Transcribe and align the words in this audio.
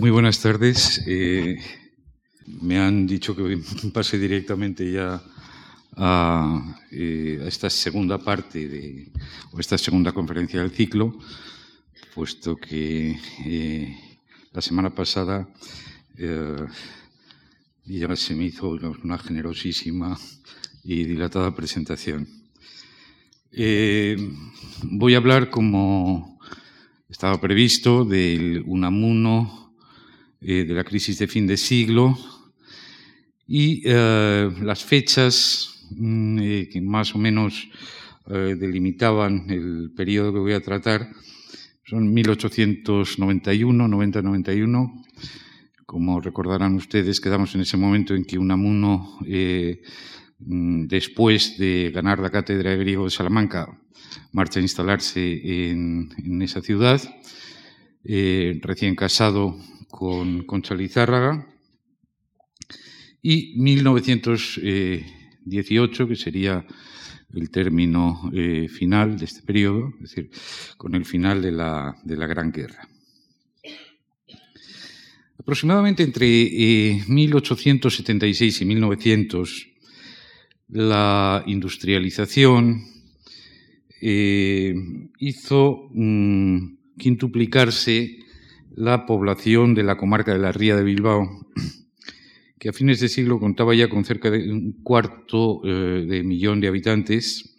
Muy 0.00 0.10
buenas 0.10 0.40
tardes. 0.40 1.02
Eh, 1.06 1.58
me 2.62 2.78
han 2.78 3.06
dicho 3.06 3.36
que 3.36 3.58
pase 3.92 4.18
directamente 4.18 4.90
ya 4.90 5.22
a, 5.94 6.78
eh, 6.90 7.38
a, 7.44 7.46
esta 7.46 7.68
segunda 7.68 8.16
parte 8.16 8.66
de, 8.66 9.12
o 9.52 9.60
esta 9.60 9.76
segunda 9.76 10.12
conferencia 10.12 10.60
del 10.60 10.70
ciclo, 10.70 11.18
puesto 12.14 12.56
que 12.56 13.14
eh, 13.44 13.94
la 14.54 14.62
semana 14.62 14.88
pasada 14.88 15.46
ya 17.84 18.16
se 18.16 18.34
me 18.34 18.44
hizo 18.44 18.70
una 18.70 19.18
generosísima 19.18 20.18
y 20.82 21.04
dilatada 21.04 21.54
presentación. 21.54 22.26
Voy 24.82 25.14
a 25.14 25.18
hablar, 25.18 25.50
como 25.50 26.38
estaba 27.10 27.38
previsto, 27.38 28.06
del 28.06 28.62
Unamuno, 28.66 29.59
eh, 30.40 30.64
de 30.64 30.74
la 30.74 30.84
crisis 30.84 31.18
de 31.18 31.26
fin 31.26 31.46
de 31.46 31.56
siglo 31.56 32.18
y 33.46 33.82
eh, 33.84 34.50
las 34.62 34.84
fechas 34.84 35.86
mm, 35.90 36.38
eh, 36.40 36.68
que 36.72 36.80
más 36.80 37.14
o 37.14 37.18
menos 37.18 37.68
delimitaban 38.26 39.50
el 39.50 39.90
periodo 39.96 40.32
que 40.32 40.38
voy 40.38 40.52
a 40.52 40.60
tratar 40.60 41.10
son 41.84 42.14
1891, 42.14 43.88
90-91. 43.88 45.04
Como 45.84 46.20
recordarán 46.20 46.76
ustedes, 46.76 47.20
quedamos 47.20 47.52
en 47.56 47.62
ese 47.62 47.76
momento 47.76 48.14
en 48.14 48.24
que 48.24 48.38
Unamuno 48.38 49.18
Mm, 50.40 50.86
después 50.86 51.58
de 51.58 51.90
ganar 51.94 52.18
la 52.18 52.30
cátedra 52.30 52.70
de 52.70 52.78
griego 52.78 53.04
de 53.04 53.10
Salamanca, 53.10 53.78
marcha 54.32 54.58
a 54.58 54.62
instalarse 54.62 55.70
en, 55.70 56.40
esa 56.42 56.62
ciudad, 56.62 57.00
recién 58.02 58.94
casado 58.96 59.56
con 59.90 60.44
Concha 60.44 60.74
Lizárraga, 60.74 61.46
y 63.22 63.54
1918, 63.56 66.08
que 66.08 66.16
sería 66.16 66.66
el 67.34 67.50
término 67.50 68.30
eh, 68.32 68.66
final 68.68 69.18
de 69.18 69.26
este 69.26 69.42
periodo, 69.42 69.92
es 69.96 70.14
decir, 70.14 70.30
con 70.76 70.94
el 70.94 71.04
final 71.04 71.42
de 71.42 71.52
la, 71.52 71.94
Gran 72.04 72.50
Guerra. 72.50 72.88
Aproximadamente 75.38 76.02
entre 76.02 76.26
eh, 76.26 77.04
1876 77.06 78.62
y 78.62 78.64
1900, 78.64 79.66
la 80.68 81.44
industrialización 81.46 82.86
eh, 84.00 84.74
hizo 85.18 85.90
mm, 85.92 86.78
quintuplicarse 86.96 88.19
la 88.80 89.04
población 89.04 89.74
de 89.74 89.82
la 89.82 89.98
comarca 89.98 90.32
de 90.32 90.38
la 90.38 90.52
Ría 90.52 90.74
de 90.74 90.82
Bilbao, 90.82 91.28
que 92.58 92.70
a 92.70 92.72
fines 92.72 92.98
de 93.00 93.08
siglo 93.08 93.38
contaba 93.38 93.74
ya 93.74 93.90
con 93.90 94.06
cerca 94.06 94.30
de 94.30 94.50
un 94.50 94.82
cuarto 94.82 95.60
eh, 95.64 96.06
de 96.08 96.22
millón 96.22 96.60
de 96.60 96.68
habitantes. 96.68 97.58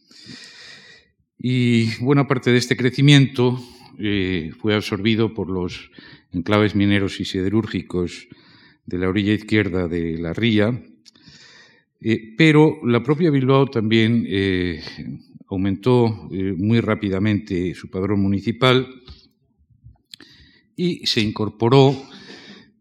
Y 1.38 1.96
buena 2.04 2.28
parte 2.28 2.52
de 2.52 2.58
este 2.58 2.76
crecimiento 2.76 3.60
eh, 4.00 4.52
fue 4.60 4.74
absorbido 4.74 5.36
por 5.36 5.48
los 5.48 5.92
enclaves 6.32 6.74
mineros 6.76 7.20
y 7.20 7.26
siderúrgicos 7.26 8.28
de 8.88 8.98
la 8.98 9.08
orilla 9.08 9.34
izquierda 9.34 9.88
de 9.88 10.18
la 10.18 10.34
ría, 10.34 10.84
eh, 12.02 12.34
pero 12.36 12.80
la 12.84 13.04
propia 13.04 13.30
Bilbao 13.30 13.68
también 13.68 14.26
aumentó 15.48 16.30
muy 16.58 16.80
rápidamente 16.80 17.76
su 17.76 17.92
padrón 17.92 18.22
municipal 18.22 18.88
y 20.82 21.06
se 21.06 21.22
incorporó 21.22 21.96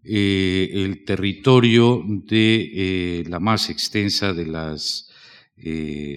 eh, 0.03 0.71
el 0.73 1.05
territorio 1.05 2.03
de 2.07 3.25
la 3.29 3.41
más 3.41 3.71
extensa 3.71 4.33
de 4.33 4.47
las 4.47 5.07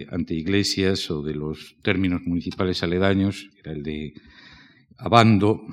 anteiglesias 0.09 1.12
o 1.12 1.22
de 1.22 1.35
los 1.35 1.75
términos 1.81 2.22
municipales 2.25 2.81
aledaños, 2.81 3.50
era 3.62 3.74
el 3.74 3.84
de 3.84 4.13
Abando, 4.97 5.68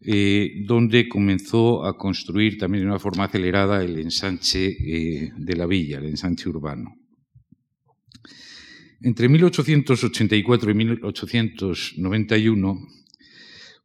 eh, 0.00 0.62
donde 0.64 1.08
comenzó 1.08 1.84
a 1.84 1.98
construir 1.98 2.56
también 2.56 2.84
de 2.84 2.90
una 2.90 3.00
forma 3.00 3.24
acelerada 3.24 3.82
el 3.82 3.98
ensanche 3.98 4.68
eh, 4.68 5.32
de 5.36 5.56
la 5.56 5.66
villa, 5.66 5.98
el 5.98 6.06
ensanche 6.06 6.48
urbano. 6.48 6.94
Entre 9.00 9.28
1884 9.28 10.70
y 10.70 10.74
1891, 10.74 12.78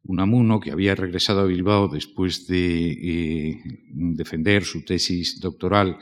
Unamuno, 0.06 0.60
que 0.60 0.70
había 0.70 0.94
regresado 0.94 1.40
a 1.40 1.46
Bilbao 1.46 1.88
después 1.88 2.46
de 2.46 2.92
eh, 2.92 3.62
defender 3.90 4.64
su 4.64 4.84
tesis 4.84 5.40
doctoral 5.40 5.98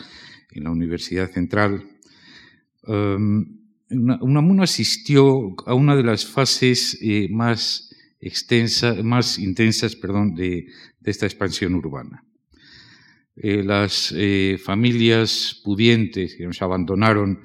en 0.51 0.65
la 0.65 0.71
Universidad 0.71 1.31
Central, 1.31 1.85
um, 2.87 3.59
Unamuno 3.91 4.63
asistió 4.63 5.55
a 5.67 5.75
una 5.75 5.95
de 5.95 6.03
las 6.03 6.25
fases 6.27 6.99
eh, 7.03 7.29
más 7.31 7.89
más 9.03 9.39
intensas 9.41 9.97
perdón, 9.97 10.35
de, 10.35 10.67
esta 11.05 11.27
expansión 11.27 11.75
urbana. 11.75 12.25
Eh, 13.35 13.65
las 13.65 14.15
familias 14.65 15.61
pudientes 15.65 16.37
que 16.37 16.47
nos 16.47 16.63
abandonaron 16.63 17.41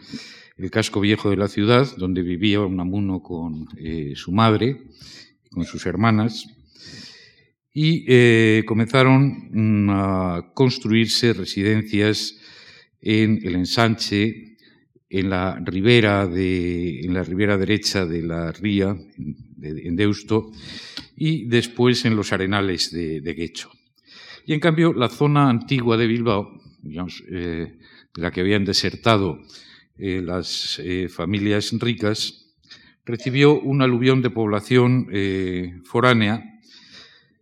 el 0.57 0.69
casco 0.69 1.01
viejo 1.01 1.31
de 1.31 1.37
la 1.37 1.47
ciudad, 1.47 1.87
donde 1.97 2.21
vivía 2.21 2.61
Unamuno 2.61 3.21
con 3.21 3.67
su 4.15 4.31
madre, 4.31 4.77
con 5.49 5.65
sus 5.65 5.85
hermanas, 5.85 6.45
y 7.79 8.05
eh, 8.07 8.63
comenzaron 8.65 9.49
mm, 9.51 9.89
a 9.91 10.51
construirse 10.55 11.33
residencias 11.33 12.35
en 12.99 13.39
el 13.43 13.53
ensanche, 13.53 14.57
en 15.09 15.29
la 15.29 15.59
ribera, 15.63 16.25
de, 16.25 17.01
en 17.01 17.13
la 17.13 17.21
ribera 17.21 17.55
derecha 17.55 18.05
de 18.05 18.23
la 18.23 18.51
ría, 18.51 18.97
en 19.61 19.95
Deusto, 19.95 20.51
y 21.15 21.45
después 21.45 22.03
en 22.05 22.15
los 22.15 22.33
arenales 22.33 22.91
de, 22.91 23.21
de 23.21 23.33
Guecho. 23.35 23.71
Y 24.47 24.53
en 24.53 24.59
cambio, 24.59 24.91
la 24.93 25.09
zona 25.09 25.47
antigua 25.47 25.97
de 25.97 26.07
Bilbao, 26.07 26.59
digamos, 26.81 27.23
eh, 27.29 27.77
de 28.15 28.21
la 28.21 28.31
que 28.31 28.41
habían 28.41 28.65
desertado 28.65 29.39
eh, 29.99 30.21
las 30.23 30.81
familias 31.09 31.71
ricas, 31.73 32.46
recibió 33.07 33.57
un 33.59 33.81
aluvión 33.81 34.21
de 34.21 34.29
población 34.29 35.07
eh, 35.13 35.79
foránea 35.85 36.43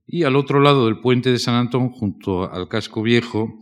y 0.07 0.21
al 0.21 0.35
otro 0.35 0.59
lado 0.59 0.85
del 0.85 0.99
puente 0.99 1.31
de 1.31 1.39
San 1.39 1.55
Antón, 1.55 1.89
junto 1.89 2.49
al 2.49 2.67
casco 2.69 3.01
viejo, 3.01 3.59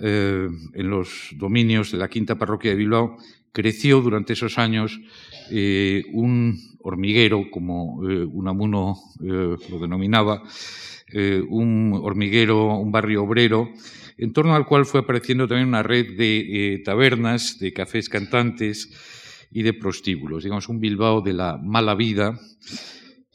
eh, 0.00 0.48
en 0.72 0.90
los 0.90 1.28
dominios 1.36 1.92
de 1.92 1.98
la 1.98 2.08
quinta 2.08 2.36
parroquia 2.36 2.70
de 2.70 2.78
Bilbao, 2.78 3.18
creció 3.52 4.00
durante 4.00 4.32
esos 4.32 4.56
años 4.56 4.98
eh, 5.50 6.04
un 6.14 6.58
hormiguero, 6.80 7.50
como 7.50 7.96
Unamuno 7.96 8.96
lo 9.20 9.78
denominaba, 9.78 10.42
un 11.48 11.98
hormiguero, 12.02 12.78
un 12.78 12.92
barrio 12.92 13.24
obrero, 13.24 13.70
en 14.16 14.32
torno 14.32 14.54
al 14.54 14.66
cual 14.66 14.86
fue 14.86 15.00
apareciendo 15.00 15.48
también 15.48 15.68
una 15.68 15.82
red 15.82 16.16
de 16.16 16.80
tabernas, 16.84 17.58
de 17.58 17.72
cafés 17.72 18.08
cantantes 18.08 18.90
y 19.50 19.62
de 19.62 19.72
prostíbulos. 19.74 20.44
Digamos, 20.44 20.68
un 20.68 20.80
Bilbao 20.80 21.20
de 21.20 21.32
la 21.32 21.56
mala 21.56 21.94
vida 21.94 22.38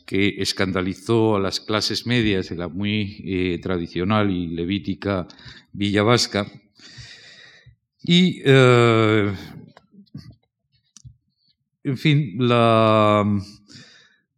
que 0.06 0.36
escandalizó 0.40 1.38
a 1.38 1.40
las 1.40 1.60
clases 1.60 2.06
medias 2.06 2.50
de 2.50 2.58
la 2.58 2.68
muy 2.68 3.24
eh, 3.26 3.60
tradicional 3.62 4.30
y 4.30 4.48
levítica 4.48 5.28
Villa 5.72 6.04
Vasca. 6.04 6.46
Y 8.04 8.42
eh, 8.44 9.34
en 11.84 11.98
fin, 11.98 12.36
la, 12.40 13.26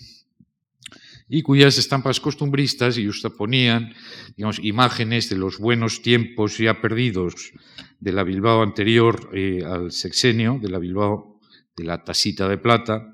y 1.33 1.43
cuyas 1.43 1.77
estampas 1.77 2.19
costumbristas 2.19 2.97
y 2.97 3.09
ponían 3.37 3.93
digamos, 4.35 4.59
imágenes 4.61 5.29
de 5.29 5.37
los 5.37 5.59
buenos 5.59 6.01
tiempos 6.01 6.57
ya 6.57 6.81
perdidos 6.81 7.53
de 8.01 8.11
la 8.11 8.25
Bilbao 8.25 8.61
anterior 8.61 9.29
eh, 9.33 9.63
al 9.65 9.93
sexenio, 9.93 10.59
de 10.61 10.67
la 10.67 10.77
Bilbao 10.77 11.39
de 11.77 11.85
la 11.85 12.03
tasita 12.03 12.49
de 12.49 12.57
plata, 12.57 13.13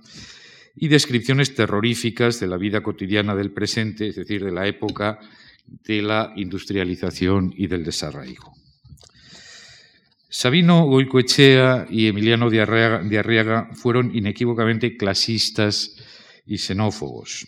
y 0.76 0.88
descripciones 0.88 1.54
terroríficas 1.54 2.40
de 2.40 2.48
la 2.48 2.58
vida 2.58 2.82
cotidiana 2.82 3.36
del 3.36 3.52
presente, 3.52 4.08
es 4.08 4.16
decir, 4.16 4.44
de 4.44 4.52
la 4.52 4.66
época 4.66 5.20
de 5.68 6.02
la 6.02 6.34
industrialización 6.36 7.54
y 7.56 7.68
del 7.68 7.84
desarraigo. 7.84 8.54
Sabino 10.30 10.86
Goicoechea 10.86 11.88
y 11.90 12.08
Emiliano 12.08 12.50
de 12.50 12.62
Arriaga 12.62 13.70
fueron 13.74 14.16
inequívocamente 14.16 14.98
clasistas 14.98 15.96
y 16.46 16.58
xenófobos. 16.58 17.48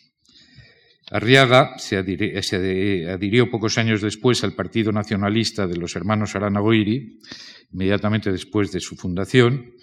Arriaga 1.12 1.78
se, 1.78 1.98
adhirió 1.98 3.50
pocos 3.50 3.78
años 3.78 4.02
después 4.02 4.44
al 4.44 4.54
Partido 4.54 4.92
Nacionalista 4.92 5.66
de 5.66 5.78
los 5.78 5.96
Hermanos 5.96 6.36
Aranagoiri, 6.36 7.20
inmediatamente 7.74 8.32
después 8.32 8.72
de 8.72 8.80
su 8.80 8.96
fundación, 8.96 9.74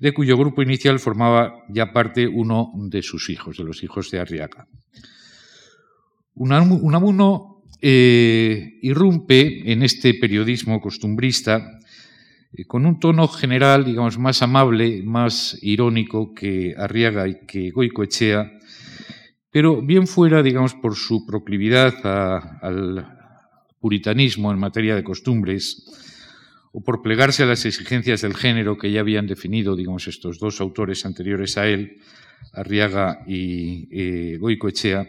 de 0.00 0.12
cuyo 0.12 0.36
grupo 0.36 0.62
inicial 0.62 0.98
formaba 0.98 1.54
ya 1.68 1.92
parte 1.92 2.26
uno 2.26 2.72
de 2.74 3.02
sus 3.02 3.28
hijos, 3.28 3.58
de 3.58 3.64
los 3.64 3.82
hijos 3.84 4.10
de 4.10 4.20
Arriaga. 4.20 4.66
Unamuno 6.34 7.51
eh, 7.82 8.78
irrumpe 8.80 9.72
en 9.72 9.82
este 9.82 10.14
periodismo 10.14 10.80
costumbrista 10.80 11.80
eh, 12.52 12.64
con 12.64 12.86
un 12.86 13.00
tono 13.00 13.26
general, 13.26 13.84
digamos, 13.84 14.18
más 14.18 14.40
amable, 14.40 15.02
más 15.02 15.58
irónico 15.62 16.32
que 16.32 16.74
Arriaga 16.78 17.26
y 17.26 17.44
que 17.46 17.70
Goicoechea, 17.70 18.52
pero 19.50 19.82
bien 19.82 20.06
fuera, 20.06 20.42
digamos, 20.42 20.74
por 20.74 20.94
su 20.94 21.26
proclividad 21.26 21.94
al 22.62 23.18
puritanismo 23.80 24.52
en 24.52 24.58
materia 24.58 24.94
de 24.94 25.02
costumbres, 25.02 25.84
o 26.72 26.82
por 26.82 27.02
plegarse 27.02 27.42
a 27.42 27.46
las 27.46 27.66
exigencias 27.66 28.22
del 28.22 28.34
género 28.34 28.78
que 28.78 28.90
ya 28.90 29.00
habían 29.00 29.26
definido, 29.26 29.76
digamos, 29.76 30.08
estos 30.08 30.38
dos 30.38 30.60
autores 30.60 31.04
anteriores 31.04 31.58
a 31.58 31.66
él, 31.66 31.98
Arriaga 32.54 33.24
y 33.26 33.88
eh, 33.90 34.38
Goicoechea, 34.38 35.06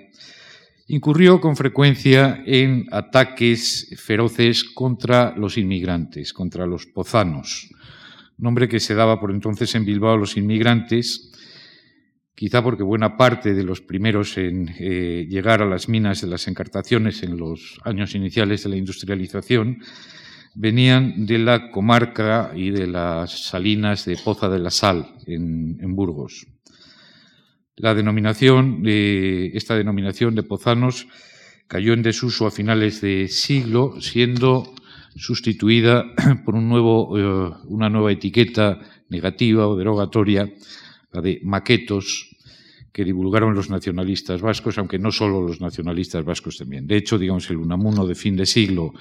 incurrió 0.87 1.39
con 1.39 1.55
frecuencia 1.55 2.43
en 2.45 2.87
ataques 2.91 3.93
feroces 3.97 4.63
contra 4.63 5.33
los 5.37 5.57
inmigrantes, 5.57 6.33
contra 6.33 6.65
los 6.65 6.85
pozanos, 6.85 7.69
nombre 8.37 8.67
que 8.67 8.79
se 8.79 8.95
daba 8.95 9.19
por 9.19 9.31
entonces 9.31 9.73
en 9.75 9.85
Bilbao 9.85 10.13
a 10.13 10.17
los 10.17 10.37
inmigrantes, 10.37 11.31
quizá 12.35 12.63
porque 12.63 12.83
buena 12.83 13.15
parte 13.15 13.53
de 13.53 13.63
los 13.63 13.81
primeros 13.81 14.37
en 14.37 14.73
eh, 14.79 15.25
llegar 15.29 15.61
a 15.61 15.65
las 15.65 15.87
minas 15.87 16.21
de 16.21 16.27
las 16.27 16.47
encartaciones 16.47 17.23
en 17.23 17.37
los 17.37 17.79
años 17.83 18.15
iniciales 18.15 18.63
de 18.63 18.69
la 18.69 18.77
industrialización 18.77 19.79
venían 20.55 21.25
de 21.25 21.39
la 21.39 21.71
comarca 21.71 22.51
y 22.55 22.71
de 22.71 22.87
las 22.87 23.45
salinas 23.45 24.05
de 24.05 24.17
Poza 24.17 24.49
de 24.49 24.59
la 24.59 24.69
Sal 24.69 25.15
en, 25.25 25.95
Burgos. 25.95 26.47
La 27.75 27.95
denominación, 27.95 28.83
esta 28.85 29.75
denominación 29.75 30.35
de 30.35 30.43
pozanos 30.43 31.07
cayó 31.67 31.93
en 31.93 32.03
desuso 32.03 32.45
a 32.45 32.51
finales 32.51 33.01
de 33.01 33.27
siglo, 33.27 33.99
siendo 33.99 34.75
sustituida 35.15 36.05
por 36.45 36.55
un 36.55 36.69
nuevo, 36.69 37.17
eh, 37.17 37.55
una 37.65 37.89
nueva 37.89 38.11
etiqueta 38.11 38.79
negativa 39.09 39.67
o 39.67 39.75
derogatoria 39.75 40.49
la 41.11 41.21
de 41.21 41.39
maquetos 41.43 42.35
que 42.91 43.03
divulgaron 43.03 43.55
los 43.55 43.69
nacionalistas 43.69 44.41
vascos, 44.41 44.77
aunque 44.77 44.99
no 44.99 45.11
solo 45.11 45.41
los 45.41 45.61
nacionalistas 45.61 46.23
vascos 46.23 46.57
también. 46.57 46.85
De 46.85 46.97
hecho, 46.97 47.17
digamos, 47.17 47.49
el 47.49 47.57
Unamuno 47.57 48.05
de 48.05 48.13
fin 48.13 48.35
de 48.35 48.45
siglo 48.45 48.93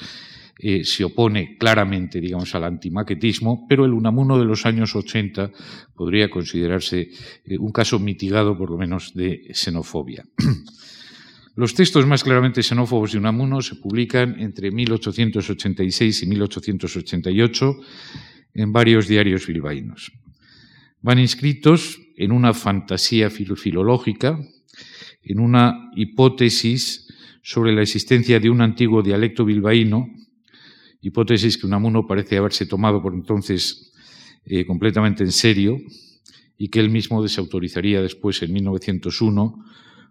eh, 0.62 0.84
se 0.84 1.04
opone 1.04 1.56
claramente, 1.58 2.20
digamos, 2.20 2.54
al 2.54 2.64
antimaquetismo, 2.64 3.66
pero 3.68 3.84
el 3.84 3.92
Unamuno 3.92 4.38
de 4.38 4.44
los 4.44 4.64
años 4.64 4.94
80 4.94 5.50
podría 5.94 6.30
considerarse 6.30 7.10
eh, 7.44 7.58
un 7.58 7.72
caso 7.72 7.98
mitigado, 7.98 8.56
por 8.56 8.70
lo 8.70 8.78
menos, 8.78 9.12
de 9.14 9.50
xenofobia. 9.52 10.24
Los 11.54 11.74
textos 11.74 12.06
más 12.06 12.24
claramente 12.24 12.62
xenófobos 12.62 13.12
de 13.12 13.18
Unamuno 13.18 13.60
se 13.60 13.76
publican 13.76 14.40
entre 14.40 14.70
1886 14.70 16.22
y 16.22 16.26
1888 16.26 17.76
en 18.54 18.72
varios 18.72 19.06
diarios 19.06 19.46
bilbaínos 19.46 20.12
van 21.02 21.18
inscritos 21.18 22.00
en 22.16 22.32
una 22.32 22.54
fantasía 22.54 23.28
filológica, 23.28 24.38
en 25.22 25.40
una 25.40 25.90
hipótesis 25.96 27.08
sobre 27.42 27.72
la 27.72 27.82
existencia 27.82 28.38
de 28.38 28.48
un 28.48 28.60
antiguo 28.60 29.02
dialecto 29.02 29.44
bilbaíno, 29.44 30.08
hipótesis 31.02 31.58
que 31.58 31.66
Unamuno 31.66 32.06
parece 32.06 32.38
haberse 32.38 32.64
tomado 32.64 33.02
por 33.02 33.12
entonces 33.12 33.92
eh, 34.46 34.64
completamente 34.64 35.24
en 35.24 35.32
serio 35.32 35.78
y 36.56 36.68
que 36.68 36.80
él 36.80 36.90
mismo 36.90 37.22
desautorizaría 37.22 38.00
después 38.00 38.40
en 38.42 38.52
1901, 38.52 39.64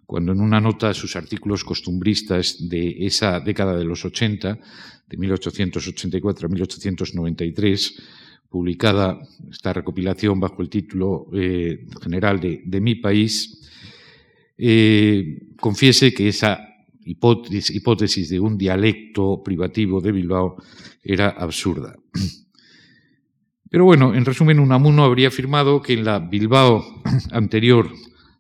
cuando 0.06 0.34
en 0.34 0.42
una 0.42 0.60
nota 0.60 0.90
a 0.90 0.94
sus 0.94 1.16
artículos 1.16 1.64
costumbristas 1.64 2.68
de 2.68 3.06
esa 3.06 3.40
década 3.40 3.78
de 3.78 3.86
los 3.86 4.04
80, 4.04 4.60
de 5.08 5.18
1884 5.18 6.46
a 6.46 6.50
1893, 6.50 8.02
publicada 8.50 9.22
esta 9.50 9.72
recopilación 9.72 10.42
bajo 10.42 10.62
el 10.62 10.70
título 10.70 11.28
eh, 11.34 11.86
general 12.02 12.42
de, 12.42 12.82
Mi 12.82 12.96
País, 12.96 13.62
eh, 14.58 15.54
confiese 15.56 16.14
que 16.14 16.28
esa 16.28 16.71
hipótesis, 17.06 18.30
de 18.30 18.40
un 18.40 18.58
dialecto 18.58 19.42
privativo 19.44 20.02
de 20.02 20.12
Bilbao 20.12 20.56
era 21.04 21.30
absurda. 21.30 21.96
Pero 23.70 23.86
bueno, 23.86 24.14
en 24.14 24.26
resumen, 24.26 24.60
Unamuno 24.60 25.04
habría 25.04 25.30
afirmado 25.30 25.82
que 25.82 25.94
en 25.94 26.04
la 26.04 26.20
Bilbao 26.20 26.84
anterior 27.32 27.90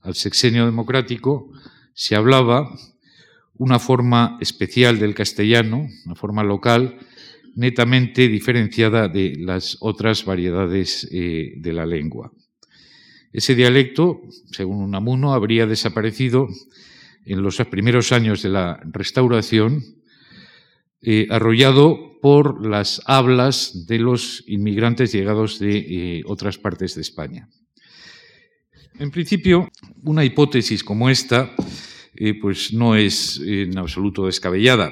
al 0.02 0.16
sexenio 0.16 0.66
democrático 0.66 1.50
se 1.94 2.16
hablaba 2.16 2.70
una 3.54 3.80
forma 3.80 4.38
especial 4.42 5.00
del 5.00 5.14
castellano, 5.14 5.88
una 6.06 6.16
forma 6.16 6.44
local, 6.44 6.98
netamente 7.56 8.28
diferenciada 8.28 9.08
de 9.08 9.36
las 9.38 9.78
otras 9.82 10.26
variedades 10.26 11.08
eh, 11.12 11.54
de 11.58 11.74
la 11.74 11.86
lengua. 11.86 12.32
Ese 13.32 13.56
dialecto, 13.56 14.22
según 14.52 14.84
Unamuno, 14.84 15.34
habría 15.34 15.66
desaparecido 15.66 16.48
en 17.26 17.42
los 17.42 17.58
primeros 17.70 18.12
años 18.12 18.42
de 18.42 18.50
la 18.50 18.82
restauración, 18.86 19.84
eh, 21.02 21.28
arrollado 21.30 22.20
por 22.22 22.66
las 22.66 23.02
hablas 23.06 23.88
de 23.88 24.00
los 24.00 24.44
inmigrantes 24.48 25.12
llegados 25.12 25.60
de 25.60 25.78
eh, 25.78 26.24
otras 26.26 26.58
partes 26.58 26.96
de 26.96 27.02
España. 27.02 27.50
En 29.00 29.10
principio, 29.10 29.70
una 30.04 30.24
hipótesis 30.24 30.84
como 30.84 31.10
esta 31.10 31.54
pues 32.40 32.72
no 32.72 32.96
es 32.96 33.42
en 33.44 33.76
absoluto 33.80 34.28
descabellada. 34.28 34.92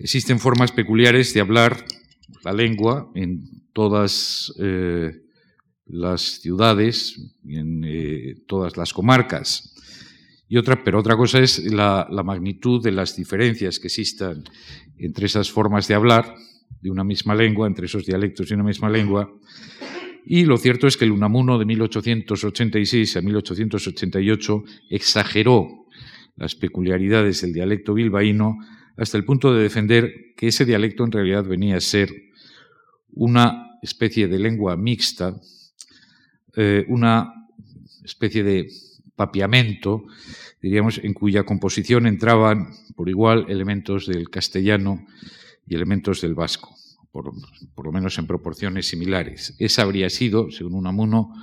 Existen 0.00 0.40
formas 0.40 0.72
peculiares 0.72 1.34
de 1.34 1.40
hablar 1.40 1.84
la 2.42 2.54
lengua 2.54 3.10
en 3.14 3.68
todas 3.74 4.50
eh, 4.58 5.12
las 5.84 6.40
ciudades, 6.40 7.20
en 7.46 7.84
eh, 7.84 8.36
todas 8.46 8.78
las 8.78 8.94
comarcas. 8.94 9.69
Y 10.52 10.56
otra, 10.56 10.82
pero 10.82 10.98
otra 10.98 11.16
cosa 11.16 11.38
es 11.38 11.62
la, 11.72 12.08
magnitud 12.24 12.82
de 12.82 12.90
las 12.90 13.14
diferencias 13.14 13.78
que 13.78 13.86
existan 13.86 14.42
entre 14.98 15.26
esas 15.26 15.48
formas 15.48 15.86
de 15.86 15.94
hablar 15.94 16.34
de 16.80 16.90
una 16.90 17.04
misma 17.04 17.36
lengua, 17.36 17.68
entre 17.68 17.86
esos 17.86 18.04
dialectos 18.04 18.48
de 18.48 18.56
una 18.56 18.64
misma 18.64 18.90
lengua. 18.90 19.32
Y 20.26 20.44
lo 20.46 20.56
cierto 20.56 20.88
es 20.88 20.96
que 20.96 21.04
el 21.04 21.12
Unamuno 21.12 21.56
de 21.56 21.66
1886 21.66 23.16
a 23.16 23.20
1888 23.20 24.64
exageró 24.90 25.86
las 26.34 26.56
peculiaridades 26.56 27.42
del 27.42 27.52
dialecto 27.52 27.94
bilbaíno 27.94 28.56
hasta 28.96 29.16
el 29.16 29.24
punto 29.24 29.54
de 29.54 29.62
defender 29.62 30.12
que 30.36 30.48
ese 30.48 30.64
dialecto 30.64 31.04
en 31.04 31.12
realidad 31.12 31.44
venía 31.44 31.76
a 31.76 31.80
ser 31.80 32.10
una 33.12 33.78
especie 33.82 34.26
de 34.26 34.40
lengua 34.40 34.76
mixta, 34.76 35.40
eh, 36.56 36.84
una 36.88 37.32
especie 38.02 38.42
de 38.42 38.66
papiamento, 39.20 40.06
diríamos, 40.62 40.96
en 41.04 41.12
cuya 41.12 41.44
composición 41.44 42.06
entraban 42.06 42.72
por 42.96 43.10
igual 43.10 43.44
elementos 43.50 44.06
del 44.06 44.30
castellano 44.30 45.04
y 45.66 45.74
elementos 45.74 46.22
del 46.22 46.34
vasco, 46.34 46.74
por, 47.12 47.34
lo 47.84 47.92
menos 47.92 48.16
en 48.16 48.26
proporciones 48.26 48.88
similares. 48.88 49.54
Esa 49.58 49.82
habría 49.82 50.08
sido, 50.08 50.50
según 50.50 50.72
Unamuno, 50.72 51.34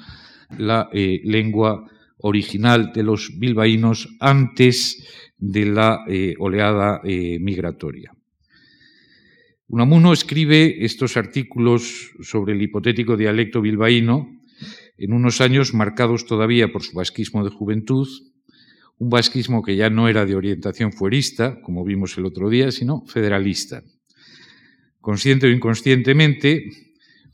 la 0.58 0.90
eh, 0.92 1.22
lengua 1.24 1.86
original 2.18 2.94
de 2.96 3.04
los 3.04 3.38
bilbaínos 3.38 4.10
antes 4.20 5.06
de 5.38 5.66
la 5.68 6.00
eh, 6.08 6.34
oleada 6.40 7.02
eh, 7.04 7.38
migratoria. 7.40 8.12
Unamuno 9.68 10.14
escribe 10.14 10.84
estos 10.84 11.16
artículos 11.16 12.10
sobre 12.22 12.54
el 12.54 12.62
hipotético 12.64 13.16
dialecto 13.16 13.62
bilbaíno 13.62 14.37
en 14.98 15.14
unos 15.14 15.42
años 15.42 15.74
marcados 15.74 16.26
todavía 16.26 16.72
por 16.72 16.84
su 16.84 16.94
vasquismo 16.94 17.44
de 17.44 17.52
juventud, 17.52 18.08
un 18.98 19.10
vasquismo 19.10 19.62
que 19.62 19.76
ya 19.76 19.90
no 19.90 20.08
era 20.08 20.26
de 20.26 20.36
orientación 20.36 20.92
fuerista, 20.92 21.62
como 21.62 21.84
vimos 21.84 22.18
el 22.18 22.26
otro 22.26 22.50
día, 22.50 22.72
sino 22.72 23.06
federalista. 23.06 23.84
Consciente 25.00 25.48
o 25.48 25.52
inconscientemente, 25.52 26.66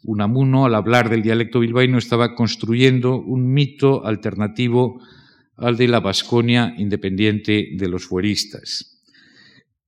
Unamuno, 0.04 0.66
al 0.66 0.76
hablar 0.76 1.10
del 1.10 1.22
dialecto 1.22 1.62
bilbaíno, 1.62 1.98
estaba 1.98 2.36
construyendo 2.36 3.22
un 3.22 3.54
mito 3.54 4.06
alternativo 4.06 5.02
al 5.56 5.78
de 5.78 5.88
la 5.88 6.02
Vasconia 6.02 6.74
independiente 6.78 7.70
de 7.78 7.88
los 7.88 8.06
fueristas. 8.06 9.02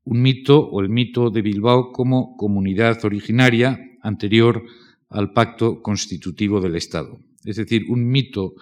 Un 0.06 0.22
mito 0.22 0.60
o 0.60 0.80
el 0.80 0.90
mito 0.90 1.30
de 1.32 1.42
Bilbao 1.42 1.92
como 1.92 2.38
comunidad 2.38 3.04
originaria 3.04 3.78
anterior 4.02 4.64
al 5.10 5.34
pacto 5.34 5.82
constitutivo 5.82 6.62
del 6.62 6.76
Estado. 6.76 7.20
Es 7.46 7.58
decir, 7.58 7.86
un 7.90 8.10
mito 8.10 8.56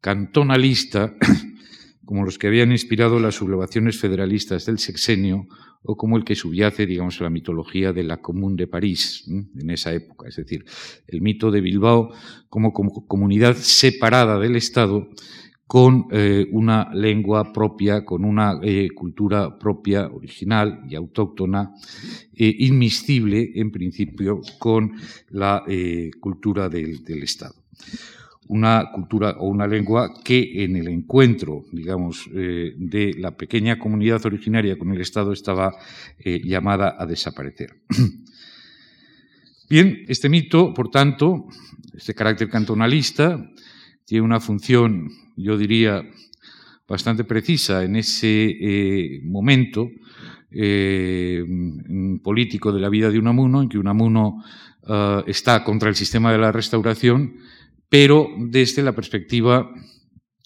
cantonalista 0.00 1.14
como 2.04 2.24
los 2.24 2.38
que 2.38 2.48
habían 2.48 2.72
inspirado 2.72 3.20
las 3.20 3.36
sublevaciones 3.36 3.98
federalistas 3.98 4.66
del 4.66 4.78
sexenio 4.78 5.46
o 5.84 5.96
como 5.96 6.16
el 6.16 6.24
que 6.24 6.36
subyace, 6.36 6.86
digamos, 6.86 7.20
a 7.20 7.24
la 7.24 7.30
mitología 7.30 7.92
de 7.92 8.04
la 8.04 8.18
Común 8.18 8.56
de 8.56 8.66
París 8.66 9.24
en 9.28 9.70
esa 9.70 9.92
época. 9.92 10.28
Es 10.28 10.36
decir, 10.36 10.64
el 11.06 11.20
mito 11.20 11.50
de 11.50 11.60
Bilbao 11.60 12.12
como, 12.48 12.72
comunidad 12.72 13.56
separada 13.56 14.38
del 14.38 14.56
Estado 14.56 15.08
con 15.66 16.06
eh, 16.10 16.46
una 16.52 16.92
lengua 16.92 17.52
propia, 17.52 18.04
con 18.04 18.24
una 18.24 18.60
eh, 18.62 18.90
cultura 18.94 19.58
propia, 19.58 20.06
original 20.06 20.82
y 20.88 20.94
autóctona, 20.94 21.72
eh, 22.34 22.54
inmiscible 22.58 23.52
en 23.54 23.70
principio 23.70 24.42
con 24.58 24.92
la 25.30 25.64
cultura 26.20 26.68
del, 26.68 27.02
del 27.04 27.22
Estado 27.22 27.54
una 28.48 28.90
cultura 28.92 29.36
o 29.38 29.48
una 29.48 29.66
lengua 29.66 30.12
que 30.24 30.64
en 30.64 30.76
el 30.76 30.88
encuentro, 30.88 31.64
digamos, 31.72 32.28
eh, 32.34 32.74
de 32.76 33.14
la 33.18 33.36
pequeña 33.36 33.78
comunidad 33.78 34.24
originaria 34.26 34.76
con 34.78 34.92
el 34.92 35.00
Estado 35.00 35.32
estaba 35.32 35.74
eh, 36.18 36.40
llamada 36.44 36.96
a 36.98 37.06
desaparecer. 37.06 37.82
Bien, 39.70 40.04
este 40.08 40.28
mito, 40.28 40.74
por 40.74 40.90
tanto, 40.90 41.46
este 41.94 42.14
carácter 42.14 42.50
cantonalista, 42.50 43.48
tiene 44.04 44.24
una 44.24 44.40
función, 44.40 45.08
yo 45.36 45.56
diría, 45.56 46.02
bastante 46.86 47.24
precisa 47.24 47.82
en 47.84 47.96
ese 47.96 48.50
eh, 48.50 49.20
momento 49.24 49.88
político 52.22 52.72
de 52.72 52.80
la 52.80 52.90
vida 52.90 53.10
de 53.10 53.18
Unamuno, 53.18 53.62
en 53.62 53.70
que 53.70 53.78
Unamuno 53.78 54.44
está 55.26 55.64
contra 55.64 55.88
el 55.88 55.94
sistema 55.94 56.30
de 56.30 56.36
la 56.36 56.52
restauración 56.52 57.36
pero 57.92 58.30
desde 58.38 58.82
la 58.82 58.94
perspectiva 58.94 59.70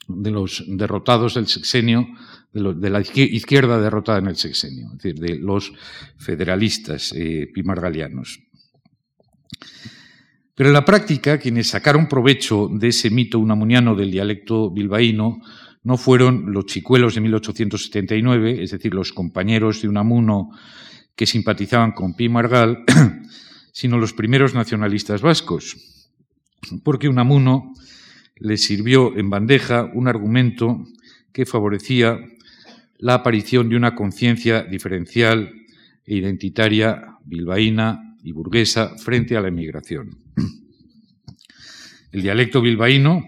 de 0.09 0.31
los 0.33 0.65
derrotados 0.67 1.35
del 1.35 1.47
sexenio, 1.47 2.09
de, 2.53 2.91
la 2.91 3.00
izquierda 3.00 3.81
derrotada 3.81 4.19
en 4.19 4.26
el 4.26 4.35
sexenio, 4.35 4.88
es 4.88 4.99
decir, 4.99 5.21
de 5.21 5.38
los 5.38 5.73
federalistas 6.19 7.12
eh, 7.15 7.47
pimargalianos. 7.55 8.41
Pero 10.57 10.71
en 10.71 10.73
la 10.73 10.85
práctica, 10.85 11.38
quienes 11.38 11.69
sacaron 11.69 12.09
provecho 12.09 12.69
de 12.69 12.88
ese 12.88 13.11
mito 13.11 13.38
unamuniano 13.38 13.95
del 13.95 14.11
dialecto 14.11 14.73
bilbaíno 14.73 15.38
no 15.85 15.97
fueron 15.97 16.53
los 16.53 16.67
chicuelos 16.67 17.15
de 17.15 17.21
1879, 17.21 18.65
es 18.65 18.73
decir, 18.73 18.93
los 18.93 19.12
compañeros 19.12 19.83
de 19.83 19.88
Unamuno 19.88 20.50
que 21.15 21.26
simpatizaban 21.26 21.93
con 21.93 22.15
Pi 22.17 22.29
Margal, 22.29 22.83
sino 23.73 23.99
los 23.99 24.15
primeros 24.15 24.53
nacionalistas 24.53 25.23
vascos, 25.23 25.96
porque 26.82 27.08
Unamuno 27.08 27.73
le 28.37 28.56
sirvió 28.56 29.16
en 29.16 29.30
bandeja 29.30 29.90
un 29.94 30.08
argumento 30.08 30.85
que 31.32 31.46
favorecía 31.46 32.18
la 32.99 33.14
aparición 33.14 33.68
de 33.68 33.76
una 33.76 33.94
conciencia 33.94 34.62
diferencial 34.62 35.52
e 36.04 36.14
identitaria 36.16 37.16
bilbaína 37.25 38.16
y 38.23 38.32
burguesa 38.32 38.96
frente 38.99 39.37
a 39.37 39.40
la 39.40 39.49
emigración. 39.49 40.18
El 42.12 42.23
dialecto 42.23 42.61
bilbaíno, 42.61 43.25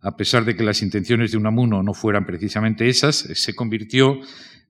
a 0.00 0.16
pesar 0.16 0.44
de 0.44 0.56
que 0.56 0.64
las 0.64 0.82
intenciones 0.82 1.30
de 1.30 1.38
Unamuno 1.38 1.82
no 1.82 1.94
fueran 1.94 2.26
precisamente 2.26 2.88
esas, 2.88 3.16
se 3.16 3.54
convirtió 3.54 4.18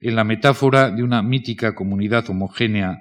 en 0.00 0.16
la 0.16 0.24
metáfora 0.24 0.90
de 0.90 1.02
una 1.02 1.22
mítica 1.22 1.74
comunidad 1.74 2.28
homogénea 2.28 2.98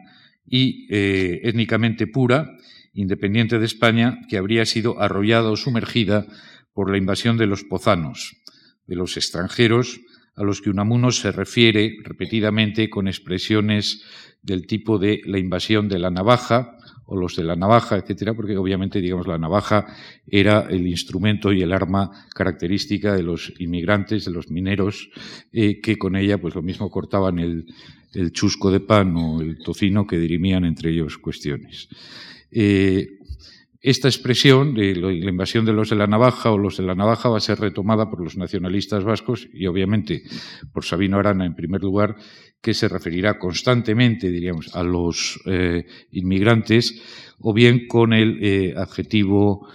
y 0.48 0.88
eh, 0.90 1.42
étnicamente 1.44 2.08
pura 2.08 2.58
independiente 2.94 3.60
de 3.60 3.66
España, 3.66 4.20
que 4.30 4.38
habría 4.38 4.66
sido 4.66 5.02
arrollada 5.02 5.50
o 5.50 5.58
sumergida 5.58 6.26
por 6.74 6.92
la 6.92 6.98
invasión 6.98 7.38
de 7.38 7.48
los 7.48 7.64
pozanos, 7.64 8.36
de 8.88 8.96
los 8.96 9.18
extranjeros, 9.18 10.02
a 10.36 10.44
los 10.44 10.62
que 10.62 10.70
Unamuno 10.70 11.12
se 11.12 11.32
refiere 11.32 11.98
repetidamente 12.04 12.90
con 12.90 13.08
expresiones 13.08 14.04
del 14.42 14.66
tipo 14.66 14.98
de 14.98 15.22
la 15.26 15.38
invasión 15.38 15.88
de 15.88 16.00
la 16.00 16.10
navaja 16.10 16.78
o 17.06 17.18
los 17.18 17.36
de 17.36 17.44
la 17.44 17.58
navaja, 17.58 17.98
etcétera, 17.98 18.34
porque 18.34 18.56
obviamente, 18.56 19.02
digamos, 19.02 19.28
la 19.28 19.38
navaja 19.38 19.86
era 20.26 20.62
el 20.70 20.88
instrumento 20.88 21.52
y 21.52 21.62
el 21.62 21.74
arma 21.74 22.10
característica 22.34 23.14
de 23.14 23.24
los 23.24 23.52
inmigrantes, 23.60 24.24
de 24.24 24.32
los 24.32 24.50
mineros, 24.50 25.10
eh, 25.52 25.82
que 25.82 25.98
con 25.98 26.16
ella, 26.16 26.40
pues 26.40 26.56
lo 26.56 26.62
mismo 26.62 26.90
cortaban 26.90 27.38
el, 27.40 27.66
el 28.14 28.32
chusco 28.32 28.72
de 28.72 28.80
pan 28.80 29.14
o 29.18 29.42
el 29.42 29.58
tocino 29.58 30.08
que 30.08 30.18
dirimían 30.18 30.64
entre 30.64 30.92
ellos 30.92 31.18
cuestiones. 31.18 31.90
Eh, 32.52 33.18
esta 33.82 34.08
expresión 34.08 34.76
de 34.76 34.96
la 34.96 35.12
invasión 35.12 35.66
de 35.66 35.74
los 35.74 35.90
de 35.90 35.96
la 35.96 36.06
navaja 36.06 36.52
o 36.52 36.58
los 36.58 36.78
de 36.78 36.84
la 36.84 36.94
navaja 36.94 37.30
va 37.30 37.38
a 37.38 37.42
ser 37.42 37.60
retomada 37.60 38.12
por 38.12 38.24
los 38.24 38.38
nacionalistas 38.38 39.04
vascos 39.04 39.48
y 39.52 39.66
obviamente 39.66 40.22
por 40.72 40.86
Sabino 40.86 41.18
Arana 41.18 41.48
en 41.48 41.56
primer 41.56 41.82
lugar, 41.82 42.16
que 42.62 42.76
se 42.76 42.88
referirá 42.88 43.40
constantemente, 43.40 44.30
diríamos, 44.30 44.76
a 44.76 44.84
los 44.84 45.42
eh, 45.48 45.88
inmigrantes 46.12 47.02
o 47.40 47.54
bien 47.54 47.88
con 47.88 48.14
el 48.14 48.38
eh, 48.42 48.74
adjetivo 48.78 49.68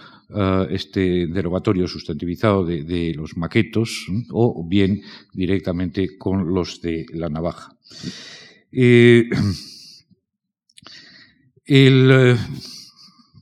este 0.69 1.27
derogatorio 1.27 1.87
sustantivizado 1.87 2.65
de, 2.65 3.13
los 3.15 3.37
maquetos 3.37 4.07
o 4.31 4.61
bien 4.67 5.01
directamente 5.33 6.17
con 6.17 6.53
los 6.53 6.81
de 6.81 7.05
la 7.13 7.29
navaja. 7.29 7.77
El 11.67 12.09
eh, 12.13 12.37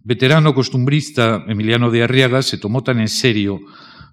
veterano 0.03 0.55
costumbrista 0.55 1.45
Emiliano 1.47 1.91
de 1.91 2.01
Arriaga 2.01 2.41
se 2.41 2.57
tomó 2.57 2.81
tan 2.81 2.99
en 2.99 3.07
serio 3.07 3.61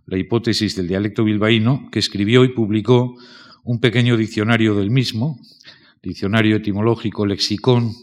la 0.05 0.19
hipótesis 0.19 0.77
del 0.77 0.89
dialecto 0.89 1.25
bilbaíno 1.25 1.89
que 1.91 2.01
escribió 2.01 2.45
y 2.45 2.49
publicó 2.49 3.17
un 3.65 3.81
pequeño 3.81 4.19
diccionario 4.19 4.75
del 4.75 4.91
mismo, 4.91 5.41
diccionario 6.03 6.57
etimológico, 6.57 7.25
lexicón 7.25 7.95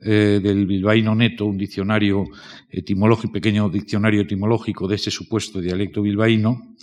eh, 0.00 0.38
del 0.40 0.64
bilbaíno 0.64 1.16
neto, 1.16 1.46
un 1.46 1.58
diccionario 1.58 2.26
etimológico, 2.70 3.32
pequeño 3.32 3.68
diccionario 3.68 4.20
etimológico 4.20 4.86
de 4.86 4.94
ese 4.94 5.10
supuesto 5.10 5.60
dialecto 5.60 6.02
bilbaíno, 6.02 6.76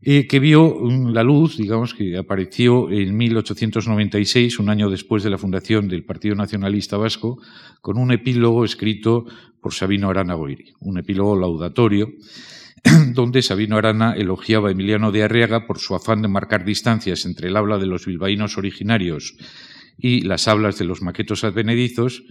que 0.00 0.38
vio 0.38 0.78
la 1.12 1.24
luz, 1.24 1.56
digamos, 1.56 1.92
que 1.92 2.16
apareció 2.16 2.90
en 2.90 3.16
1896, 3.16 4.60
un 4.60 4.70
año 4.70 4.90
después 4.90 5.24
de 5.24 5.30
la 5.30 5.38
fundación 5.38 5.88
del 5.88 6.04
Partido 6.04 6.36
Nacionalista 6.36 6.96
Vasco, 6.96 7.40
con 7.80 7.98
un 7.98 8.12
epílogo 8.12 8.64
escrito 8.64 9.26
por 9.60 9.74
Sabino 9.74 10.08
Arana 10.08 10.34
Goiri, 10.34 10.72
un 10.80 10.98
epílogo 10.98 11.36
laudatorio, 11.36 12.12
donde 13.12 13.42
Sabino 13.42 13.76
Arana 13.76 14.14
elogiaba 14.14 14.68
a 14.68 14.72
Emiliano 14.72 15.10
de 15.10 15.24
Arriaga 15.24 15.66
por 15.66 15.78
su 15.78 15.96
afán 15.96 16.22
de 16.22 16.28
marcar 16.28 16.64
distancias 16.64 17.24
entre 17.26 17.48
el 17.48 17.56
habla 17.56 17.78
de 17.78 17.86
los 17.86 18.06
bilbaínos 18.06 18.56
originarios 18.56 19.36
y 19.98 20.20
las 20.20 20.46
hablas 20.46 20.78
de 20.78 20.84
los 20.84 21.02
maquetos 21.02 21.42
advenedizos, 21.42 22.22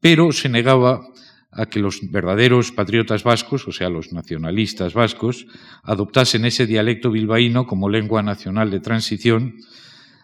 pero 0.00 0.32
se 0.32 0.48
negaba 0.48 1.02
a 1.56 1.66
que 1.66 1.80
los 1.80 2.10
verdaderos 2.10 2.72
patriotas 2.72 3.22
vascos, 3.22 3.66
o 3.68 3.72
sea, 3.72 3.88
los 3.88 4.12
nacionalistas 4.12 4.94
vascos, 4.94 5.46
adoptasen 5.82 6.44
ese 6.44 6.66
dialecto 6.66 7.10
bilbaíno 7.10 7.66
como 7.66 7.88
lengua 7.88 8.22
nacional 8.22 8.70
de 8.70 8.80
transición 8.80 9.56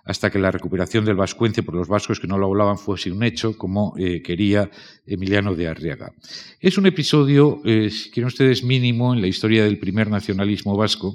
hasta 0.04 0.30
que 0.30 0.38
la 0.38 0.50
recuperación 0.50 1.04
del 1.04 1.14
vascuence 1.14 1.62
por 1.62 1.74
los 1.74 1.86
vascos 1.86 2.18
que 2.18 2.26
no 2.26 2.38
lo 2.38 2.46
hablaban 2.46 2.78
fuese 2.78 3.12
un 3.12 3.22
hecho, 3.22 3.56
como 3.56 3.94
eh, 3.96 4.22
quería 4.22 4.70
Emiliano 5.06 5.54
de 5.54 5.68
Arriaga. 5.68 6.12
Es 6.58 6.78
un 6.78 6.86
episodio, 6.86 7.60
eh, 7.64 7.90
si 7.90 8.10
quieren 8.10 8.26
ustedes, 8.26 8.64
mínimo 8.64 9.14
en 9.14 9.20
la 9.20 9.28
historia 9.28 9.64
del 9.64 9.78
primer 9.78 10.10
nacionalismo 10.10 10.76
vasco, 10.76 11.14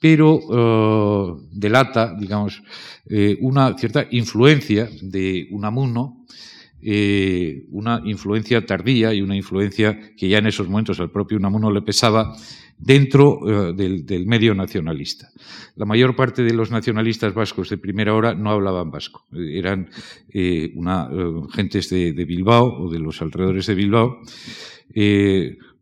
pero 0.00 0.40
eh, 0.40 1.48
delata, 1.52 2.14
digamos, 2.18 2.62
una 3.40 3.76
cierta 3.78 4.06
influencia 4.10 4.86
de 5.00 5.48
Unamuno 5.50 6.26
eh, 6.80 7.64
una 7.70 8.00
influencia 8.04 8.64
tardía 8.64 9.12
y 9.12 9.20
una 9.20 9.36
influencia 9.36 9.98
que 10.16 10.28
ya 10.28 10.38
en 10.38 10.46
esos 10.46 10.68
momentos 10.68 11.00
al 11.00 11.10
propio 11.10 11.36
Unamuno 11.36 11.70
le 11.70 11.82
pesaba 11.82 12.36
dentro 12.78 13.70
eh, 13.70 13.72
del, 13.74 14.26
medio 14.26 14.54
nacionalista. 14.54 15.30
La 15.76 15.84
mayor 15.84 16.14
parte 16.14 16.42
de 16.42 16.54
los 16.54 16.70
nacionalistas 16.70 17.34
vascos 17.34 17.68
de 17.70 17.78
primera 17.78 18.14
hora 18.14 18.34
no 18.34 18.50
hablaban 18.50 18.90
vasco, 18.90 19.26
eran 19.32 19.90
eh, 20.32 20.72
una, 20.76 21.08
gentes 21.52 21.90
de, 21.90 22.12
de, 22.12 22.24
Bilbao 22.24 22.84
o 22.84 22.90
de 22.90 23.00
los 23.00 23.20
alrededores 23.22 23.66
de 23.66 23.74
Bilbao, 23.74 24.20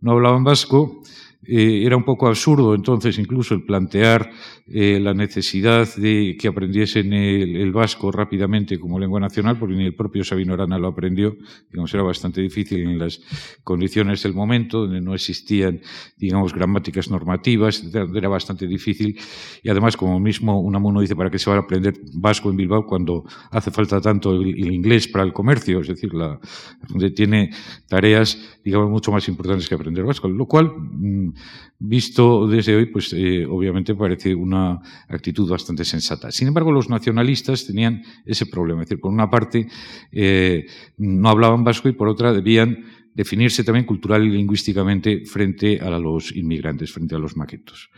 no 0.00 0.12
hablaban 0.12 0.44
vasco 0.44 1.02
eh, 1.48 1.82
era 1.84 1.96
un 1.96 2.04
poco 2.04 2.28
absurdo 2.28 2.74
entonces 2.74 3.18
incluso 3.18 3.54
el 3.54 3.64
plantear 3.64 4.30
eh, 4.68 4.98
la 4.98 5.14
necesidad 5.14 5.88
de 5.94 6.36
que 6.36 6.48
aprendiesen 6.48 7.12
el, 7.12 7.70
vasco 7.70 8.10
rápidamente 8.10 8.80
como 8.80 8.98
lengua 8.98 9.20
nacional, 9.20 9.56
porque 9.60 9.76
ni 9.76 9.84
el 9.84 9.94
propio 9.94 10.24
Sabino 10.24 10.54
Arana 10.54 10.76
lo 10.76 10.88
aprendió. 10.88 11.36
Digamos, 11.70 11.94
era 11.94 12.02
bastante 12.02 12.40
difícil 12.40 12.80
en 12.80 12.98
las 12.98 13.20
condiciones 13.62 14.24
del 14.24 14.34
momento, 14.34 14.80
donde 14.80 15.00
no 15.00 15.14
existían, 15.14 15.80
digamos, 16.16 16.52
gramáticas 16.52 17.08
normativas, 17.10 17.84
era 17.94 18.28
bastante 18.28 18.66
difícil. 18.66 19.16
Y 19.62 19.68
además, 19.68 19.96
como 19.96 20.18
mismo 20.18 20.60
Unamuno 20.60 21.00
dice, 21.00 21.14
¿para 21.14 21.30
qué 21.30 21.38
se 21.38 21.48
va 21.48 21.56
a 21.56 21.60
aprender 21.60 21.94
vasco 22.14 22.50
en 22.50 22.56
Bilbao 22.56 22.86
cuando 22.86 23.24
hace 23.52 23.70
falta 23.70 24.00
tanto 24.00 24.32
el, 24.32 24.58
inglés 24.72 25.06
para 25.06 25.24
el 25.24 25.32
comercio? 25.32 25.80
Es 25.80 25.86
decir, 25.86 26.12
la, 26.12 26.40
donde 26.88 27.10
tiene 27.10 27.50
tareas, 27.86 28.58
digamos, 28.64 28.90
mucho 28.90 29.12
más 29.12 29.28
importantes 29.28 29.68
que 29.68 29.76
aprender 29.76 30.04
vasco. 30.04 30.28
Lo 30.28 30.46
cual, 30.46 30.72
mm, 30.76 31.34
visto 31.78 32.46
desde 32.46 32.74
hoy, 32.74 32.86
pues 32.86 33.12
eh, 33.12 33.46
obviamente 33.46 33.94
parece 33.94 34.34
una 34.34 34.80
actitud 35.08 35.48
bastante 35.48 35.84
sensata. 35.84 36.30
Sin 36.30 36.48
embargo, 36.48 36.72
los 36.72 36.88
nacionalistas 36.88 37.66
tenían 37.66 38.02
ese 38.24 38.46
problema. 38.46 38.82
Es 38.82 38.88
decir, 38.88 39.00
por 39.00 39.12
una 39.12 39.30
parte, 39.30 39.68
eh, 40.12 40.66
no 40.98 41.28
hablaban 41.28 41.64
vasco 41.64 41.88
y 41.88 41.92
por 41.92 42.08
otra 42.08 42.32
debían 42.32 42.84
definirse 43.14 43.64
también 43.64 43.86
cultural 43.86 44.24
y 44.26 44.30
lingüísticamente 44.30 45.24
frente 45.24 45.80
a 45.80 45.90
los 45.98 46.34
inmigrantes, 46.36 46.92
frente 46.92 47.14
a 47.14 47.18
los 47.18 47.36
maquetos. 47.36 47.90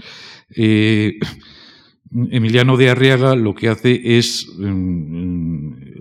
Eh, 0.54 1.18
Emiliano 2.10 2.76
de 2.76 2.88
Arriaga 2.88 3.36
lo 3.36 3.54
que 3.54 3.68
hace 3.68 4.00
es 4.18 4.46
mm, 4.56 5.57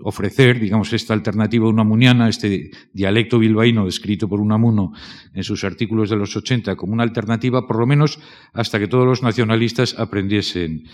ofrecer, 0.08 0.58
digamos, 0.58 0.92
esta 0.94 1.12
alternativa 1.12 1.68
unamuniana, 1.68 2.28
este 2.28 2.70
dialecto 2.94 3.38
bilbaíno 3.38 3.84
descrito 3.84 4.26
por 4.26 4.40
Unamuno 4.40 4.92
en 5.34 5.44
sus 5.44 5.64
artículos 5.64 6.08
de 6.08 6.16
los 6.16 6.34
80 6.34 6.76
como 6.76 6.94
una 6.94 7.02
alternativa, 7.02 7.66
por 7.66 7.78
lo 7.78 7.86
menos 7.86 8.18
hasta 8.54 8.78
que 8.78 8.88
todos 8.88 9.04
los 9.04 9.22
nacionalistas 9.22 9.94
aprendiesen, 9.98 10.86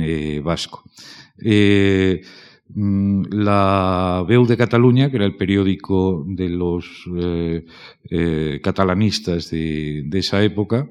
eh, 0.00 0.40
vasco. 0.44 0.84
Eh, 1.42 2.20
mm, 2.68 3.22
la 3.30 4.22
Veu 4.28 4.44
de 4.44 4.58
Cataluña, 4.58 5.10
que 5.10 5.16
era 5.16 5.24
el 5.24 5.36
periódico 5.36 6.26
de 6.28 6.50
los 6.50 7.08
eh, 7.16 8.60
catalanistas 8.62 9.50
de, 9.50 10.06
esa 10.12 10.44
época, 10.44 10.88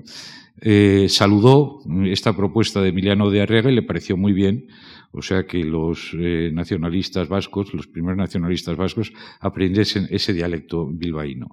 saludó 1.07 1.79
esta 2.05 2.35
propuesta 2.35 2.81
de 2.81 2.89
Emiliano 2.89 3.29
de 3.29 3.41
Arriaga 3.41 3.71
y 3.71 3.75
le 3.75 3.83
pareció 3.83 4.17
muy 4.17 4.33
bien. 4.33 4.65
O 5.11 5.21
sea 5.21 5.45
que 5.45 5.63
los 5.63 6.15
eh, 6.17 6.51
nacionalistas 6.53 7.27
vascos, 7.27 7.73
los 7.73 7.87
primeros 7.87 8.17
nacionalistas 8.17 8.75
vascos, 8.77 9.11
aprendiesen 9.39 10.07
ese 10.09 10.33
dialecto 10.33 10.87
bilbaíno. 10.87 11.47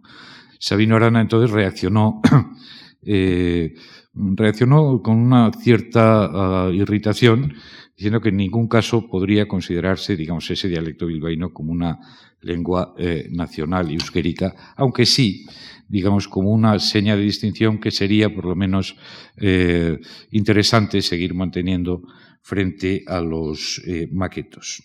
Sabino 0.58 0.96
Arana 0.96 1.20
entonces 1.20 1.50
reaccionó, 1.50 2.20
eh, 3.02 3.74
reaccionó 4.14 5.02
con 5.02 5.16
una 5.16 5.52
cierta 5.52 6.66
ah, 6.66 6.70
irritación, 6.72 7.54
diciendo 7.96 8.20
que 8.20 8.28
en 8.28 8.36
ningún 8.36 8.68
caso 8.68 9.08
podría 9.08 9.48
considerarse, 9.48 10.16
digamos, 10.16 10.48
ese 10.50 10.68
dialecto 10.68 11.06
bilbaíno 11.06 11.52
como 11.52 11.72
una 11.72 11.98
lengua 12.40 12.94
nacional 13.30 13.90
y 13.90 13.94
euskérica, 13.94 14.54
aunque 14.76 15.04
sí 15.04 15.44
digamos, 15.88 16.28
como 16.28 16.52
una 16.52 16.78
seña 16.78 17.16
de 17.16 17.22
distinción 17.22 17.78
que 17.78 17.90
sería 17.90 18.32
por 18.32 18.44
lo 18.44 18.54
menos 18.54 18.96
eh, 19.36 19.98
interesante 20.30 21.00
seguir 21.00 21.34
manteniendo 21.34 22.02
frente 22.48 23.04
a 23.06 23.20
los 23.20 23.82
eh, 23.86 24.08
maquetos. 24.10 24.82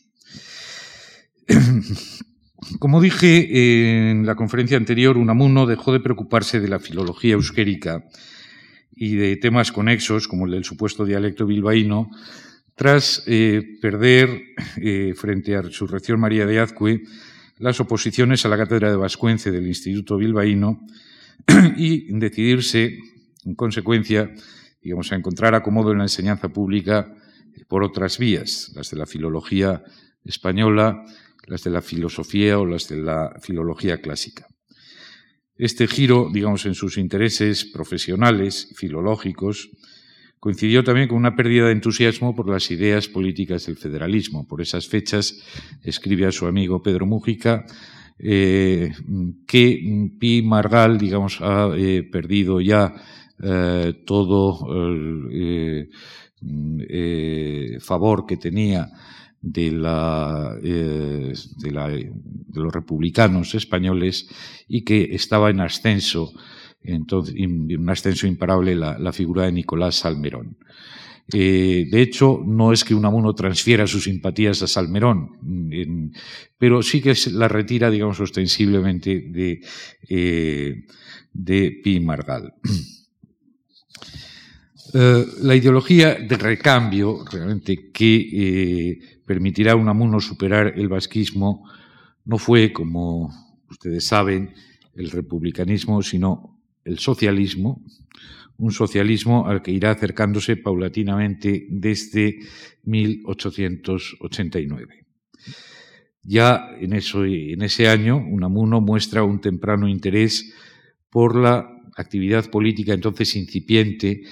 Como 2.80 3.00
dije 3.00 4.10
en 4.12 4.26
la 4.26 4.36
conferencia 4.36 4.76
anterior, 4.76 5.18
Unamuno 5.18 5.66
dejó 5.66 5.94
de 5.94 6.02
preocuparse 6.02 6.60
de 6.60 6.68
la 6.68 6.80
filología 6.80 7.36
euskérica 7.36 8.04
y 8.94 9.16
de 9.16 9.38
temas 9.38 9.72
conexos, 9.72 10.28
como 10.28 10.46
el 10.46 10.52
del 10.52 10.66
supuesto 10.66 11.06
dialecto 11.06 11.46
bilbaíno, 11.46 12.10
tras 12.76 13.24
eh, 13.28 13.78
perder 13.82 14.42
frente 15.16 15.56
a 15.56 15.62
Resurrección 15.62 16.20
María 16.20 16.46
de 16.46 16.60
Azcue 16.60 17.04
las 17.60 17.80
oposiciones 17.80 18.46
a 18.46 18.50
la 18.50 18.58
cátedra 18.58 18.90
de 18.90 18.98
Vascuence 18.98 19.52
del 19.52 19.68
Instituto 19.68 20.18
Bilbaíno 20.18 20.86
y 21.78 22.12
decidirse, 22.20 23.00
en 23.46 23.56
consecuencia, 23.56 24.34
digamos, 24.82 25.14
a 25.14 25.16
encontrar 25.16 25.56
acomodo 25.56 25.94
en 25.94 26.00
la 26.00 26.06
enseñanza 26.06 26.50
pública 26.50 27.14
por 27.68 27.84
otras 27.84 28.18
vías, 28.18 28.72
las 28.76 28.90
de 28.92 28.98
la 28.98 29.06
filología 29.06 29.84
española, 30.24 31.04
las 31.48 31.64
de 31.64 31.72
la 31.72 31.82
filosofía 31.82 32.60
o 32.60 32.66
las 32.66 32.88
de 32.88 32.98
la 32.98 33.36
filología 33.42 34.02
clásica. 34.02 34.48
Este 35.56 35.88
giro, 35.88 36.30
digamos, 36.32 36.66
en 36.66 36.74
sus 36.74 36.98
intereses 36.98 37.66
profesionales, 37.66 38.74
filológicos, 38.76 39.70
coincidió 40.40 40.84
también 40.84 41.08
con 41.08 41.18
una 41.18 41.36
pérdida 41.36 41.68
de 41.68 41.74
entusiasmo 41.74 42.36
por 42.36 42.50
las 42.50 42.70
ideas 42.72 43.08
políticas 43.08 43.66
del 43.66 43.78
federalismo. 43.78 44.48
Por 44.48 44.62
esas 44.62 44.88
fechas 44.88 45.40
escribe 45.84 46.26
a 46.26 46.32
su 46.32 46.48
amigo 46.48 46.82
Pedro 46.82 47.06
Mújica 47.06 47.66
eh, 48.20 48.92
que 49.48 50.10
Pi 50.20 50.42
Margal, 50.42 50.98
digamos, 50.98 51.40
ha 51.42 51.72
eh, 51.76 52.04
perdido 52.04 52.62
ya 52.62 52.94
eh, 53.42 54.04
todo 54.06 54.68
el 56.90 57.82
favor 57.82 58.26
que 58.26 58.38
tenía 58.38 58.90
de, 59.42 59.72
la, 59.72 60.56
de, 60.62 61.34
los 62.54 62.74
republicanos 62.74 63.56
españoles 63.56 64.28
y 64.68 64.84
que 64.84 65.16
estaba 65.16 65.50
en 65.50 65.60
ascenso 65.60 66.34
entonces, 66.84 67.36
en 67.38 67.80
un 67.80 67.90
ascenso 67.90 68.28
imparable 68.28 68.76
la, 68.76 69.14
figura 69.14 69.46
de 69.46 69.54
Nicolás 69.54 69.96
Salmerón. 69.96 70.58
Eh, 71.32 71.88
de 71.90 72.02
hecho, 72.02 72.42
no 72.46 72.74
es 72.74 72.84
que 72.84 72.94
Unamuno 72.94 73.34
transfiera 73.34 73.88
sus 73.88 74.04
simpatías 74.04 74.62
a 74.62 74.68
Salmerón, 74.68 75.30
pero 76.58 76.84
sí 76.84 77.02
que 77.02 77.16
la 77.32 77.48
retira, 77.48 77.90
digamos, 77.90 78.20
ostensiblemente 78.20 79.22
de, 79.30 79.62
eh, 80.10 80.86
de 81.32 81.80
Pi 81.82 82.02
Margal. 82.02 82.54
Eh, 84.96 85.26
la 85.42 85.56
ideología 85.56 86.14
de 86.14 86.38
recambio, 86.38 87.26
realmente, 87.32 87.90
que 87.92 89.00
permitirá 89.26 89.72
a 89.72 89.76
Unamuno 89.76 90.20
superar 90.20 90.74
el 90.76 90.88
vasquismo, 90.88 91.68
no 92.26 92.38
fue, 92.38 92.72
como 92.72 93.32
ustedes 93.70 94.06
saben, 94.06 94.54
el 94.96 95.10
republicanismo, 95.10 96.04
sino 96.04 96.62
el 96.86 97.00
socialismo, 97.00 97.84
un 98.58 98.72
socialismo 98.72 99.48
al 99.48 99.64
que 99.64 99.72
irá 99.72 99.90
acercándose 99.90 100.58
paulatinamente 100.58 101.66
desde 101.70 102.38
1889. 102.84 105.08
Ya 106.22 106.70
en 106.80 107.64
ese 107.64 107.88
año, 107.88 108.18
Unamuno 108.18 108.80
muestra 108.80 109.24
un 109.24 109.42
temprano 109.42 109.88
interés 109.88 110.54
por 111.10 111.36
la 111.36 111.74
actividad 111.96 112.50
política 112.50 112.94
entonces 112.94 113.36
incipiente 113.36 114.24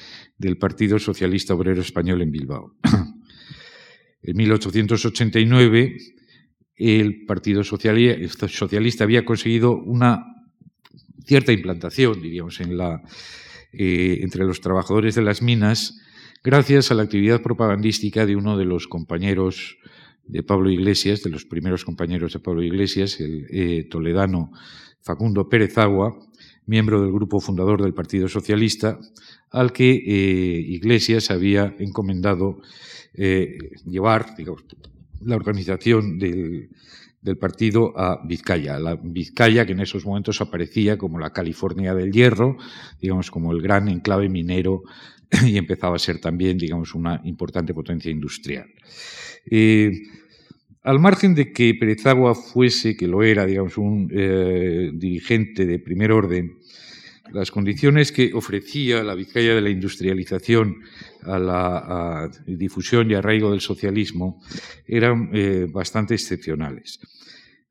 del 0.41 0.57
Partido 0.57 0.97
Socialista 0.97 1.53
Obrero 1.53 1.81
Español 1.81 2.21
en 2.21 2.31
Bilbao. 2.31 2.75
En 4.23 4.37
1889, 4.37 5.97
el 6.75 7.25
Partido 7.25 7.63
Socialista 7.63 9.03
había 9.03 9.25
conseguido 9.25 9.75
una 9.75 10.23
cierta 11.25 11.51
implantación, 11.51 12.21
diríamos, 12.21 12.59
en 12.59 12.77
la, 12.77 13.01
eh, 13.73 14.19
entre 14.21 14.45
los 14.45 14.61
trabajadores 14.61 15.15
de 15.15 15.23
las 15.23 15.41
minas 15.41 15.99
gracias 16.43 16.91
a 16.91 16.93
la 16.93 17.01
actividad 17.01 17.41
propagandística 17.41 18.27
de 18.27 18.35
uno 18.35 18.59
de 18.59 18.65
los 18.65 18.87
compañeros 18.87 19.77
de 20.27 20.43
Pablo 20.43 20.69
Iglesias, 20.69 21.23
de 21.23 21.31
los 21.31 21.45
primeros 21.45 21.83
compañeros 21.83 22.33
de 22.33 22.39
Pablo 22.39 22.61
Iglesias, 22.61 23.19
el 23.19 23.47
eh, 23.49 23.87
toledano 23.89 24.51
Facundo 25.01 25.49
Pérez 25.49 25.79
Agua, 25.79 26.15
miembro 26.65 27.01
del 27.01 27.11
grupo 27.11 27.39
fundador 27.39 27.81
del 27.81 27.93
Partido 27.93 28.27
Socialista, 28.27 28.99
al 29.51 29.73
que 29.73 29.91
eh, 29.91 30.59
Iglesias 30.59 31.31
había 31.31 31.75
encomendado 31.79 32.61
llevar 33.85 34.35
digamos, 34.37 34.63
la 35.19 35.35
organización 35.35 36.17
del, 36.17 36.69
del 37.21 37.37
partido 37.37 37.97
a 37.97 38.25
Vizcaya. 38.25 38.79
La 38.79 38.95
Vizcaya 38.95 39.65
que 39.65 39.73
en 39.73 39.81
esos 39.81 40.05
momentos 40.05 40.41
aparecía 40.41 40.97
como 40.97 41.19
la 41.19 41.31
California 41.31 41.93
del 41.93 42.11
hierro, 42.11 42.57
digamos 42.99 43.29
como 43.29 43.51
el 43.51 43.61
gran 43.61 43.87
enclave 43.87 44.29
minero 44.29 44.83
y 45.45 45.57
empezaba 45.57 45.95
a 45.95 45.99
ser 45.99 46.19
también, 46.19 46.57
digamos, 46.57 46.95
una 46.95 47.21
importante 47.23 47.73
potencia 47.73 48.11
industrial. 48.11 48.67
Eh, 49.49 49.91
al 50.83 50.99
margen 50.99 51.35
de 51.35 51.51
que 51.51 51.75
Perezagua 51.75 52.33
fuese, 52.35 52.97
que 52.97 53.07
lo 53.07 53.23
era, 53.23 53.45
digamos, 53.45 53.77
un 53.77 54.09
eh, 54.11 54.91
dirigente 54.93 55.65
de 55.65 55.79
primer 55.79 56.11
orden, 56.11 56.57
las 57.31 57.51
condiciones 57.51 58.11
que 58.11 58.33
ofrecía 58.33 59.03
la 59.03 59.15
Vizcaya 59.15 59.55
de 59.55 59.61
la 59.61 59.69
industrialización 59.69 60.81
a 61.23 61.39
la 61.39 62.29
difusión 62.45 63.09
y 63.09 63.13
arraigo 63.13 63.51
del 63.51 63.61
socialismo 63.61 64.41
eran 64.85 65.29
eh, 65.33 65.67
bastante 65.71 66.13
excepcionales. 66.13 66.99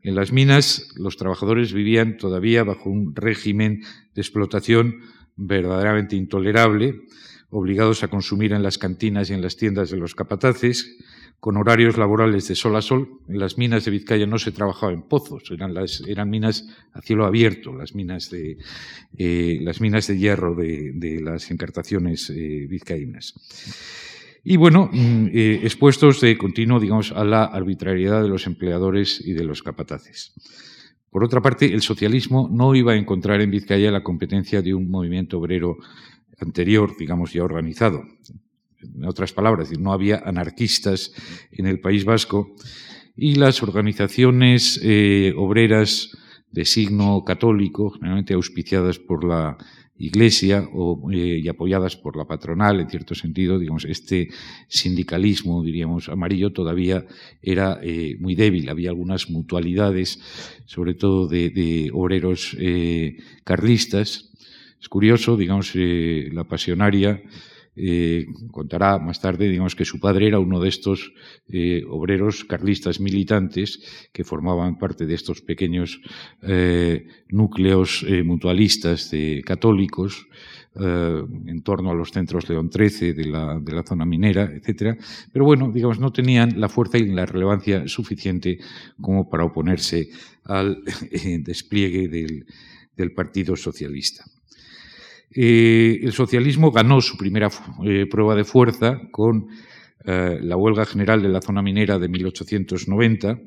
En 0.03 0.15
las 0.15 0.33
minas 0.33 0.95
los 0.97 1.19
trabajadores 1.19 1.75
vivían 1.75 2.17
todavía 2.17 2.65
bajo 2.65 2.89
un 2.89 3.15
régimen 3.15 3.83
de 4.15 4.23
explotación 4.23 5.01
verdaderamente 5.37 6.17
intolerable, 6.17 7.03
obligados 7.51 8.03
a 8.03 8.09
consumir 8.09 8.53
en 8.53 8.63
las 8.63 8.79
cantinas 8.79 9.31
y 9.31 9.35
en 9.35 9.43
las 9.43 9.57
tiendas 9.57 9.91
de 9.91 9.97
los 9.97 10.15
capataces, 10.15 10.97
con 11.41 11.57
horarios 11.57 11.97
laborales 11.97 12.47
de 12.49 12.55
sol 12.55 12.77
a 12.77 12.83
sol. 12.83 13.21
En 13.29 13.39
las 13.39 13.59
minas 13.59 13.85
de 13.85 13.91
Vizcaya 13.91 14.27
no 14.27 14.39
se 14.39 14.53
trabajaba 14.53 14.93
en 14.93 15.03
pozos, 15.03 15.51
eran, 15.51 16.31
minas 16.31 16.69
a 16.93 17.01
cielo 17.01 17.25
abierto, 17.25 17.73
las 17.73 17.95
minas 17.95 18.31
de, 18.31 18.59
eh, 19.17 19.59
las 19.63 19.81
minas 19.81 20.07
de 20.07 20.19
hierro 20.19 20.55
de, 20.55 21.21
las 21.23 21.51
encartaciones 21.51 22.31
eh, 22.31 22.67
vizcaínas. 22.69 23.35
Y 24.45 24.57
bueno, 24.57 24.89
mm, 24.93 25.27
eh, 25.33 25.61
expuestos 25.63 26.21
de 26.21 26.37
continuo, 26.39 26.79
digamos, 26.79 27.13
a 27.13 27.25
la 27.25 27.45
arbitrariedad 27.45 28.23
de 28.23 28.29
los 28.29 28.47
empleadores 28.47 29.21
y 29.25 29.33
de 29.33 29.45
los 29.45 29.63
capataces. 29.63 30.33
Por 31.11 31.25
otra 31.25 31.41
parte, 31.41 31.67
el 31.67 31.83
socialismo 31.83 32.49
no 32.51 32.75
iba 32.75 32.93
a 32.93 32.97
encontrar 32.97 33.41
en 33.41 33.51
Vizcaya 33.51 33.91
la 33.91 34.03
competencia 34.03 34.63
de 34.63 34.75
un 34.75 34.89
movimiento 34.89 35.39
obrero 35.39 35.79
anterior, 36.41 36.95
digamos, 36.99 37.33
ya 37.33 37.45
organizado 37.45 38.03
en 38.83 39.05
otras 39.05 39.33
palabras, 39.33 39.71
no 39.79 39.93
había 39.93 40.23
anarquistas 40.25 41.13
en 41.53 41.67
el 41.67 41.81
País 41.81 42.05
Vasco 42.05 42.55
y 43.17 43.35
las 43.35 43.63
organizaciones 43.63 44.81
eh, 44.83 45.35
obreras 45.37 46.17
de 46.51 46.65
signo 46.65 47.23
católico, 47.25 47.91
generalmente 47.91 48.35
auspiciadas 48.35 48.99
por 48.99 49.25
la 49.25 49.57
Iglesia 49.97 50.67
eh, 51.13 51.41
y 51.45 51.49
apoyadas 51.49 51.97
por 51.97 52.17
la 52.17 52.25
patronal, 52.25 52.81
en 52.81 52.89
cierto 52.89 53.15
sentido, 53.15 53.59
digamos, 53.59 53.85
este 53.85 54.31
sindicalismo, 54.69 55.63
diríamos, 55.63 56.09
amarillo 56.09 56.53
todavía 56.53 57.05
era 57.43 57.79
eh, 57.83 58.17
muy 58.19 58.35
débil. 58.35 58.71
Había 58.71 58.89
algunas 58.89 59.29
mutualidades, 59.29 60.19
sobre 60.65 60.95
todo 60.95 61.29
de, 61.29 61.91
obreros 61.93 62.57
carlistas. 63.45 64.30
Es 64.81 64.89
curioso, 64.89 65.37
digamos, 65.37 65.73
la 65.75 66.45
pasionaria 66.45 67.23
eh, 67.77 68.27
contará 68.51 68.99
más 68.99 69.21
tarde, 69.21 69.49
digamos 69.49 69.77
que 69.77 69.85
su 69.85 70.01
padre 70.01 70.27
era 70.27 70.41
uno 70.41 70.61
de 70.61 70.69
estos 70.69 71.13
eh, 71.49 71.83
obreros 71.89 72.45
carlistas 72.45 72.99
militantes 72.99 74.11
que 74.13 74.25
formaban 74.25 74.77
parte 74.77 75.07
de 75.07 75.15
estos 75.15 75.41
pequeños 75.41 76.01
eh, 76.43 77.07
núcleos 77.29 78.05
mutualistas 78.25 79.11
de 79.11 79.43
católicos 79.47 80.27
en 80.73 81.63
torno 81.63 81.91
a 81.91 81.95
los 81.95 82.13
centros 82.13 82.49
León 82.49 82.71
XIII 82.73 83.13
de 83.13 83.25
la, 83.27 83.83
zona 83.85 84.05
minera, 84.05 84.45
etcétera. 84.45 84.97
Pero 85.33 85.45
bueno, 85.45 85.73
digamos, 85.73 85.99
no 85.99 86.13
tenían 86.13 86.61
la 86.61 86.69
fuerza 86.69 86.97
y 86.97 87.07
la 87.07 87.27
relevancia 87.27 87.89
suficiente 87.89 88.59
como 89.01 89.29
para 89.29 89.45
oponerse 89.45 90.11
al 90.45 90.83
despliegue 91.43 92.09
del 92.09 93.13
Partido 93.13 93.57
Socialista. 93.57 94.25
Eh, 95.33 96.01
el 96.03 96.13
socialismo 96.13 96.73
ganó 96.73 97.01
su 97.01 97.17
primera 97.17 97.49
eh, 97.85 98.07
prueba 98.11 98.35
de 98.35 98.45
fuerza 98.45 99.01
con 99.13 99.47
eh, 100.05 100.39
la 100.43 100.57
huelga 100.57 100.85
general 100.85 101.23
de 101.23 101.29
la 101.29 101.41
zona 101.41 101.63
minera 101.63 101.99
de 101.99 102.09
1890, 102.09 103.41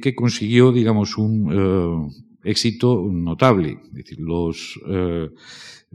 que 0.00 0.14
consiguió, 0.14 0.70
digamos, 0.70 1.18
un 1.18 2.08
éxito 2.44 3.04
notable. 3.10 3.78
Es 3.86 3.92
decir, 3.94 4.20
los 4.20 4.80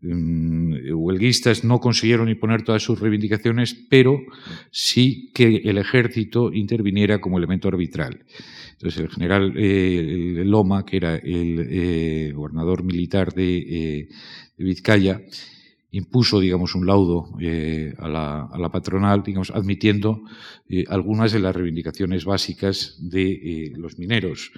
mm, 0.02 0.73
huelguistas 0.93 1.63
no 1.63 1.80
consiguieron 1.80 2.28
imponer 2.28 2.63
todas 2.63 2.84
sus 2.84 3.00
reivindicaciones, 3.00 3.78
pero 3.89 4.19
sí 4.71 5.32
que 5.34 5.62
el 5.63 5.78
ejército 5.78 6.52
interviniera 6.52 7.21
como 7.21 7.38
elemento 7.38 7.69
arbitral. 7.69 8.26
Entonces, 8.73 9.00
el 9.00 9.10
general 9.10 9.54
Loma, 9.56 10.86
que 10.86 10.97
era 10.97 11.15
el 11.15 12.34
gobernador 12.34 12.84
militar 12.84 13.34
de, 13.34 14.10
Vizcaya 14.58 15.22
impuso, 15.91 16.39
digamos, 16.39 16.76
un 16.76 16.86
laudo 16.86 17.30
eh, 17.39 17.93
a, 17.98 18.08
la, 18.08 18.70
patronal, 18.70 19.24
digamos, 19.24 19.52
admitiendo 19.52 20.22
eh, 20.70 20.84
algunas 20.89 21.32
de 21.32 21.39
las 21.39 21.56
reivindicaciones 21.56 22.26
básicas 22.26 22.98
de 23.00 23.32
eh, 23.32 23.74
los 23.76 23.98
mineros, 23.98 24.52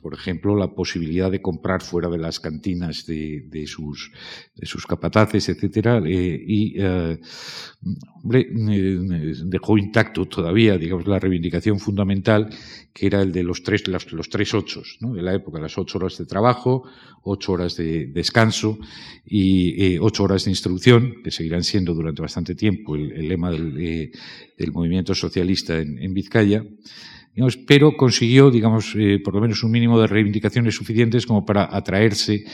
por 0.00 0.14
ejemplo, 0.14 0.56
la 0.56 0.74
posibilidad 0.74 1.30
de 1.30 1.42
comprar 1.42 1.82
fuera 1.82 2.08
de 2.08 2.18
las 2.18 2.40
cantinas 2.40 3.06
de, 3.06 3.64
sus, 3.66 4.12
de 4.54 4.66
sus, 4.66 4.86
capataces, 4.86 5.48
etcétera, 5.48 6.00
eh, 6.04 6.44
y 6.46 6.74
eh, 6.78 7.18
eh, 8.32 9.32
dejó 9.44 9.78
intacto 9.78 10.26
todavía, 10.26 10.78
digamos, 10.78 11.06
la 11.06 11.18
reivindicación 11.18 11.78
fundamental, 11.78 12.48
que 12.92 13.06
era 13.06 13.22
el 13.22 13.32
de 13.32 13.42
los 13.42 13.62
tres, 13.62 13.86
los, 13.88 14.28
tres 14.28 14.54
ochos, 14.54 14.98
de 15.00 15.22
la 15.22 15.34
época, 15.34 15.60
las 15.60 15.76
ocho 15.78 15.98
horas 15.98 16.18
de 16.18 16.26
trabajo, 16.26 16.84
ocho 17.22 17.52
horas 17.52 17.76
de 17.76 18.06
descanso 18.06 18.78
y 19.24 19.98
ocho 19.98 20.24
horas 20.24 20.44
de 20.44 20.50
instrucción, 20.50 21.22
que 21.22 21.30
seguirán 21.30 21.64
siendo 21.64 21.94
durante 21.94 22.22
bastante 22.22 22.54
tiempo 22.54 22.96
el, 22.96 23.28
lema 23.28 23.50
del, 23.50 24.12
movimiento 24.72 25.14
socialista 25.14 25.78
en 25.78 26.14
Vizcaya 26.14 26.64
pero 27.66 27.96
consiguió, 27.96 28.50
digamos, 28.50 28.94
eh, 28.96 29.20
por 29.22 29.34
lo 29.34 29.40
menos 29.40 29.62
un 29.62 29.70
mínimo 29.70 30.00
de 30.00 30.06
reivindicaciones 30.06 30.74
suficientes 30.74 31.26
como 31.26 31.44
para 31.46 31.74
atraerse, 31.74 32.44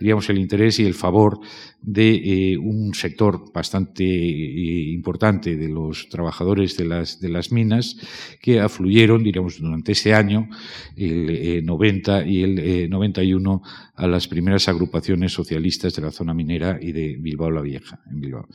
digamos, 0.00 0.28
el 0.30 0.38
interés 0.38 0.80
y 0.80 0.84
el 0.84 0.94
favor 0.94 1.38
de 1.80 2.14
eh, 2.52 2.58
un 2.58 2.92
sector 2.94 3.52
bastante 3.52 4.04
eh, 4.04 4.90
importante 4.92 5.56
de 5.56 5.68
los 5.68 6.08
trabajadores 6.08 6.76
de 6.76 6.84
las, 6.84 7.52
minas 7.52 7.96
que 8.40 8.60
afluyeron, 8.60 9.22
diríamos, 9.22 9.60
durante 9.60 9.92
ese 9.92 10.14
año, 10.14 10.48
el 10.96 11.64
90 11.64 12.26
y 12.26 12.42
el 12.42 12.90
91, 12.90 13.62
a 13.94 14.06
las 14.06 14.26
primeras 14.26 14.68
agrupaciones 14.68 15.32
socialistas 15.32 15.94
de 15.94 16.02
la 16.02 16.10
zona 16.10 16.34
minera 16.34 16.78
y 16.80 16.92
de 16.92 17.16
Bilbao 17.18 17.50
la 17.50 17.60
Vieja, 17.60 18.00
en 18.10 18.20
Bilbao. 18.20 18.48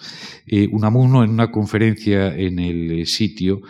Unamuno, 0.71 1.23
en 1.23 1.29
una 1.29 1.51
conferencia 1.51 2.35
en 2.35 2.59
el 2.59 3.05
sitio 3.05 3.61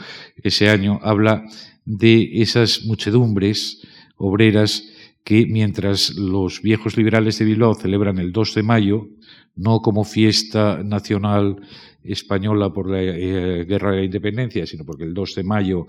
ese 0.41 0.69
año, 0.69 0.99
habla 1.03 1.43
de 1.87 2.41
esas 2.41 2.83
muchedumbres 2.83 3.81
obreras 4.17 4.83
que 5.23 5.45
mientras 5.45 6.15
los 6.15 6.61
viejos 6.61 6.97
liberales 6.97 7.39
de 7.39 7.45
Bilbao 7.45 7.75
celebran 7.75 8.19
el 8.19 8.33
2 8.33 8.55
de 8.55 8.63
mayo, 8.63 9.07
no 9.55 9.79
como 9.79 10.03
fiesta 10.03 10.83
nacional 10.83 11.61
española 12.03 12.71
por 12.71 12.89
la 12.89 13.01
eh, 13.01 13.65
Guerra 13.65 13.91
de 13.91 13.97
la 13.97 14.03
Independencia, 14.03 14.65
sino 14.67 14.83
porque 14.83 15.05
el 15.05 15.13
2 15.13 15.35
de 15.35 15.43
mayo 15.43 15.87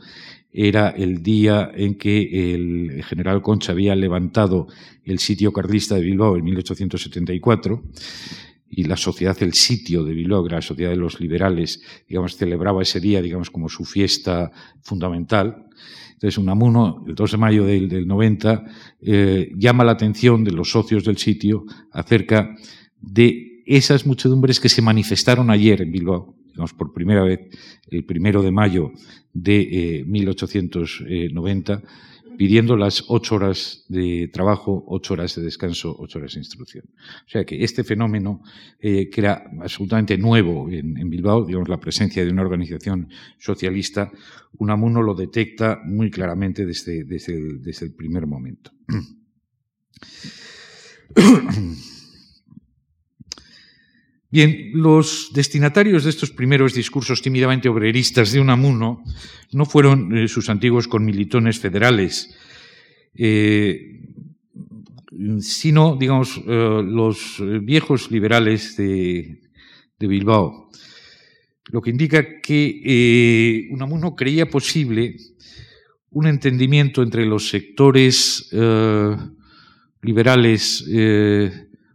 era 0.52 0.90
el 0.90 1.22
día 1.22 1.70
en 1.74 1.96
que 1.96 2.54
el 2.54 3.02
general 3.04 3.42
Concha 3.42 3.72
había 3.72 3.94
levantado 3.96 4.68
el 5.04 5.18
sitio 5.18 5.52
carlista 5.52 5.96
de 5.96 6.02
Bilbao 6.02 6.36
en 6.36 6.44
1874, 6.44 7.82
y 8.70 8.84
la 8.84 8.96
sociedad 8.96 9.36
El 9.40 9.54
Sitio 9.54 10.04
de 10.04 10.12
Bilbao, 10.12 10.46
la 10.46 10.60
sociedad 10.60 10.90
de 10.90 10.96
los 10.96 11.20
liberales, 11.20 11.80
digamos, 12.06 12.36
celebraba 12.36 12.82
ese 12.82 13.00
día, 13.00 13.22
digamos, 13.22 13.50
como 13.50 13.68
su 13.68 13.84
fiesta 13.84 14.50
fundamental. 14.82 15.67
Entonces, 16.18 16.36
Unamuno, 16.36 17.04
el 17.06 17.14
2 17.14 17.30
de 17.30 17.36
mayo 17.36 17.64
del, 17.64 18.08
90, 18.08 18.64
eh, 19.02 19.52
llama 19.56 19.84
la 19.84 19.92
atención 19.92 20.42
de 20.42 20.50
los 20.50 20.72
socios 20.72 21.04
del 21.04 21.16
sitio 21.16 21.64
acerca 21.92 22.56
de 23.00 23.62
esas 23.64 24.04
muchedumbres 24.04 24.58
que 24.58 24.68
se 24.68 24.82
manifestaron 24.82 25.48
ayer 25.48 25.80
en 25.80 25.92
Bilbao, 25.92 26.34
digamos, 26.44 26.74
por 26.74 26.92
primera 26.92 27.22
vez, 27.22 27.38
el 27.88 28.04
primero 28.04 28.42
de 28.42 28.50
mayo 28.50 28.90
de 29.32 30.02
1890, 30.08 31.72
eh, 31.72 31.82
pidiendo 32.38 32.76
las 32.76 33.04
ocho 33.08 33.34
horas 33.34 33.84
de 33.88 34.30
trabajo, 34.32 34.84
ocho 34.86 35.14
horas 35.14 35.34
de 35.34 35.42
descanso, 35.42 35.96
ocho 35.98 36.20
horas 36.20 36.34
de 36.34 36.38
instrucción. 36.38 36.84
O 37.26 37.28
sea 37.28 37.44
que 37.44 37.64
este 37.64 37.82
fenómeno, 37.82 38.42
eh, 38.78 39.10
que 39.10 39.20
era 39.20 39.50
absolutamente 39.60 40.16
nuevo 40.16 40.70
en, 40.70 41.10
Bilbao, 41.10 41.44
digamos, 41.44 41.68
la 41.68 41.80
presencia 41.80 42.24
de 42.24 42.30
una 42.30 42.42
organización 42.42 43.08
socialista, 43.40 44.12
Unamuno 44.56 45.02
lo 45.02 45.16
detecta 45.16 45.80
muy 45.84 46.12
claramente 46.12 46.64
desde, 46.64 47.02
desde 47.02 47.86
el 47.86 47.94
primer 47.94 48.28
momento. 48.28 48.70
Bien, 54.30 54.72
los 54.74 55.30
destinatarios 55.32 56.04
de 56.04 56.10
estos 56.10 56.30
primeros 56.30 56.74
discursos 56.74 57.22
tímidamente 57.22 57.70
obreristas 57.70 58.30
de 58.30 58.40
Unamuno 58.40 59.02
no 59.52 59.64
fueron 59.64 60.14
eh, 60.14 60.28
sus 60.28 60.50
antiguos 60.50 60.86
conmilitones 60.86 61.58
federales, 61.58 62.36
eh, 63.14 64.02
sino, 65.40 65.96
digamos, 65.96 66.42
eh, 66.46 66.82
los 66.84 67.42
viejos 67.62 68.10
liberales 68.10 68.76
de, 68.76 69.40
Bilbao. 69.98 70.68
Lo 71.70 71.80
que 71.80 71.90
indica 71.90 72.40
que 72.40 73.66
Unamuno 73.70 74.14
creía 74.14 74.48
posible 74.48 75.16
un 76.10 76.26
entendimiento 76.26 77.02
entre 77.02 77.26
los 77.26 77.48
sectores 77.48 78.48
liberales 80.00 80.84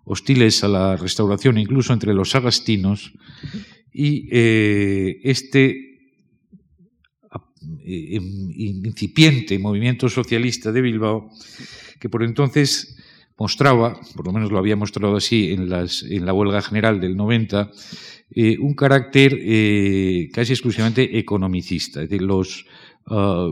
hostiles 0.05 0.63
a 0.63 0.67
la 0.67 0.95
restauración, 0.97 1.57
incluso 1.57 1.93
entre 1.93 2.13
los 2.13 2.35
agastinos, 2.35 3.13
y 3.91 4.27
eh, 4.31 5.19
este 5.23 5.99
eh, 7.85 8.19
incipiente 8.55 9.59
movimiento 9.59 10.09
socialista 10.09 10.71
de 10.71 10.81
Bilbao, 10.81 11.29
que 11.99 12.09
por 12.09 12.23
entonces 12.23 12.97
mostraba, 13.37 13.99
por 14.15 14.25
lo 14.25 14.33
menos 14.33 14.51
lo 14.51 14.57
había 14.57 14.75
mostrado 14.75 15.15
así 15.15 15.51
en, 15.51 15.69
la 15.69 16.33
huelga 16.33 16.61
general 16.61 16.99
del 16.99 17.15
90, 17.15 17.71
eh, 18.35 18.57
un 18.59 18.73
carácter 18.73 19.31
casi 20.31 20.53
exclusivamente 20.53 21.17
economicista. 21.17 22.01
Es 22.01 22.09
decir, 22.09 22.25
los 22.25 22.65
ah, 23.07 23.49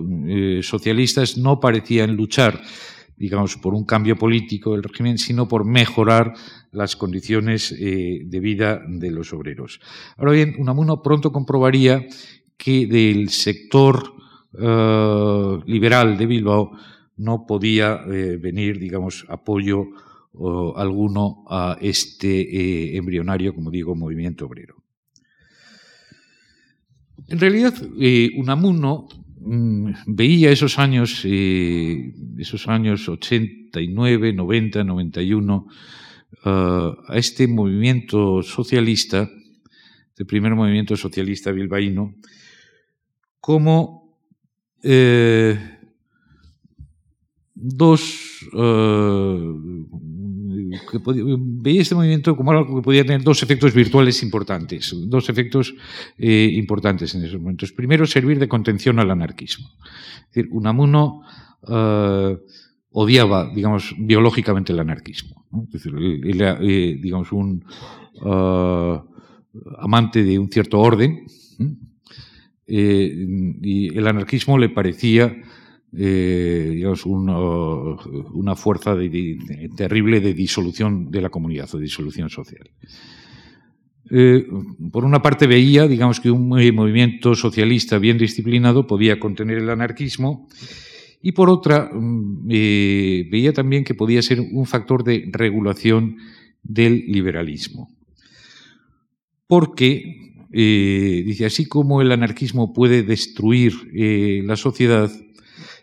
socialistas 0.61 1.37
no 1.37 1.59
parecían 1.59 2.15
luchar 2.15 2.61
digamos, 3.21 3.55
por 3.57 3.75
un 3.75 3.85
cambio 3.85 4.17
político 4.17 4.71
del 4.71 4.81
régimen, 4.81 5.19
sino 5.19 5.47
por 5.47 5.63
mejorar 5.63 6.33
las 6.71 6.95
condiciones 6.95 7.71
eh, 7.71 8.21
de 8.25 8.39
vida 8.39 8.81
de 8.87 9.11
los 9.11 9.31
obreros. 9.31 9.79
Ahora 10.17 10.31
bien, 10.31 10.55
Unamuno 10.57 11.03
pronto 11.03 11.31
comprobaría 11.31 12.07
que 12.57 12.87
del 12.87 13.29
sector 13.29 14.13
eh, 14.59 15.59
liberal 15.67 16.17
de 16.17 16.25
Bilbao 16.25 16.71
no 17.17 17.45
podía 17.45 18.01
eh, 18.07 18.37
venir, 18.41 18.79
digamos, 18.79 19.25
apoyo 19.29 19.85
alguno 20.77 21.43
a 21.49 21.77
este 21.81 22.95
embrionario, 22.95 23.53
como 23.53 23.69
digo, 23.69 23.93
movimiento 23.95 24.45
obrero. 24.45 24.77
En 27.27 27.37
realidad, 27.37 27.73
Unamuno 28.37 29.09
Mm, 29.11 29.20
veía 30.07 30.51
esos 30.51 30.79
años, 30.79 31.21
eh, 31.25 32.13
esos 32.37 32.67
años 32.67 33.07
89, 33.09 34.33
90, 34.33 34.83
91, 34.83 35.67
a 36.43 37.13
este 37.13 37.47
movimiento 37.47 38.41
socialista, 38.41 39.29
este 40.09 40.25
primer 40.25 40.55
movimiento 40.55 40.95
socialista 40.95 41.51
bilbaíno, 41.51 42.15
como 43.39 44.17
eh, 44.83 45.59
dos 47.53 48.47
uh, 48.53 50.00
veía 51.05 51.81
este 51.81 51.95
movimiento 51.95 52.35
como 52.35 52.51
algo 52.51 52.75
que 52.77 52.81
podía 52.81 53.03
tener 53.03 53.23
dos 53.23 53.43
efectos 53.43 53.73
virtuales 53.73 54.23
importantes, 54.23 54.95
dos 55.07 55.29
efectos 55.29 55.73
eh, 56.17 56.49
importantes 56.53 57.13
en 57.15 57.23
esos 57.23 57.39
momentos. 57.39 57.71
Primero, 57.71 58.05
servir 58.05 58.39
de 58.39 58.47
contención 58.47 58.99
al 58.99 59.11
anarquismo. 59.11 59.69
Es 60.29 60.33
decir, 60.33 60.49
Unamuno 60.51 61.21
uh, 61.63 62.37
odiaba, 62.91 63.51
digamos, 63.53 63.95
biológicamente 63.97 64.73
el 64.73 64.79
anarquismo. 64.79 65.45
Es 65.67 65.83
decir, 65.83 65.93
era, 66.23 66.57
eh, 66.61 66.97
digamos, 67.01 67.31
un 67.31 67.63
amante 69.79 70.23
de 70.23 70.39
un 70.39 70.49
cierto 70.49 70.79
orden, 70.79 71.25
y 72.67 73.97
el 73.97 74.07
anarquismo 74.07 74.57
le 74.57 74.69
parecía 74.69 75.35
eh, 75.93 76.71
digamos, 76.75 77.05
una 77.05 78.55
fuerza 78.55 78.95
terrible 79.75 80.21
de 80.21 80.33
disolución 80.33 81.11
de 81.11 81.21
la 81.21 81.29
comunidad 81.29 81.69
o 81.73 81.77
disolución 81.77 82.29
social. 82.29 82.69
Eh, 84.09 84.47
por 84.91 85.03
una 85.03 85.21
parte 85.21 85.47
veía, 85.47 85.87
digamos, 85.87 86.21
que 86.21 86.31
un 86.31 86.47
movimiento 86.47 87.35
socialista 87.35 87.97
bien 87.97 88.17
disciplinado 88.17 88.87
podía 88.87 89.19
contener 89.19 89.57
el 89.57 89.69
anarquismo 89.69 90.47
y 91.21 91.33
por 91.33 91.49
otra 91.49 91.89
mm, 91.93 92.47
eh, 92.49 93.27
veía 93.29 93.51
también 93.51 93.83
que 93.83 93.93
podía 93.93 94.21
ser 94.21 94.39
un 94.39 94.65
factor 94.65 95.03
de 95.03 95.29
regulación 95.31 96.17
del 96.63 97.03
liberalismo. 97.07 97.89
Porque, 99.45 100.31
dice, 100.49 101.45
así 101.45 101.65
como 101.65 102.01
el 102.01 102.13
anarquismo 102.13 102.71
puede 102.71 103.03
destruir 103.03 103.73
la 104.45 104.55
sociedad, 104.55 105.11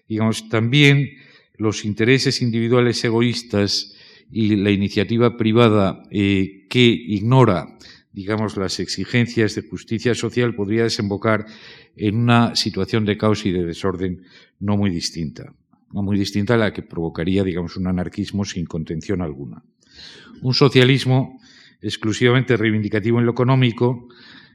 digamos, 0.08 0.48
también 0.48 1.10
los 1.56 1.84
intereses 1.84 2.40
individuales 2.40 3.04
egoístas 3.04 3.94
y 4.30 4.56
la 4.56 4.70
iniciativa 4.70 5.36
privada 5.36 6.02
eh, 6.10 6.66
que 6.68 6.84
ignora, 6.84 7.76
digamos, 8.12 8.56
las 8.56 8.80
exigencias 8.80 9.54
de 9.54 9.62
justicia 9.62 10.14
social 10.14 10.54
podría 10.54 10.84
desembocar 10.84 11.46
en 11.96 12.16
una 12.16 12.54
situación 12.56 13.04
de 13.04 13.16
caos 13.16 13.44
y 13.44 13.52
de 13.52 13.64
desorden 13.64 14.22
no 14.60 14.76
muy 14.76 14.90
distinta, 14.90 15.52
no 15.92 16.02
muy 16.02 16.18
distinta 16.18 16.54
a 16.54 16.58
la 16.58 16.72
que 16.72 16.82
provocaría, 16.82 17.44
digamos, 17.44 17.76
un 17.76 17.86
anarquismo 17.86 18.44
sin 18.44 18.66
contención 18.66 19.22
alguna. 19.22 19.62
Un 20.42 20.54
socialismo 20.54 21.40
exclusivamente 21.80 22.56
reivindicativo 22.56 23.18
en 23.18 23.26
lo 23.26 23.32
económico 23.32 24.08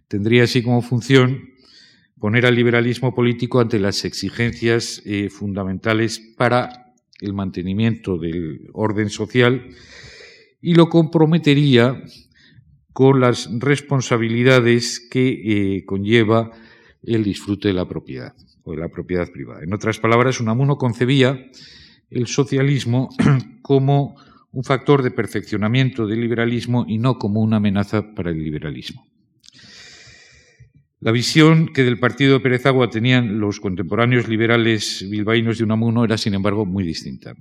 tendría 0.08 0.44
así 0.44 0.62
como 0.62 0.82
función 0.82 1.53
poner 2.24 2.46
al 2.46 2.56
liberalismo 2.56 3.14
político 3.14 3.60
ante 3.60 3.80
las 3.80 4.06
exigencias 4.06 5.02
eh, 5.04 5.30
fundamentales 5.30 6.22
para 6.38 6.94
el 7.20 7.34
mantenimiento 7.34 8.18
del 8.18 8.70
orden 8.72 9.10
social 9.10 9.68
y 10.62 10.74
lo 10.76 10.88
comprometería 10.88 12.02
con 12.94 13.20
las 13.20 13.50
responsabilidades 13.60 15.06
que 15.12 15.32
eh, 15.76 15.84
conlleva 15.84 16.52
el 17.02 17.26
disfrute 17.26 17.68
de 17.68 17.74
la 17.74 17.90
propiedad 17.90 18.34
o 18.64 18.72
de 18.72 18.78
la 18.78 18.88
propiedad 18.88 19.30
privada. 19.30 19.62
En 19.62 19.74
otras 19.74 20.00
palabras, 20.00 20.40
Unamuno 20.40 20.78
concebía 20.78 21.38
el 22.10 22.28
socialismo 22.28 23.10
como 23.62 24.16
un 24.54 24.64
factor 24.64 25.04
de 25.04 25.12
perfeccionamiento 25.12 26.08
del 26.08 26.22
liberalismo 26.22 26.86
y 26.88 27.00
no 27.00 27.18
como 27.18 27.42
una 27.42 27.58
amenaza 27.58 28.16
para 28.16 28.32
el 28.32 28.42
liberalismo. 28.42 29.13
La 31.04 31.12
visión 31.12 31.68
que 31.68 31.84
del 31.84 32.00
partido 32.00 32.36
de 32.36 32.40
Pérez 32.40 32.66
Agua 32.66 32.90
tenían 32.90 33.38
los 33.38 33.60
contemporáneos 33.60 34.30
liberales 34.30 35.06
bilbaínos 35.10 35.58
de 35.58 35.66
Unamuno 35.66 36.06
era, 36.06 36.18
sin 36.18 36.34
embargo, 36.34 36.66
muy 36.66 36.86
distinta. 36.86 37.34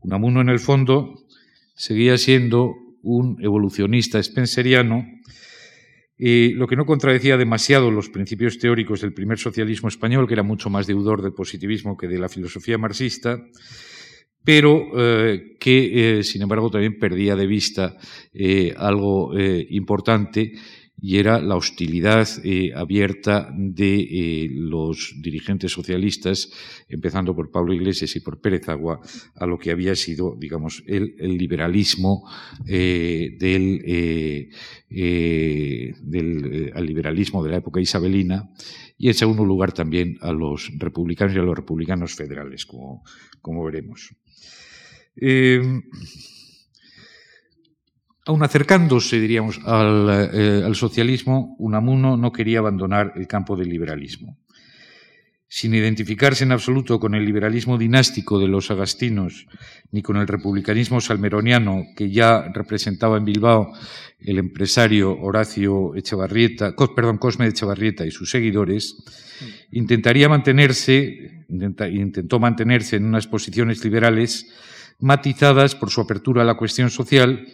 Unamuno, 0.00 0.40
en 0.40 0.48
el 0.48 0.58
fondo, 0.58 1.26
seguía 1.74 2.16
siendo 2.16 2.72
un 3.02 3.36
evolucionista 3.44 4.22
spenceriano, 4.22 5.04
lo 6.16 6.66
que 6.66 6.76
no 6.76 6.86
contradecía 6.86 7.36
demasiado 7.36 7.90
los 7.90 8.08
principios 8.08 8.58
teóricos 8.58 9.02
del 9.02 9.12
primer 9.12 9.38
socialismo 9.38 9.90
español, 9.90 10.26
que 10.26 10.32
era 10.32 10.42
mucho 10.42 10.70
más 10.70 10.86
deudor 10.86 11.20
del 11.20 11.34
positivismo 11.34 11.98
que 11.98 12.08
de 12.08 12.18
la 12.18 12.30
filosofía 12.30 12.78
marxista, 12.78 13.38
pero 14.44 14.98
eh, 14.98 15.56
que, 15.60 16.20
eh, 16.20 16.24
sin 16.24 16.40
embargo, 16.40 16.70
también 16.70 16.98
perdía 16.98 17.36
de 17.36 17.46
vista 17.46 17.98
eh, 18.32 18.72
algo 18.78 19.38
importante 19.68 20.52
y 21.04 21.18
era 21.18 21.40
la 21.40 21.56
hostilidad 21.56 22.28
eh, 22.44 22.70
abierta 22.76 23.52
de 23.52 23.96
eh, 23.96 24.48
los 24.52 25.16
dirigentes 25.20 25.72
socialistas, 25.72 26.52
empezando 26.88 27.34
por 27.34 27.50
Pablo 27.50 27.74
Iglesias 27.74 28.14
y 28.14 28.20
por 28.20 28.40
Pérez 28.40 28.68
Agua, 28.68 29.00
a 29.34 29.46
lo 29.46 29.58
que 29.58 29.72
había 29.72 29.96
sido, 29.96 30.36
digamos, 30.38 30.84
el, 30.86 31.16
liberalismo 31.36 32.30
eh, 32.68 33.36
del, 33.36 34.48
del 34.88 36.86
liberalismo 36.86 37.42
de 37.42 37.50
la 37.50 37.56
época 37.56 37.80
isabelina 37.80 38.48
y 38.96 39.08
en 39.08 39.14
segundo 39.14 39.44
lugar 39.44 39.72
también 39.72 40.18
a 40.20 40.30
los 40.30 40.70
republicanos 40.78 41.34
y 41.34 41.40
a 41.40 41.42
los 41.42 41.56
republicanos 41.56 42.14
federales, 42.14 42.64
como, 42.64 43.02
como 43.40 43.64
veremos. 43.64 44.14
Aun 48.24 48.42
acercándose, 48.44 49.18
diríamos, 49.18 49.58
eh, 49.58 50.62
al, 50.64 50.76
socialismo, 50.76 51.56
Unamuno 51.58 52.16
no 52.16 52.30
quería 52.30 52.60
abandonar 52.60 53.14
el 53.16 53.26
campo 53.26 53.56
del 53.56 53.68
liberalismo. 53.68 54.38
sin 55.54 55.74
identificarse 55.74 56.44
en 56.44 56.52
absoluto 56.52 56.98
con 56.98 57.14
el 57.14 57.26
liberalismo 57.26 57.76
dinástico 57.76 58.38
de 58.38 58.48
los 58.48 58.70
agastinos 58.70 59.46
ni 59.90 60.00
con 60.00 60.16
el 60.16 60.26
republicanismo 60.26 60.98
salmeroniano 60.98 61.84
que 61.94 62.10
ya 62.10 62.48
representaba 62.54 63.18
en 63.18 63.26
Bilbao 63.26 63.70
el 64.18 64.38
empresario 64.38 65.12
Horacio 65.20 65.94
Echevarrieta, 65.94 66.74
perdón, 66.96 67.18
Cosme 67.18 67.48
Echevarrieta 67.48 68.06
y 68.06 68.10
sus 68.10 68.30
seguidores, 68.30 68.96
intentaría 69.72 70.26
mantenerse, 70.30 71.44
intentó 71.50 72.38
mantenerse 72.38 72.96
en 72.96 73.04
unas 73.04 73.26
posiciones 73.26 73.84
liberales 73.84 74.46
matizadas 75.00 75.74
por 75.74 75.90
su 75.90 76.00
apertura 76.00 76.40
a 76.40 76.46
la 76.46 76.54
cuestión 76.54 76.88
social 76.88 77.46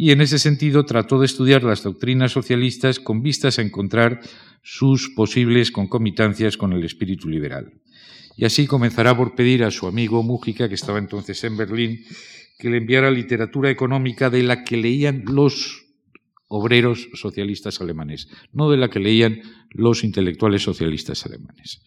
y 0.00 0.12
en 0.12 0.20
ese 0.20 0.38
sentido 0.38 0.86
trató 0.86 1.18
de 1.18 1.26
estudiar 1.26 1.64
las 1.64 1.82
doctrinas 1.82 2.30
socialistas 2.30 3.00
con 3.00 3.20
vistas 3.20 3.58
a 3.58 3.62
encontrar 3.62 4.20
sus 4.62 5.08
posibles 5.08 5.72
concomitancias 5.72 6.56
con 6.56 6.72
el 6.72 6.84
espíritu 6.84 7.28
liberal. 7.28 7.72
Y 8.36 8.44
así 8.44 8.68
comenzará 8.68 9.16
por 9.16 9.34
pedir 9.34 9.64
a 9.64 9.72
su 9.72 9.88
amigo 9.88 10.22
Mújica, 10.22 10.68
que 10.68 10.76
estaba 10.76 11.00
entonces 11.00 11.42
en 11.42 11.56
Berlín, 11.56 12.04
que 12.60 12.70
le 12.70 12.76
enviara 12.76 13.10
literatura 13.10 13.70
económica 13.70 14.30
de 14.30 14.44
la 14.44 14.62
que 14.62 14.76
leían 14.76 15.24
los 15.26 15.86
obreros 16.46 17.08
socialistas 17.14 17.80
alemanes, 17.80 18.28
no 18.52 18.70
de 18.70 18.76
la 18.76 18.90
que 18.90 19.00
leían 19.00 19.42
los 19.70 20.04
intelectuales 20.04 20.62
socialistas 20.62 21.26
alemanes. 21.26 21.82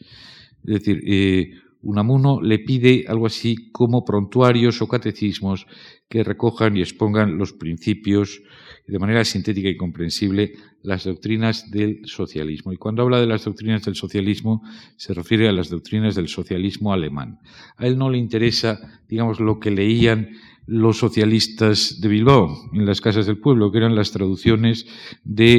Es 0.65 0.74
decir, 0.74 1.02
eh, 1.08 1.54
Unamuno 1.84 2.41
le 2.41 2.60
pide 2.60 3.06
algo 3.08 3.26
así 3.26 3.72
como 3.72 4.06
prontuarios 4.06 4.82
o 4.82 4.88
catecismos 4.88 5.65
que 6.08 6.24
recojan 6.24 6.78
y 6.78 6.82
expongan 6.82 7.38
los 7.38 7.54
principios 7.54 8.41
de 8.88 9.00
manera 9.00 9.24
sintética 9.24 9.70
y 9.70 9.78
comprensible 9.78 10.54
las 10.84 11.06
doctrinas 11.06 11.72
del 11.72 12.02
socialismo. 12.06 12.74
Y 12.74 12.78
cuando 12.78 13.04
habla 13.04 13.20
de 13.20 13.28
las 13.28 13.46
doctrinas 13.46 13.84
del 13.84 13.96
socialismo, 13.96 14.62
se 14.98 15.13
refiere 15.13 15.48
a 15.48 15.54
las 15.54 15.70
doctrinas 15.70 16.15
del 16.15 16.28
socialismo 16.28 16.91
alemán. 16.91 17.39
A 17.78 17.88
él 17.88 17.98
no 17.98 18.10
le 18.10 18.17
interesa, 18.17 19.02
digamos, 19.08 19.39
lo 19.39 19.60
que 19.60 19.72
leían 19.72 20.30
los 20.67 20.98
socialistas 20.98 22.00
de 22.02 22.08
Bilbao 22.08 22.70
en 22.74 22.86
las 22.86 23.02
casas 23.02 23.26
del 23.26 23.39
pueblo, 23.39 23.72
que 23.72 23.80
eran 23.80 23.96
las 23.96 24.12
traducciones 24.12 24.86
de 25.24 25.54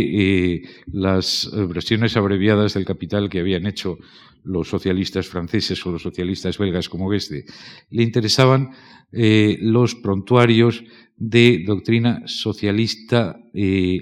eh, 0.54 0.62
las 0.86 1.50
versiones 1.68 2.16
abreviadas 2.16 2.74
del 2.74 2.84
capital 2.84 3.28
que 3.28 3.40
habían 3.40 3.66
hecho 3.66 3.98
los 4.44 4.68
socialistas 4.68 5.26
franceses 5.26 5.84
o 5.86 5.92
los 5.92 6.02
socialistas 6.02 6.58
belgas 6.58 6.88
como 6.88 7.12
este. 7.12 7.44
Le 7.90 8.02
interesaban 8.02 8.70
eh, 9.12 9.58
los 9.60 9.94
prontuarios 9.94 10.84
de 11.16 11.62
doctrina 11.66 12.22
socialista 12.26 13.41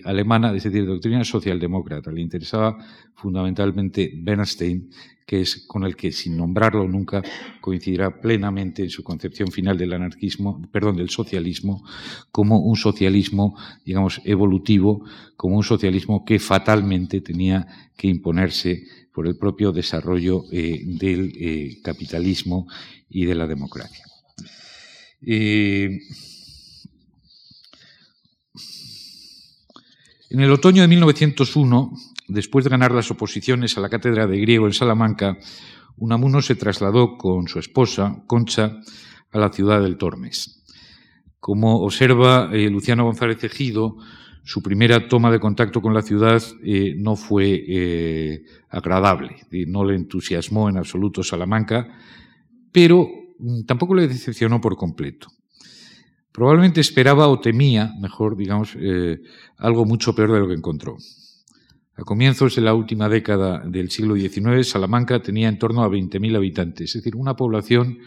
alemana, 0.04 0.54
es 0.54 0.64
decir, 0.64 0.86
doctrina 0.86 1.24
socialdemócrata. 1.24 2.10
Le 2.10 2.20
interesaba 2.20 2.78
fundamentalmente 3.14 4.12
Bernstein, 4.14 4.90
que 5.30 5.42
es 5.42 5.64
con 5.66 5.84
el 5.84 5.94
que, 5.94 6.10
sin 6.10 6.36
nombrarlo 6.36 6.88
nunca, 6.88 7.22
coincidirá 7.60 8.20
plenamente 8.20 8.82
en 8.82 8.90
su 8.90 9.04
concepción 9.04 9.52
final 9.52 9.78
del 9.78 9.92
anarquismo, 9.92 10.60
perdón, 10.72 10.96
del 10.96 11.08
socialismo, 11.08 11.84
como 12.32 12.58
un 12.58 12.76
socialismo, 12.76 13.56
digamos, 13.84 14.20
evolutivo, 14.24 15.04
como 15.36 15.56
un 15.56 15.62
socialismo 15.62 16.24
que 16.24 16.40
fatalmente 16.40 17.20
tenía 17.20 17.64
que 17.96 18.08
imponerse 18.08 18.82
por 19.12 19.28
el 19.28 19.36
propio 19.36 19.70
desarrollo 19.70 20.46
eh, 20.50 20.82
del 20.84 21.32
eh, 21.36 21.78
capitalismo 21.82 22.66
y 23.08 23.24
de 23.24 23.34
la 23.36 23.46
democracia. 23.46 24.04
Eh, 25.22 26.00
en 30.30 30.40
el 30.40 30.52
otoño 30.52 30.82
de 30.82 30.88
1901, 30.88 31.92
después 32.28 32.64
de 32.64 32.70
ganar 32.70 32.92
las 32.92 33.10
oposiciones 33.10 33.76
a 33.76 33.80
la 33.80 33.88
cátedra 33.88 34.28
de 34.28 34.38
griego 34.38 34.66
en 34.66 34.72
Salamanca, 34.72 35.36
Unamuno 35.96 36.40
se 36.40 36.54
trasladó 36.54 37.18
con 37.18 37.48
su 37.48 37.58
esposa, 37.58 38.22
Concha, 38.28 38.80
a 39.32 39.38
la 39.38 39.52
ciudad 39.52 39.82
del 39.82 39.96
Tormes. 39.96 40.62
Como 41.40 41.82
observa 41.82 42.48
Luciano 42.52 43.04
González 43.04 43.42
Ejido, 43.42 43.96
su 44.44 44.62
primera 44.62 45.08
toma 45.08 45.32
de 45.32 45.40
contacto 45.40 45.82
con 45.82 45.94
la 45.94 46.02
ciudad 46.02 46.40
eh, 46.62 46.94
no 46.96 47.16
fue 47.16 47.64
eh, 47.66 48.44
agradable, 48.68 49.36
no 49.66 49.84
le 49.84 49.96
entusiasmó 49.96 50.68
en 50.68 50.76
absoluto 50.76 51.24
Salamanca, 51.24 51.88
pero 52.70 53.08
mm, 53.38 53.64
tampoco 53.64 53.96
le 53.96 54.06
decepcionó 54.06 54.60
por 54.60 54.76
completo. 54.76 55.28
Probablemente 56.32 56.80
esperaba 56.80 57.28
o 57.28 57.40
temía, 57.40 57.92
mejor 58.00 58.36
digamos, 58.36 58.76
eh, 58.78 59.20
algo 59.56 59.84
mucho 59.84 60.14
peor 60.14 60.32
de 60.32 60.40
lo 60.40 60.48
que 60.48 60.54
encontró. 60.54 60.96
A 61.96 62.04
comienzos 62.04 62.56
de 62.56 62.62
la 62.62 62.74
última 62.74 63.08
década 63.08 63.62
del 63.66 63.90
siglo 63.90 64.14
XIX, 64.14 64.66
Salamanca 64.66 65.20
tenía 65.20 65.48
en 65.48 65.58
torno 65.58 65.82
a 65.82 65.88
20.000 65.88 66.36
habitantes, 66.36 66.90
es 66.90 67.02
decir, 67.02 67.16
una 67.16 67.36
población 67.36 67.98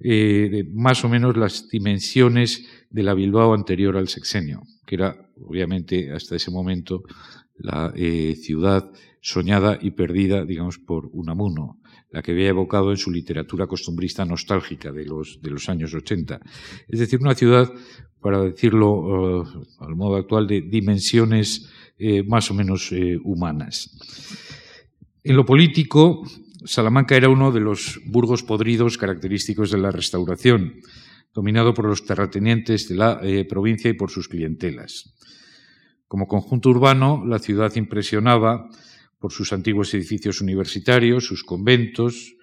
de 0.00 0.68
más 0.72 1.04
o 1.04 1.08
menos 1.08 1.36
las 1.36 1.68
dimensiones 1.68 2.66
de 2.90 3.02
la 3.04 3.14
Bilbao 3.14 3.54
anterior 3.54 3.96
al 3.96 4.08
sexenio, 4.08 4.62
que 4.84 4.96
era 4.96 5.30
obviamente 5.40 6.12
hasta 6.12 6.36
ese 6.36 6.50
momento 6.50 7.02
la 7.56 7.92
eh, 7.96 8.34
ciudad 8.36 8.90
soñada 9.20 9.78
y 9.80 9.92
perdida, 9.92 10.44
digamos, 10.44 10.78
por 10.78 11.08
Unamuno, 11.12 11.80
la 12.12 12.22
que 12.22 12.32
había 12.32 12.50
evocado 12.50 12.90
en 12.90 12.96
su 12.96 13.10
literatura 13.10 13.66
costumbrista 13.66 14.24
nostálgica 14.24 14.92
de 14.92 15.04
los, 15.04 15.40
de 15.42 15.50
los 15.50 15.68
años 15.68 15.92
80. 15.94 16.40
Es 16.88 17.00
decir, 17.00 17.20
una 17.20 17.34
ciudad, 17.34 17.72
para 18.20 18.42
decirlo 18.42 19.42
eh, 19.42 19.64
al 19.80 19.96
modo 19.96 20.16
actual, 20.16 20.46
de 20.46 20.60
dimensiones 20.60 21.68
eh, 21.98 22.22
más 22.22 22.50
o 22.50 22.54
menos 22.54 22.92
humanas. 23.24 23.98
En 25.24 25.36
lo 25.36 25.44
político, 25.44 26.22
Salamanca 26.64 27.16
era 27.16 27.28
uno 27.28 27.50
de 27.50 27.60
los 27.60 28.00
burgos 28.06 28.42
podridos 28.42 28.98
característicos 28.98 29.70
de 29.70 29.78
la 29.78 29.90
restauración 29.90 30.74
dominado 31.34 31.72
por 31.74 31.86
los 31.86 32.04
terratenientes 32.04 32.88
de 32.88 32.94
la 32.94 33.18
eh, 33.22 33.44
provincia 33.44 33.90
y 33.90 33.94
por 33.94 34.10
sus 34.10 34.28
clientelas. 34.28 35.14
Como 36.06 36.26
conjunto 36.26 36.68
urbano, 36.68 37.24
la 37.26 37.38
ciudad 37.38 37.74
impresionaba 37.74 38.68
por 39.22 39.32
sus 39.32 39.52
antiguos 39.52 39.94
edificios 39.94 40.40
universitarios, 40.40 41.24
sus 41.24 41.44
conventos, 41.44 42.34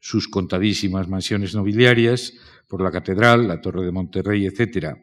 sus 0.00 0.28
contadísimas 0.28 1.08
mansiones 1.08 1.54
nobiliarias, 1.54 2.34
por 2.68 2.82
la 2.82 2.90
catedral, 2.90 3.48
la 3.48 3.62
torre 3.62 3.84
de 3.84 3.90
Monterrey, 3.90 4.44
etc. 4.44 4.96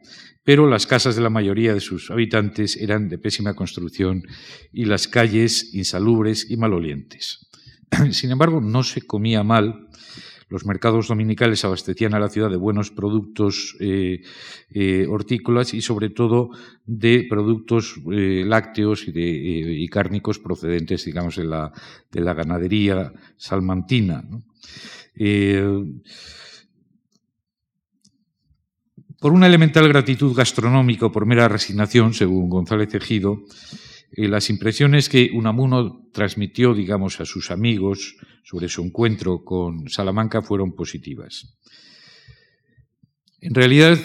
Pero 0.44 0.68
las 0.68 0.86
casas 0.86 1.16
de 1.16 1.22
la 1.22 1.30
mayoría 1.30 1.74
de 1.74 1.80
sus 1.80 2.10
habitantes 2.12 2.76
eran 2.76 3.08
de 3.08 3.18
pésima 3.18 3.54
construcción 3.54 4.22
y 4.72 4.84
las 4.84 5.08
calles 5.08 5.74
insalubres 5.74 6.48
y 6.48 6.56
malolientes. 6.56 7.48
Sin 8.12 8.30
embargo, 8.30 8.60
no 8.60 8.84
se 8.84 9.02
comía 9.02 9.42
mal 9.42 9.83
los 10.54 10.64
mercados 10.66 11.08
dominicales 11.08 11.64
abastecían 11.64 12.14
a 12.14 12.20
la 12.20 12.28
ciudad 12.28 12.48
de 12.48 12.56
buenos 12.56 12.92
productos 12.92 13.76
eh, 13.80 14.22
eh, 14.70 15.04
hortícolas 15.10 15.74
y 15.74 15.82
sobre 15.82 16.10
todo 16.10 16.50
de 16.86 17.26
productos 17.28 17.96
eh, 18.12 18.44
lácteos 18.46 19.04
y, 19.08 19.88
cárnicos 19.88 20.38
procedentes, 20.38 21.04
digamos, 21.06 21.34
de 21.34 21.44
la, 21.44 21.72
de 22.12 22.20
la 22.20 22.34
ganadería 22.34 23.12
salmantina. 23.36 24.22
por 29.20 29.32
una 29.32 29.48
elemental 29.48 29.88
gratitud 29.88 30.36
gastronómica 30.36 31.06
o 31.06 31.12
por 31.12 31.26
mera 31.26 31.48
resignación, 31.48 32.14
según 32.14 32.48
González 32.48 32.94
Ejido, 34.16 34.30
las 34.30 34.50
impresiones 34.50 35.08
que 35.08 35.30
Unamuno 35.32 36.08
transmitió, 36.12 36.74
digamos, 36.74 37.20
a 37.20 37.24
sus 37.24 37.50
amigos 37.50 38.16
sobre 38.42 38.68
su 38.68 38.82
encuentro 38.82 39.44
con 39.44 39.88
Salamanca 39.88 40.42
fueron 40.42 40.74
positivas. 40.74 41.56
En 43.40 43.54
realidad, 43.54 43.98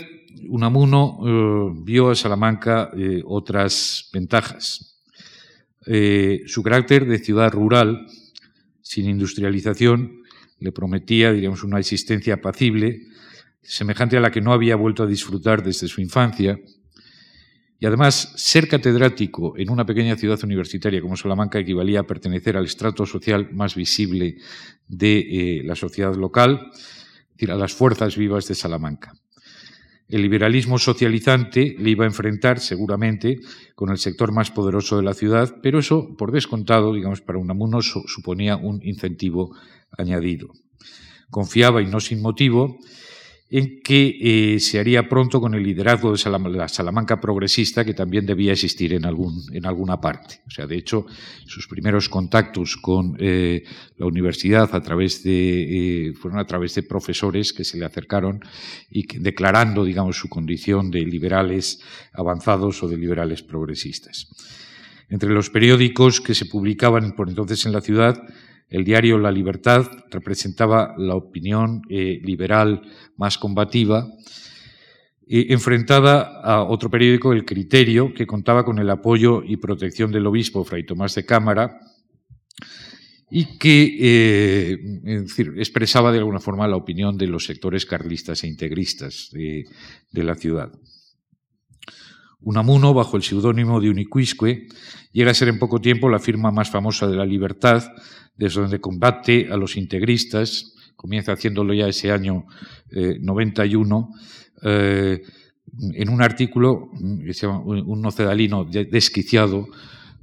Unamuno 0.47 1.19
eh, 1.25 1.81
vio 1.83 2.09
a 2.09 2.15
Salamanca 2.15 2.89
eh, 2.95 3.21
otras 3.25 4.09
ventajas. 4.13 4.99
Eh, 5.85 6.43
su 6.45 6.61
carácter 6.61 7.05
de 7.05 7.19
ciudad 7.19 7.51
rural, 7.51 8.05
sin 8.81 9.09
industrialización, 9.09 10.21
le 10.59 10.71
prometía, 10.71 11.31
digamos, 11.31 11.63
una 11.63 11.79
existencia 11.79 12.35
apacible, 12.35 13.01
semejante 13.61 14.17
a 14.17 14.19
la 14.19 14.31
que 14.31 14.41
no 14.41 14.51
había 14.51 14.75
vuelto 14.75 15.03
a 15.03 15.07
disfrutar 15.07 15.63
desde 15.63 15.87
su 15.87 16.01
infancia, 16.01 16.59
y 17.79 17.85
además, 17.85 18.33
ser 18.35 18.67
catedrático 18.67 19.57
en 19.57 19.69
una 19.69 19.85
pequeña 19.85 20.17
ciudad 20.17 20.43
universitaria 20.43 21.01
como 21.01 21.15
Salamanca 21.15 21.59
equivalía 21.59 22.01
a 22.01 22.07
pertenecer 22.07 22.57
al 22.57 22.65
estrato 22.65 23.05
social 23.05 23.49
más 23.53 23.75
visible 23.75 24.35
de 24.87 25.19
eh, 25.19 25.63
la 25.63 25.75
sociedad 25.75 26.13
local, 26.15 26.71
es 26.73 27.31
decir, 27.31 27.51
a 27.51 27.55
las 27.55 27.73
fuerzas 27.73 28.17
vivas 28.17 28.47
de 28.47 28.55
Salamanca. 28.55 29.13
El 30.09 30.23
liberalismo 30.23 30.77
socializante 30.77 31.75
le 31.79 31.91
iba 31.91 32.03
a 32.03 32.07
enfrentar 32.07 32.59
seguramente 32.59 33.39
con 33.75 33.91
el 33.91 33.97
sector 33.97 34.33
más 34.33 34.51
poderoso 34.51 34.97
de 34.97 35.03
la 35.03 35.13
ciudad, 35.13 35.57
pero 35.61 35.79
eso, 35.79 36.15
por 36.17 36.31
descontado, 36.31 36.93
digamos, 36.93 37.21
para 37.21 37.37
Unamuno 37.37 37.81
suponía 37.81 38.57
un 38.57 38.81
incentivo 38.83 39.55
añadido. 39.97 40.49
Confiaba, 41.29 41.81
y 41.81 41.85
no 41.85 41.99
sin 41.99 42.21
motivo, 42.21 42.79
en 43.51 43.81
que 43.81 44.53
eh, 44.55 44.59
se 44.59 44.79
haría 44.79 45.09
pronto 45.09 45.41
con 45.41 45.55
el 45.55 45.63
liderazgo 45.63 46.13
de 46.13 46.57
la 46.57 46.67
Salamanca 46.67 47.19
progresista, 47.19 47.83
que 47.83 47.95
también 47.95 48.25
debía 48.25 48.51
existir 48.51 48.93
en, 48.93 49.05
algún, 49.05 49.43
en 49.51 49.65
alguna 49.65 49.99
parte. 49.99 50.41
O 50.45 50.51
sea, 50.51 50.67
de 50.67 50.77
hecho, 50.77 51.07
sus 51.45 51.67
primeros 51.67 52.09
contactos 52.09 52.77
con 52.77 53.17
eh, 53.19 53.63
la 53.97 54.05
universidad 54.05 54.69
a 54.75 54.81
través 54.81 55.23
de, 55.23 56.09
eh, 56.09 56.13
fueron 56.13 56.39
a 56.39 56.45
través 56.45 56.75
de 56.75 56.83
profesores 56.83 57.51
que 57.51 57.63
se 57.63 57.79
le 57.79 57.85
acercaron 57.85 58.39
y 58.91 59.07
declarando, 59.17 59.83
digamos, 59.83 60.17
su 60.17 60.29
condición 60.29 60.91
de 60.91 61.01
liberales 61.01 61.81
avanzados 62.13 62.83
o 62.83 62.87
de 62.87 62.97
liberales 62.97 63.41
progresistas. 63.41 64.27
Entre 65.09 65.29
los 65.29 65.49
periódicos 65.49 66.21
que 66.21 66.35
se 66.35 66.45
publicaban 66.45 67.13
por 67.13 67.29
entonces 67.29 67.65
en 67.65 67.71
la 67.71 67.81
ciudad 67.81 68.21
el 68.69 68.83
diario 68.83 69.17
La 69.17 69.31
Libertad 69.31 69.85
representaba 70.09 70.93
la 70.97 71.15
opinión 71.15 71.81
eh, 71.89 72.19
liberal 72.23 72.81
más 73.17 73.37
combativa, 73.37 74.07
enfrentada 75.31 76.41
a 76.41 76.63
otro 76.63 76.89
periódico, 76.89 77.33
El 77.33 77.45
Criterio, 77.45 78.13
que 78.15 78.25
contaba 78.25 78.65
con 78.65 78.79
el 78.79 78.89
apoyo 78.89 79.43
y 79.43 79.57
protección 79.57 80.11
del 80.11 80.25
obispo 80.25 80.65
Fray 80.65 80.87
Tomás 80.87 81.13
de 81.13 81.23
Cámara 81.23 81.79
y 83.29 83.57
que 83.59 83.97
eh, 83.99 84.77
expresaba 85.57 86.11
de 86.11 86.17
alguna 86.17 86.39
forma 86.39 86.67
la 86.67 86.77
opinión 86.77 87.17
de 87.17 87.27
los 87.27 87.45
sectores 87.45 87.85
carlistas 87.85 88.43
e 88.43 88.47
integristas 88.47 89.29
de, 89.31 89.65
de 90.11 90.23
la 90.23 90.33
ciudad. 90.33 90.71
Unamuno, 92.41 92.93
bajo 92.93 93.17
el 93.17 93.23
seudónimo 93.23 93.81
de 93.81 93.89
Uniquisque, 93.89 94.67
llega 95.11 95.31
a 95.31 95.35
ser 95.35 95.49
en 95.49 95.59
poco 95.59 95.79
tiempo 95.79 96.09
la 96.09 96.19
firma 96.19 96.51
más 96.51 96.71
famosa 96.71 97.05
de 97.05 97.17
la 97.17 97.25
libertad, 97.25 97.83
desde 98.39 98.61
donde 98.61 98.79
combate 98.79 99.49
a 99.51 99.57
los 99.57 99.75
integristas, 99.75 100.73
comienza 100.95 101.33
haciéndolo 101.33 101.73
ya 101.73 101.87
ese 101.87 102.11
año 102.11 102.45
91, 102.91 104.09
eh, 104.63 105.21
eh, 105.21 105.21
en 105.93 106.09
un 106.09 106.21
artículo 106.21 106.89
que 107.23 107.33
se 107.33 107.45
llama 107.45 107.59
Un 107.59 108.01
nocedalino 108.01 108.65
desquiciado 108.65 109.67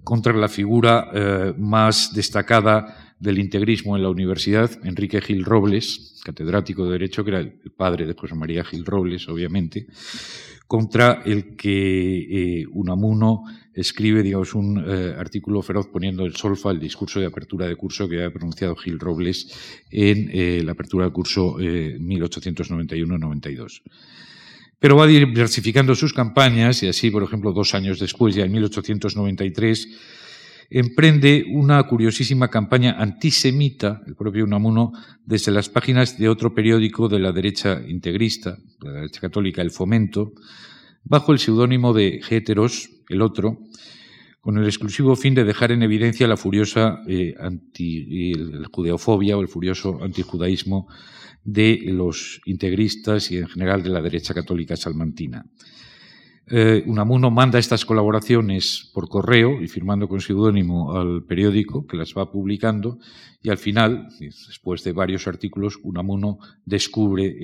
contra 0.03 0.33
la 0.33 0.49
figura 0.49 1.11
eh, 1.13 1.55
más 1.59 2.13
destacada 2.15 3.15
del 3.21 3.39
integrismo 3.39 3.97
en 3.97 4.03
la 4.03 4.11
universidad, 4.11 4.71
Enrique 4.83 5.21
Gil 5.21 5.45
Robles, 5.45 6.21
catedrático 6.25 6.85
de 6.87 6.93
Derecho, 6.93 7.23
que 7.23 7.31
era 7.31 7.41
el 7.41 7.73
padre 7.77 8.07
de 8.07 8.15
José 8.15 8.35
María 8.35 8.65
Gil 8.65 8.85
Robles, 8.85 9.29
obviamente, 9.29 9.87
contra 10.67 11.23
el 11.25 11.55
que 11.55 12.65
Unamuno 12.73 13.45
escribe, 13.77 14.23
digamos, 14.23 14.55
un 14.55 14.79
eh, 14.79 15.15
artículo 15.19 15.61
feroz 15.63 15.89
poniendo 15.89 16.25
el 16.25 16.35
solfa 16.35 16.71
el 16.71 16.81
discurso 16.81 17.21
de 17.21 17.27
apertura 17.27 17.67
de 17.67 17.77
curso 17.77 18.09
que 18.09 18.17
había 18.17 18.33
pronunciado 18.33 18.75
Gil 18.75 18.99
Robles 18.99 19.85
en 19.91 20.31
eh, 20.33 20.63
la 20.65 20.73
apertura 20.73 21.05
del 21.05 21.13
curso 21.13 21.59
1891-92. 21.59 23.83
Pero 24.79 24.97
va 24.97 25.07
diversificando 25.07 25.95
sus 25.95 26.15
campañas 26.15 26.83
y 26.83 26.89
así, 26.89 27.11
por 27.11 27.23
ejemplo, 27.23 27.53
dos 27.53 27.75
años 27.75 27.99
después, 27.99 28.35
ya 28.35 28.45
en 28.45 28.53
1893, 28.53 29.89
emprende 30.71 31.45
una 31.53 31.83
curiosísima 31.85 32.49
campaña 32.49 32.97
antisemita, 32.99 34.03
el 34.07 34.17
propio 34.17 34.45
Unamuno, 34.45 34.93
desde 35.25 35.53
las 35.53 35.69
páginas 35.69 36.19
de 36.19 36.29
otro 36.29 36.55
periódico 36.55 37.09
de 37.09 37.19
la 37.19 37.33
derecha 37.33 37.83
integrista, 37.87 38.59
la 38.81 38.93
derecha 38.93 39.21
católica, 39.21 39.63
El 39.63 39.71
Fomento, 39.71 40.33
bajo 41.05 41.33
el 41.33 41.39
seudónimo 41.39 41.93
de 41.93 42.21
Géteros, 42.23 42.91
el 43.09 43.23
otro, 43.23 43.59
con 44.41 44.59
el 44.59 44.65
exclusivo 44.65 45.17
fin 45.17 45.35
de 45.35 45.45
dejar 45.45 45.73
en 45.73 45.83
evidencia 45.83 46.29
la 46.29 46.37
furiosa 46.37 47.01
eh, 47.09 47.35
judeofobia 48.71 49.37
o 49.37 49.41
el 49.41 49.49
furioso 49.49 49.99
antijudaísmo 50.03 50.87
de 51.43 51.81
los 51.87 52.41
integristas 52.47 53.31
y 53.33 53.39
en 53.39 53.49
general 53.49 53.83
de 53.83 53.91
la 53.91 54.01
derecha 54.01 54.35
católica 54.35 54.77
salmantina. 54.77 55.45
Eh, 56.49 56.85
Unamuno 56.87 57.33
manda 57.33 57.59
estas 57.59 57.85
colaboraciones 57.85 58.89
por 58.95 59.09
correo 59.09 59.61
y 59.61 59.67
firmando 59.67 60.07
con 60.07 60.21
seudónimo 60.21 60.97
al 60.97 61.25
periódico 61.25 61.85
que 61.85 61.97
las 61.97 62.15
va 62.15 62.31
publicando 62.31 63.01
y 63.43 63.51
al 63.51 63.59
final, 63.59 64.07
después 64.21 64.85
de 64.85 64.93
varios 64.93 65.27
artículos, 65.27 65.77
Unamuno 65.83 66.39
descubre 66.65 67.35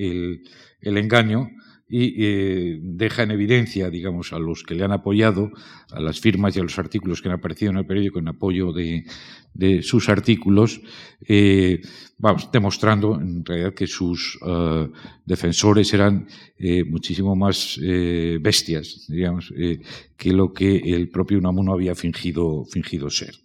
el 0.79 0.97
engaño 0.97 1.49
y 1.87 2.25
eh, 2.25 2.79
deja 2.81 3.23
en 3.23 3.31
evidencia, 3.31 3.89
digamos, 3.89 4.33
a 4.33 4.39
los 4.39 4.63
que 4.63 4.75
le 4.75 4.83
han 4.83 4.91
apoyado, 4.91 5.51
a 5.91 5.99
las 5.99 6.19
firmas 6.19 6.55
y 6.55 6.59
a 6.59 6.63
los 6.63 6.79
artículos 6.79 7.21
que 7.21 7.29
han 7.29 7.35
aparecido 7.35 7.71
en 7.71 7.77
el 7.77 7.85
periódico 7.85 8.19
en 8.19 8.29
apoyo 8.29 8.71
de, 8.71 9.05
de 9.53 9.83
sus 9.83 10.09
artículos, 10.09 10.81
eh, 11.27 11.81
vamos, 12.17 12.49
demostrando 12.51 13.19
en 13.19 13.43
realidad 13.43 13.73
que 13.73 13.87
sus 13.87 14.37
uh, 14.41 14.91
defensores 15.25 15.93
eran 15.93 16.27
eh, 16.57 16.83
muchísimo 16.83 17.35
más 17.35 17.79
eh, 17.81 18.37
bestias, 18.41 19.05
digamos, 19.07 19.53
eh, 19.57 19.81
que 20.15 20.31
lo 20.31 20.53
que 20.53 20.77
el 20.77 21.09
propio 21.09 21.37
Unamuno 21.37 21.73
había 21.73 21.95
fingido, 21.95 22.65
fingido 22.65 23.09
ser. 23.09 23.35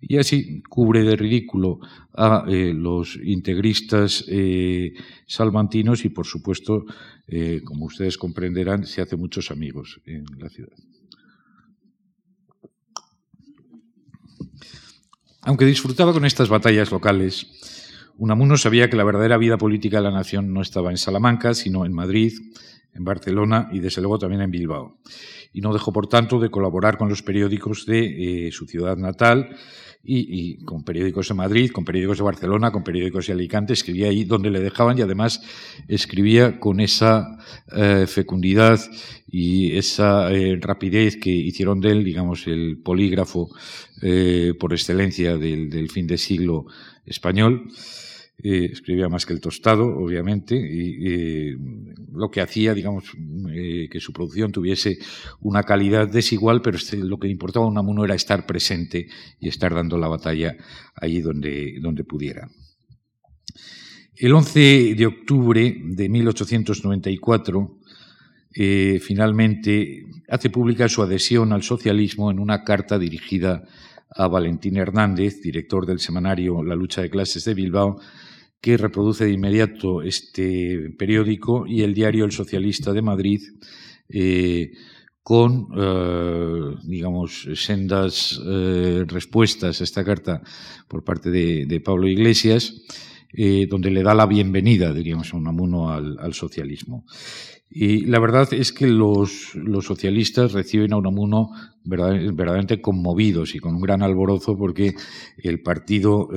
Y 0.00 0.18
así 0.18 0.62
cubre 0.68 1.04
de 1.04 1.16
ridículo 1.16 1.78
a 2.14 2.44
eh, 2.48 2.72
los 2.74 3.16
integristas 3.22 4.24
salmantinos 5.26 6.04
y, 6.04 6.08
por 6.08 6.26
supuesto, 6.26 6.84
como 7.64 7.86
ustedes 7.86 8.18
comprenderán, 8.18 8.84
se 8.84 9.00
hace 9.00 9.16
muchos 9.16 9.50
amigos 9.50 10.00
en 10.04 10.24
la 10.38 10.48
ciudad. 10.48 10.76
Aunque 15.42 15.66
disfrutaba 15.66 16.12
con 16.12 16.24
estas 16.24 16.48
batallas 16.48 16.90
locales, 16.90 17.46
Unamuno 18.22 18.56
sabía 18.56 18.88
que 18.88 18.96
la 18.96 19.02
verdadera 19.02 19.36
vida 19.36 19.58
política 19.58 19.96
de 19.96 20.04
la 20.04 20.12
nación 20.12 20.52
no 20.52 20.62
estaba 20.62 20.92
en 20.92 20.96
Salamanca, 20.96 21.54
sino 21.54 21.84
en 21.84 21.92
Madrid, 21.92 22.32
en 22.94 23.02
Barcelona 23.02 23.68
y 23.72 23.80
desde 23.80 24.00
luego 24.00 24.20
también 24.20 24.42
en 24.42 24.52
Bilbao. 24.52 24.96
Y 25.52 25.60
no 25.60 25.72
dejó, 25.72 25.92
por 25.92 26.06
tanto, 26.06 26.38
de 26.38 26.48
colaborar 26.48 26.98
con 26.98 27.08
los 27.08 27.20
periódicos 27.24 27.84
de 27.84 28.46
eh, 28.46 28.52
su 28.52 28.66
ciudad 28.66 28.96
natal 28.96 29.56
y, 30.04 30.64
con 30.64 30.84
periódicos 30.84 31.26
de 31.26 31.34
Madrid, 31.34 31.72
con 31.72 31.84
periódicos 31.84 32.18
de 32.18 32.22
Barcelona, 32.22 32.70
con 32.70 32.84
periódicos 32.84 33.26
de 33.26 33.32
Alicante. 33.32 33.72
Escribía 33.72 34.06
ahí 34.06 34.22
donde 34.22 34.50
le 34.50 34.60
dejaban 34.60 34.96
y 34.96 35.02
además 35.02 35.42
escribía 35.88 36.60
con 36.60 36.78
esa 36.78 37.38
eh, 37.76 38.06
fecundidad 38.06 38.78
y 39.26 39.76
esa 39.76 40.30
eh, 40.30 40.60
rapidez 40.60 41.16
que 41.16 41.30
hicieron 41.30 41.80
de 41.80 41.90
él, 41.90 42.04
digamos, 42.04 42.46
el 42.46 42.78
polígrafo 42.84 43.48
por 44.60 44.72
excelencia 44.72 45.36
del, 45.36 45.70
del, 45.70 45.88
fin 45.88 46.06
de 46.06 46.18
siglo 46.18 46.66
español. 47.04 47.68
Escribía 48.42 49.08
más 49.08 49.24
que 49.24 49.32
el 49.32 49.40
tostado, 49.40 49.86
obviamente, 49.86 50.56
y 50.56 51.56
lo 52.12 52.30
que 52.30 52.40
hacía, 52.40 52.74
digamos, 52.74 53.04
eh, 53.50 53.88
que 53.90 54.00
su 54.00 54.12
producción 54.12 54.52
tuviese 54.52 54.98
una 55.40 55.62
calidad 55.62 56.08
desigual, 56.08 56.60
pero 56.62 56.76
este, 56.76 56.96
lo 56.96 57.18
que 57.18 57.28
importaba 57.28 57.66
a 57.66 57.68
Unamuno 57.68 58.04
era 58.04 58.14
estar 58.14 58.46
presente 58.46 59.08
y 59.40 59.48
estar 59.48 59.74
dando 59.74 59.98
la 59.98 60.08
batalla 60.08 60.56
allí 60.94 61.20
donde, 61.20 61.78
donde 61.80 62.04
pudiera. 62.04 62.48
El 64.14 64.34
11 64.34 64.94
de 64.94 65.06
octubre 65.06 65.74
de 65.84 66.08
1894, 66.08 67.78
eh, 68.54 69.00
finalmente 69.02 70.04
hace 70.28 70.50
pública 70.50 70.88
su 70.88 71.02
adhesión 71.02 71.52
al 71.52 71.62
socialismo 71.62 72.30
en 72.30 72.38
una 72.38 72.62
carta 72.64 72.98
dirigida 72.98 73.64
a 74.14 74.28
Valentín 74.28 74.76
Hernández, 74.76 75.40
director 75.40 75.86
del 75.86 75.98
semanario 75.98 76.62
La 76.62 76.76
lucha 76.76 77.00
de 77.00 77.08
clases 77.08 77.44
de 77.46 77.54
Bilbao, 77.54 77.98
que 78.62 78.76
reproduce 78.76 79.24
de 79.24 79.32
inmediato 79.32 80.02
este 80.02 80.94
periódico 80.96 81.66
y 81.66 81.82
el 81.82 81.92
diario 81.92 82.24
El 82.24 82.30
Socialista 82.30 82.92
de 82.92 83.02
Madrid, 83.02 83.42
eh, 84.08 84.70
con, 85.20 85.66
eh, 85.76 86.76
digamos, 86.84 87.48
sendas 87.56 88.40
eh, 88.46 89.04
respuestas 89.08 89.80
a 89.80 89.84
esta 89.84 90.04
carta 90.04 90.42
por 90.86 91.02
parte 91.02 91.30
de, 91.30 91.80
Pablo 91.80 92.06
Iglesias, 92.06 92.82
donde 93.68 93.90
le 93.90 94.02
da 94.02 94.14
la 94.14 94.26
bienvenida, 94.26 94.92
diríamos, 94.92 95.32
a 95.32 95.38
Unamuno 95.38 95.90
al, 95.90 96.18
al 96.20 96.34
socialismo. 96.34 97.04
Y 97.74 98.04
la 98.04 98.20
verdad 98.20 98.52
es 98.52 98.70
que 98.70 98.86
los, 98.86 99.56
socialistas 99.80 100.52
reciben 100.52 100.92
a 100.92 100.98
Unamuno 100.98 101.48
verdaderamente 101.84 102.82
conmovidos 102.82 103.54
y 103.54 103.60
con 103.60 103.74
un 103.74 103.80
gran 103.80 104.02
alborozo 104.02 104.58
porque 104.58 104.94
el 105.38 105.62
partido 105.62 106.28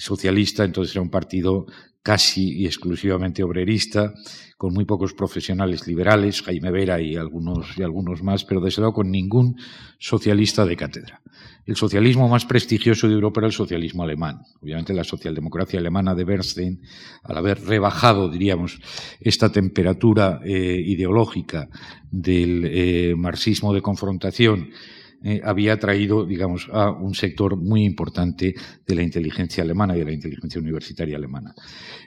socialista 0.00 0.64
entonces 0.64 0.94
era 0.94 1.02
un 1.02 1.10
partido 1.10 1.66
casi 2.02 2.58
y 2.58 2.66
exclusivamente 2.66 3.42
obrerista, 3.42 4.14
con 4.56 4.72
muy 4.72 4.86
pocos 4.86 5.12
profesionales 5.12 5.86
liberales, 5.86 6.42
Jaime 6.42 6.70
Vera 6.70 7.00
y 7.00 7.16
algunos, 7.16 7.76
y 7.76 7.82
algunos 7.82 8.22
más, 8.22 8.44
pero 8.44 8.60
desde 8.60 8.80
luego 8.80 8.94
con 8.94 9.10
ningún 9.10 9.56
socialista 9.98 10.64
de 10.64 10.76
cátedra. 10.76 11.20
El 11.66 11.76
socialismo 11.76 12.28
más 12.28 12.46
prestigioso 12.46 13.06
de 13.06 13.14
Europa 13.14 13.40
era 13.40 13.48
el 13.48 13.52
socialismo 13.52 14.02
alemán. 14.02 14.40
Obviamente 14.60 14.94
la 14.94 15.04
socialdemocracia 15.04 15.78
alemana 15.78 16.14
de 16.14 16.24
Bernstein, 16.24 16.80
al 17.22 17.36
haber 17.36 17.62
rebajado, 17.62 18.30
diríamos, 18.30 18.80
esta 19.20 19.52
temperatura 19.52 20.40
eh, 20.42 20.82
ideológica 20.84 21.68
del 22.10 22.64
eh, 22.64 23.14
marxismo 23.16 23.74
de 23.74 23.82
confrontación 23.82 24.70
eh, 25.22 25.42
había 25.44 25.74
atraído, 25.74 26.24
digamos, 26.24 26.68
a 26.72 26.90
un 26.90 27.14
sector 27.14 27.54
muy 27.54 27.84
importante 27.84 28.54
de 28.86 28.94
la 28.94 29.02
inteligencia 29.02 29.62
alemana 29.62 29.94
y 29.94 29.98
de 29.98 30.06
la 30.06 30.12
inteligencia 30.12 30.60
universitaria 30.60 31.16
alemana. 31.16 31.54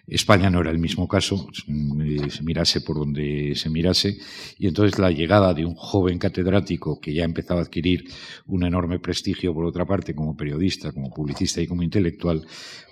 España 0.07 0.49
no 0.49 0.61
era 0.61 0.71
el 0.71 0.79
mismo 0.79 1.07
caso, 1.07 1.47
eh, 1.67 2.29
se 2.29 2.41
mirase 2.41 2.81
por 2.81 2.97
donde 2.97 3.53
se 3.55 3.69
mirase, 3.69 4.17
y 4.57 4.67
entonces 4.67 4.97
la 4.97 5.11
llegada 5.11 5.53
de 5.53 5.63
un 5.63 5.75
joven 5.75 6.17
catedrático 6.17 6.99
que 6.99 7.13
ya 7.13 7.23
empezaba 7.23 7.59
a 7.59 7.63
adquirir 7.63 8.05
un 8.47 8.63
enorme 8.63 8.97
prestigio, 8.99 9.53
por 9.53 9.65
otra 9.65 9.85
parte, 9.85 10.15
como 10.15 10.35
periodista, 10.35 10.91
como 10.91 11.11
publicista 11.11 11.61
y 11.61 11.67
como 11.67 11.83
intelectual, 11.83 12.43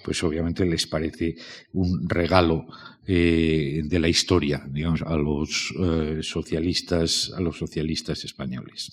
pues 0.03 0.23
obviamente 0.23 0.67
les 0.67 0.85
parece 0.85 1.35
un 1.73 2.07
regalo 2.07 2.67
eh, 3.07 3.81
de 3.83 3.99
la 3.99 4.07
historia, 4.07 4.63
digamos, 4.69 5.01
a 5.01 5.15
los 5.15 5.73
socialistas, 6.21 7.31
a 7.35 7.41
los 7.41 7.57
socialistas 7.57 8.23
españoles. 8.23 8.91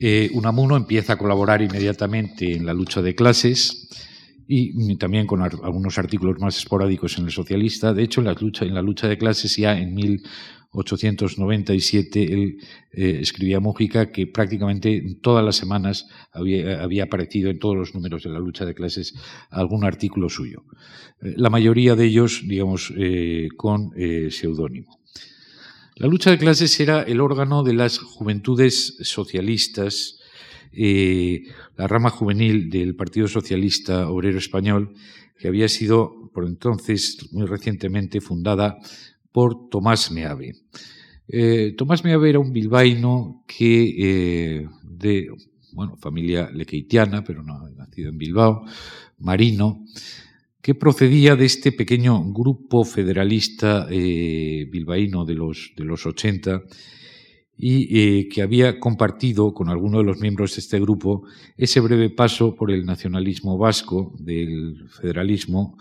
Eh, 0.00 0.30
Unamuno 0.32 0.76
empieza 0.76 1.14
a 1.14 1.18
colaborar 1.18 1.60
inmediatamente 1.60 2.54
en 2.54 2.64
la 2.64 2.72
lucha 2.72 3.02
de 3.02 3.16
clases 3.16 3.88
y 4.50 4.96
también 4.96 5.26
con 5.26 5.42
algunos 5.42 5.98
artículos 5.98 6.40
más 6.40 6.56
esporádicos 6.56 7.18
en 7.18 7.26
el 7.26 7.32
socialista. 7.32 7.92
De 7.92 8.02
hecho, 8.02 8.22
en 8.22 8.28
la 8.74 8.80
lucha, 8.80 9.06
de 9.08 9.18
clases 9.18 9.54
ya 9.56 9.78
en 9.78 9.94
1897 9.94 12.32
él 12.32 12.56
eh, 12.92 13.18
escribía 13.20 13.60
Mújica 13.60 14.10
que 14.10 14.26
prácticamente 14.26 15.18
todas 15.20 15.44
las 15.44 15.56
semanas 15.56 16.06
había, 16.32 17.02
aparecido 17.02 17.50
en 17.50 17.58
todos 17.58 17.76
los 17.76 17.94
números 17.94 18.22
de 18.22 18.30
la 18.30 18.38
lucha 18.38 18.64
de 18.64 18.72
clases 18.74 19.12
algún 19.50 19.84
artículo 19.84 20.30
suyo. 20.30 20.64
Eh, 21.20 21.34
la 21.36 21.50
mayoría 21.50 21.94
de 21.94 22.06
ellos, 22.06 22.42
digamos, 22.46 22.90
con 23.58 23.90
seudónimo. 24.30 24.97
La 25.98 26.06
lucha 26.06 26.30
de 26.30 26.38
clases 26.38 26.78
era 26.78 27.02
el 27.02 27.20
órgano 27.20 27.64
de 27.64 27.72
las 27.72 27.98
juventudes 27.98 28.98
socialistas, 29.00 30.20
eh, 30.70 31.42
la 31.76 31.88
rama 31.88 32.08
juvenil 32.08 32.70
del 32.70 32.94
Partido 32.94 33.26
Socialista 33.26 34.08
Obrero 34.08 34.38
Español, 34.38 34.94
que 35.40 35.48
había 35.48 35.68
sido 35.68 36.30
por 36.32 36.46
entonces, 36.46 37.32
muy 37.32 37.46
recientemente, 37.46 38.20
fundada 38.20 38.78
por 39.32 39.68
Tomás 39.70 40.12
Meave. 40.12 40.54
Eh, 41.26 41.74
Tomás 41.76 42.04
Meave 42.04 42.30
era 42.30 42.38
un 42.38 42.52
bilbaíno 42.52 43.42
que, 43.48 44.60
eh, 44.60 44.68
de 44.84 45.26
bueno, 45.72 45.96
familia 45.96 46.48
lequeitiana, 46.48 47.24
pero 47.24 47.42
no 47.42 47.68
nacido 47.70 48.10
en 48.10 48.18
Bilbao, 48.18 48.64
marino, 49.18 49.84
que 50.62 50.74
procedía 50.74 51.36
de 51.36 51.46
este 51.46 51.72
pequeño 51.72 52.32
grupo 52.32 52.84
federalista 52.84 53.86
eh, 53.90 54.66
bilbaíno 54.70 55.24
de 55.24 55.34
los, 55.34 55.72
de 55.76 55.84
los 55.84 56.04
80 56.04 56.62
y 57.56 57.98
eh, 57.98 58.28
que 58.28 58.42
había 58.42 58.78
compartido 58.78 59.52
con 59.52 59.68
algunos 59.68 60.00
de 60.00 60.04
los 60.04 60.20
miembros 60.20 60.54
de 60.54 60.60
este 60.60 60.78
grupo 60.78 61.24
ese 61.56 61.80
breve 61.80 62.10
paso 62.10 62.54
por 62.54 62.70
el 62.70 62.86
nacionalismo 62.86 63.58
vasco 63.58 64.14
del 64.18 64.88
federalismo 64.90 65.76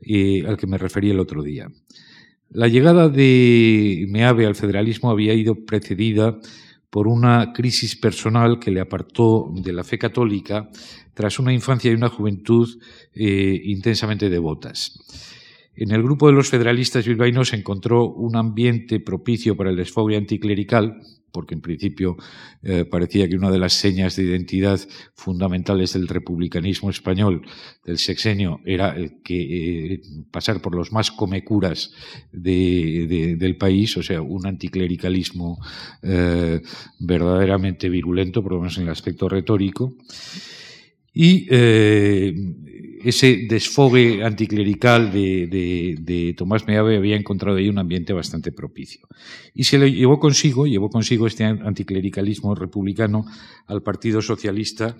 eh, 0.00 0.44
al 0.46 0.58
que 0.58 0.66
me 0.66 0.78
refería 0.78 1.12
el 1.12 1.20
otro 1.20 1.42
día. 1.42 1.68
La 2.50 2.68
llegada 2.68 3.08
de 3.08 4.06
Meave 4.08 4.46
al 4.46 4.54
federalismo 4.54 5.10
había 5.10 5.34
ido 5.34 5.64
precedida 5.64 6.38
por 6.96 7.08
una 7.08 7.52
crisis 7.52 7.94
personal 7.94 8.58
que 8.58 8.70
le 8.70 8.80
apartó 8.80 9.52
de 9.52 9.70
la 9.74 9.84
fe 9.84 9.98
católica 9.98 10.70
tras 11.12 11.38
una 11.38 11.52
infancia 11.52 11.90
y 11.90 11.94
una 11.94 12.08
juventud 12.08 12.66
eh, 13.12 13.60
intensamente 13.64 14.30
devotas. 14.30 14.98
En 15.74 15.90
el 15.90 16.02
grupo 16.02 16.26
de 16.26 16.32
los 16.32 16.48
federalistas 16.48 17.06
bilbaínos 17.06 17.50
se 17.50 17.56
encontró 17.56 18.08
un 18.08 18.34
ambiente 18.34 18.98
propicio 18.98 19.58
para 19.58 19.68
el 19.68 19.76
desfogue 19.76 20.16
anticlerical, 20.16 21.02
porque 21.36 21.54
en 21.54 21.60
principio 21.60 22.16
eh, 22.62 22.86
parecía 22.86 23.28
que 23.28 23.36
una 23.36 23.50
de 23.50 23.58
las 23.58 23.74
señas 23.74 24.16
de 24.16 24.22
identidad 24.22 24.80
fundamentales 25.14 25.92
del 25.92 26.08
republicanismo 26.08 26.88
español 26.88 27.42
del 27.84 27.98
sexenio 27.98 28.60
era 28.64 28.96
que 29.22 29.92
eh, 29.92 30.00
pasar 30.30 30.62
por 30.62 30.74
los 30.74 30.92
más 30.92 31.10
comecuras 31.10 31.92
del 32.32 33.56
país, 33.60 33.98
o 33.98 34.02
sea, 34.02 34.22
un 34.22 34.46
anticlericalismo 34.46 35.58
verdaderamente 36.98 37.90
virulento, 37.90 38.42
por 38.42 38.52
lo 38.52 38.60
menos 38.60 38.78
en 38.78 38.84
el 38.84 38.90
aspecto 38.90 39.28
retórico. 39.28 39.92
Y 41.18 41.46
eh, 41.50 42.34
ese 43.08 43.46
desfogue 43.48 44.24
anticlerical 44.24 45.12
de, 45.12 46.34
Tomás 46.36 46.66
Meave 46.66 46.96
había 46.96 47.16
encontrado 47.16 47.56
ahí 47.56 47.68
un 47.68 47.78
ambiente 47.78 48.12
bastante 48.12 48.50
propicio. 48.50 49.06
Y 49.54 49.62
se 49.64 49.78
le 49.78 49.92
llevó 49.92 50.18
consigo, 50.18 50.66
llevó 50.66 50.90
consigo 50.90 51.28
este 51.28 51.44
anticlericalismo 51.44 52.56
republicano 52.56 53.24
al 53.68 53.82
Partido 53.82 54.20
Socialista 54.20 54.96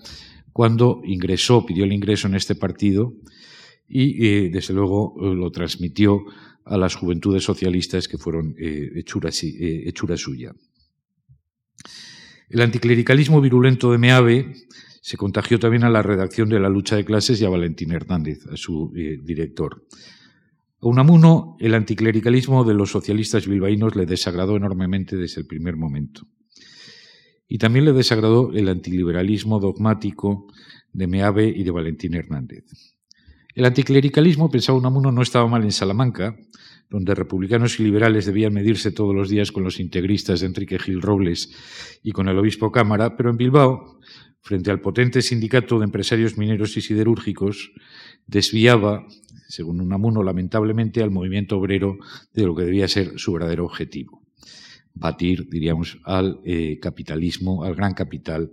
cuando 0.53 1.01
ingresó, 1.03 1.65
pidió 1.65 1.83
el 1.83 1.91
ingreso 1.91 2.27
en 2.27 2.35
este 2.35 2.55
partido 2.55 3.13
y, 3.89 4.25
eh, 4.25 4.49
desde 4.53 4.73
luego, 4.73 5.15
lo 5.19 5.51
transmitió 5.51 6.23
a 6.63 6.77
las 6.77 6.95
juventudes 6.95 7.43
socialistas 7.43 8.07
que 8.07 8.17
fueron 8.17 8.55
eh, 8.57 8.89
hechura, 8.95 9.31
hechura 9.33 10.15
suya. 10.15 10.53
El 12.49 12.61
anticlericalismo 12.61 13.41
virulento 13.41 13.91
de 13.91 13.97
Meave 13.97 14.53
se 15.07 15.15
contagió 15.15 15.57
también 15.57 15.85
a 15.85 15.89
la 15.89 16.01
redacción 16.01 16.49
de 16.49 16.59
la 16.59 16.67
lucha 16.67 16.97
de 16.97 17.05
clases 17.05 17.39
y 17.39 17.45
a 17.45 17.49
Valentín 17.49 17.93
Hernández, 17.93 18.45
a 18.51 18.57
su 18.57 18.91
eh, 18.93 19.17
director. 19.23 19.85
A 20.81 20.85
Unamuno, 20.85 21.55
el 21.61 21.75
anticlericalismo 21.75 22.65
de 22.65 22.73
los 22.73 22.91
socialistas 22.91 23.47
bilbaínos 23.47 23.95
le 23.95 24.05
desagradó 24.05 24.57
enormemente 24.57 25.15
desde 25.15 25.39
el 25.39 25.47
primer 25.47 25.77
momento. 25.77 26.27
Y 27.47 27.57
también 27.57 27.85
le 27.85 27.93
desagradó 27.93 28.51
el 28.51 28.67
antiliberalismo 28.67 29.61
dogmático 29.61 30.47
de 30.91 31.07
Meave 31.07 31.53
y 31.55 31.63
de 31.63 31.71
Valentín 31.71 32.13
Hernández. 32.13 32.65
El 33.55 33.63
anticlericalismo, 33.63 34.51
pensaba 34.51 34.77
Unamuno, 34.77 35.13
no 35.13 35.21
estaba 35.21 35.47
mal 35.47 35.63
en 35.63 35.71
Salamanca, 35.71 36.35
donde 36.89 37.15
republicanos 37.15 37.79
y 37.79 37.83
liberales 37.83 38.25
debían 38.25 38.53
medirse 38.53 38.91
todos 38.91 39.15
los 39.15 39.29
días 39.29 39.53
con 39.53 39.63
los 39.63 39.79
integristas 39.79 40.41
de 40.41 40.47
Enrique 40.47 40.79
Gil 40.79 41.01
Robles 41.01 41.49
y 42.03 42.11
con 42.11 42.27
el 42.27 42.37
obispo 42.37 42.73
Cámara, 42.73 43.15
pero 43.15 43.29
en 43.29 43.37
Bilbao 43.37 43.99
frente 44.47 44.71
al 44.71 44.79
potente 44.79 45.21
sindicato 45.21 45.77
de 45.77 45.83
empresarios 45.83 46.37
mineros 46.37 46.77
y 46.77 46.81
siderúrgicos, 46.81 47.73
desviaba, 48.25 49.05
según 49.49 49.81
Unamuno, 49.81 50.23
lamentablemente, 50.23 51.03
al 51.03 51.11
movimiento 51.11 51.57
obrero 51.57 51.97
de 52.33 52.45
lo 52.45 52.55
que 52.55 52.63
debía 52.63 52.87
ser 52.87 53.19
su 53.19 53.33
verdadero 53.33 53.65
objetivo. 53.65 54.23
Batir, 54.93 55.49
diríamos, 55.49 55.99
al 56.05 56.39
eh, 56.45 56.79
capitalismo, 56.81 57.65
al 57.65 57.75
gran 57.75 57.93
capital 57.93 58.49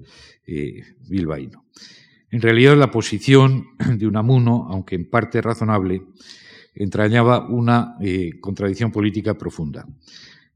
eh, 0.46 0.82
bilbaíno. 1.08 1.64
En 2.30 2.42
realidad, 2.42 2.76
la 2.76 2.90
posición 2.90 3.68
de 3.96 4.06
Unamuno, 4.08 4.66
aunque 4.68 4.96
en 4.96 5.08
parte 5.08 5.40
razonable, 5.40 6.02
entrañaba 6.74 7.46
una 7.48 7.94
eh, 8.00 8.40
contradicción 8.40 8.90
política 8.90 9.38
profunda. 9.38 9.86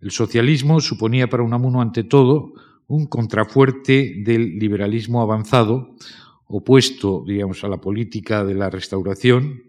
El 0.01 0.11
socialismo 0.11 0.81
suponía 0.81 1.29
para 1.29 1.45
Unamuno, 1.45 1.81
ante 1.81 2.03
todo, 2.03 2.55
un 2.89 3.07
contrafuerte 3.07 4.17
del 4.25 4.59
liberalismo 4.59 5.21
avanzado, 5.21 5.95
opuesto, 6.47 7.23
digamos, 7.27 7.63
a 7.63 7.69
la 7.69 7.81
política 7.81 8.45
de 8.45 8.55
la 8.55 8.71
restauración 8.71 9.63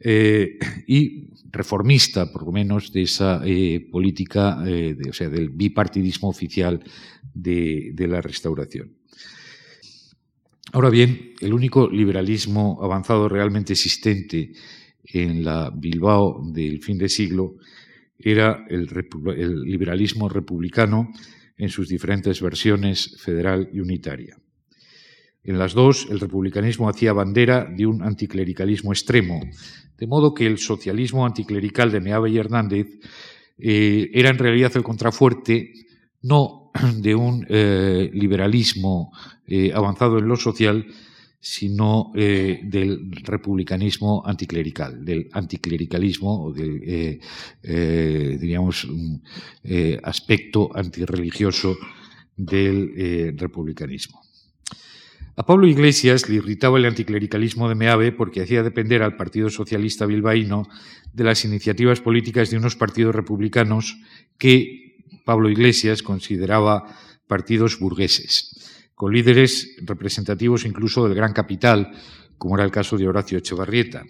eh, 0.00 0.58
y 0.86 1.30
reformista, 1.50 2.32
por 2.32 2.44
lo 2.44 2.52
menos, 2.52 2.92
de 2.92 3.02
esa 3.02 3.40
eh, 3.44 3.86
política, 3.90 4.62
eh, 4.66 4.96
o 5.08 5.12
sea, 5.12 5.28
del 5.28 5.50
bipartidismo 5.50 6.28
oficial 6.28 6.82
de, 7.32 7.92
de 7.94 8.08
la 8.08 8.20
restauración. 8.20 8.92
Ahora 10.72 10.90
bien, 10.90 11.34
el 11.40 11.54
único 11.54 11.88
liberalismo 11.88 12.80
avanzado 12.82 13.28
realmente 13.28 13.74
existente 13.74 14.50
en 15.04 15.44
la 15.44 15.70
Bilbao 15.70 16.42
del 16.52 16.82
fin 16.82 16.98
de 16.98 17.08
siglo 17.08 17.58
era 18.18 18.64
el 18.68 19.62
liberalismo 19.62 20.28
republicano 20.28 21.12
en 21.56 21.68
sus 21.68 21.88
diferentes 21.88 22.40
versiones 22.40 23.16
federal 23.20 23.68
y 23.72 23.80
unitaria. 23.80 24.36
En 25.44 25.58
las 25.58 25.74
dos, 25.74 26.06
el 26.10 26.20
republicanismo 26.20 26.88
hacía 26.88 27.12
bandera 27.12 27.64
de 27.64 27.86
un 27.86 28.02
anticlericalismo 28.02 28.92
extremo, 28.92 29.40
de 29.98 30.06
modo 30.06 30.32
que 30.32 30.46
el 30.46 30.58
socialismo 30.58 31.26
anticlerical 31.26 31.92
de 31.92 32.00
Meave 32.00 32.30
y 32.30 32.38
Hernández 32.38 32.88
eh, 33.58 34.10
era 34.14 34.30
en 34.30 34.38
realidad 34.38 34.72
el 34.74 34.82
contrafuerte 34.82 35.72
no 36.22 36.70
de 36.96 37.14
un 37.14 37.46
eh, 37.48 38.10
liberalismo 38.12 39.12
eh, 39.46 39.72
avanzado 39.74 40.18
en 40.18 40.28
lo 40.28 40.36
social, 40.36 40.86
sino 41.44 42.10
eh, 42.14 42.60
del 42.64 43.12
republicanismo 43.22 44.22
anticlerical, 44.24 45.04
del 45.04 45.28
anticlericalismo 45.30 46.46
o 46.46 46.52
del, 46.54 46.80
eh, 46.82 47.20
eh, 47.62 48.38
diríamos, 48.40 48.88
aspecto 50.02 50.70
antirreligioso 50.74 51.76
del 52.34 53.36
republicanismo. 53.36 54.22
A 55.36 55.44
Pablo 55.44 55.66
Iglesias 55.66 56.30
le 56.30 56.36
irritaba 56.36 56.78
el 56.78 56.86
anticlericalismo 56.86 57.68
de 57.68 57.74
Meave 57.74 58.12
porque 58.12 58.40
hacía 58.40 58.62
depender 58.62 59.02
al 59.02 59.18
Partido 59.18 59.50
Socialista 59.50 60.06
bilbaíno 60.06 60.66
de 61.12 61.24
las 61.24 61.44
iniciativas 61.44 62.00
políticas 62.00 62.48
de 62.48 62.56
unos 62.56 62.74
partidos 62.74 63.14
republicanos 63.14 63.98
que 64.38 64.96
Pablo 65.26 65.50
Iglesias 65.50 66.02
consideraba 66.02 66.96
partidos 67.26 67.78
burgueses. 67.78 68.73
Con 68.94 69.12
líderes 69.12 69.76
representativos 69.82 70.64
incluso 70.64 71.04
del 71.04 71.16
gran 71.16 71.32
capital, 71.32 71.90
como 72.38 72.56
era 72.56 72.64
el 72.64 72.70
caso 72.70 72.96
de 72.96 73.08
Horacio 73.08 73.38
Echevarrieta. 73.38 74.04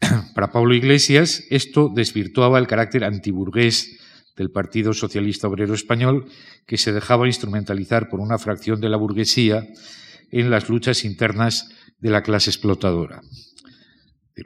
Para 0.34 0.50
Pablo 0.50 0.74
Iglesias, 0.74 1.44
esto 1.50 1.90
desvirtuaba 1.94 2.58
el 2.58 2.66
carácter 2.66 3.04
antiburgués 3.04 3.98
del 4.36 4.50
Partido 4.50 4.92
Socialista 4.92 5.48
Obrero 5.48 5.74
Español, 5.74 6.26
que 6.66 6.76
se 6.76 6.92
dejaba 6.92 7.26
instrumentalizar 7.26 8.08
por 8.08 8.20
una 8.20 8.38
fracción 8.38 8.80
de 8.80 8.88
la 8.88 8.98
burguesía 8.98 9.66
en 10.30 10.50
las 10.50 10.68
luchas 10.68 11.04
internas 11.04 11.70
de 11.98 12.10
la 12.10 12.22
clase 12.22 12.50
explotadora. 12.50 13.22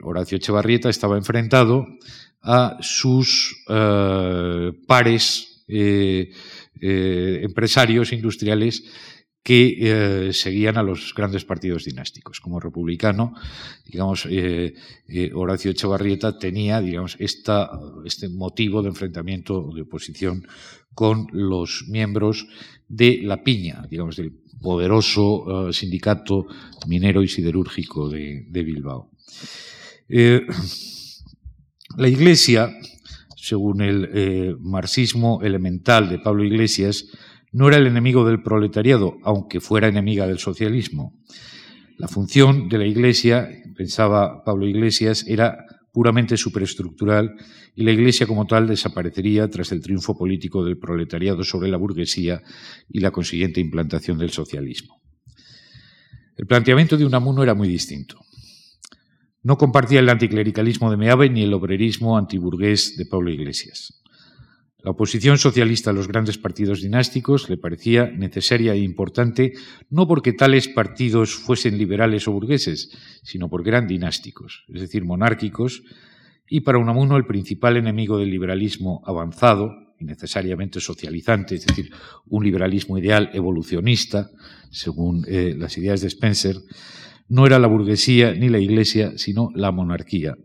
Horacio 0.01 0.37
Echevarrieta 0.37 0.89
estaba 0.89 1.17
enfrentado 1.17 1.85
a 2.41 2.77
sus 2.79 3.63
eh, 3.67 4.71
pares 4.87 5.63
eh, 5.67 6.31
eh, 6.79 7.39
empresarios 7.43 8.13
industriales 8.13 8.83
que 9.43 10.29
seguían 10.33 10.77
a 10.77 10.83
los 10.83 11.13
grandes 11.15 11.45
partidos 11.45 11.85
dinásticos. 11.85 12.39
Como 12.39 12.59
republicano, 12.59 13.33
digamos, 13.85 14.27
Horacio 15.33 15.71
Echevarrieta 15.71 16.37
tenía, 16.37 16.79
digamos, 16.79 17.17
este 17.19 18.29
motivo 18.29 18.83
de 18.83 18.89
enfrentamiento 18.89 19.71
de 19.73 19.81
oposición 19.81 20.47
con 20.93 21.27
los 21.31 21.85
miembros 21.87 22.47
de 22.87 23.21
la 23.23 23.43
piña, 23.43 23.87
digamos, 23.89 24.15
del 24.15 24.31
poderoso 24.61 25.73
sindicato 25.73 26.45
minero 26.87 27.23
y 27.23 27.27
siderúrgico 27.27 28.09
de 28.09 28.45
Bilbao. 28.51 29.09
Eh, 30.13 30.45
la 31.97 32.09
Iglesia, 32.09 32.69
según 33.37 33.81
el 33.81 34.09
eh, 34.13 34.55
marxismo 34.59 35.41
elemental 35.41 36.09
de 36.09 36.19
Pablo 36.19 36.43
Iglesias, 36.43 37.07
no 37.51 37.67
era 37.67 37.77
el 37.77 37.87
enemigo 37.87 38.25
del 38.25 38.41
proletariado, 38.41 39.17
aunque 39.23 39.59
fuera 39.59 39.87
enemiga 39.87 40.27
del 40.27 40.39
socialismo. 40.39 41.13
La 41.97 42.07
función 42.07 42.69
de 42.69 42.77
la 42.77 42.85
Iglesia, 42.85 43.49
pensaba 43.75 44.43
Pablo 44.43 44.67
Iglesias, 44.67 45.25
era 45.27 45.65
puramente 45.91 46.37
superestructural 46.37 47.35
y 47.75 47.83
la 47.83 47.91
Iglesia 47.91 48.25
como 48.25 48.47
tal 48.47 48.67
desaparecería 48.67 49.49
tras 49.49 49.71
el 49.71 49.81
triunfo 49.81 50.17
político 50.17 50.63
del 50.63 50.77
proletariado 50.77 51.43
sobre 51.43 51.69
la 51.69 51.77
burguesía 51.77 52.41
y 52.89 53.01
la 53.01 53.11
consiguiente 53.11 53.59
implantación 53.59 54.17
del 54.17 54.31
socialismo. 54.31 55.01
El 56.37 56.47
planteamiento 56.47 56.97
de 56.97 57.05
Unamuno 57.05 57.43
era 57.43 57.53
muy 57.53 57.67
distinto. 57.67 58.17
No 59.43 59.57
compartía 59.57 59.99
el 59.99 60.09
anticlericalismo 60.09 60.89
de 60.89 60.97
Meave 60.97 61.29
ni 61.29 61.43
el 61.43 61.53
obrerismo 61.53 62.17
antiburgués 62.17 62.95
de 62.97 63.05
Pablo 63.05 63.31
Iglesias. 63.31 64.00
La 64.83 64.91
oposición 64.91 65.37
socialista 65.37 65.91
a 65.91 65.93
los 65.93 66.07
grandes 66.07 66.39
partidos 66.39 66.81
dinásticos 66.81 67.49
le 67.49 67.57
parecía 67.57 68.09
necesaria 68.09 68.73
e 68.73 68.79
importante 68.79 69.53
no 69.89 70.07
porque 70.07 70.33
tales 70.33 70.67
partidos 70.67 71.35
fuesen 71.35 71.77
liberales 71.77 72.27
o 72.27 72.31
burgueses, 72.31 72.89
sino 73.21 73.47
porque 73.47 73.69
eran 73.69 73.85
dinásticos, 73.85 74.65
es 74.73 74.81
decir, 74.81 75.05
monárquicos, 75.05 75.83
y 76.49 76.61
para 76.61 76.79
Unamuno 76.79 77.15
el 77.15 77.25
principal 77.25 77.77
enemigo 77.77 78.17
del 78.17 78.31
liberalismo 78.31 79.03
avanzado 79.05 79.71
y 79.99 80.05
necesariamente 80.05 80.81
socializante, 80.81 81.55
es 81.55 81.65
decir, 81.65 81.91
un 82.27 82.43
liberalismo 82.43 82.97
ideal 82.97 83.29
evolucionista, 83.33 84.31
según 84.71 85.23
eh, 85.27 85.53
las 85.55 85.77
ideas 85.77 86.01
de 86.01 86.07
Spencer, 86.07 86.55
no 87.29 87.45
era 87.45 87.59
la 87.59 87.67
burguesía 87.67 88.33
ni 88.33 88.49
la 88.49 88.59
iglesia, 88.59 89.13
sino 89.15 89.51
la 89.53 89.71
monarquía, 89.71 90.35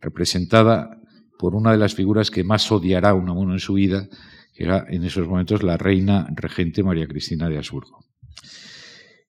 representada 0.00 1.01
por 1.42 1.56
una 1.56 1.72
de 1.72 1.76
las 1.76 1.96
figuras 1.96 2.30
que 2.30 2.44
más 2.44 2.70
odiará 2.70 3.14
Unamuno 3.14 3.52
en 3.52 3.58
su 3.58 3.72
vida, 3.72 4.08
que 4.54 4.62
era 4.62 4.86
en 4.88 5.02
esos 5.02 5.26
momentos 5.26 5.64
la 5.64 5.76
reina 5.76 6.28
regente 6.36 6.84
María 6.84 7.08
Cristina 7.08 7.48
de 7.48 7.56
Habsburgo. 7.56 8.04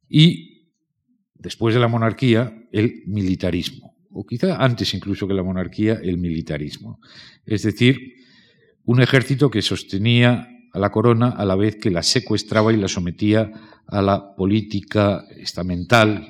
Y 0.07 0.69
después 1.33 1.73
de 1.73 1.81
la 1.81 1.87
monarquía, 1.87 2.53
el 2.71 3.01
militarismo, 3.07 3.95
o 4.11 4.27
quizá 4.27 4.63
antes 4.63 4.93
incluso 4.93 5.27
que 5.27 5.33
la 5.33 5.41
monarquía, 5.41 6.01
el 6.03 6.19
militarismo. 6.19 6.99
Es 7.47 7.63
decir, 7.63 7.97
un 8.85 9.01
ejército 9.01 9.49
que 9.49 9.63
sostenía 9.63 10.47
a 10.71 10.77
la 10.77 10.91
corona 10.91 11.29
a 11.29 11.45
la 11.45 11.55
vez 11.55 11.77
que 11.77 11.89
la 11.89 12.03
secuestraba 12.03 12.71
y 12.71 12.77
la 12.77 12.89
sometía 12.89 13.49
a 13.87 14.03
la 14.03 14.35
política 14.35 15.25
estamental 15.35 16.29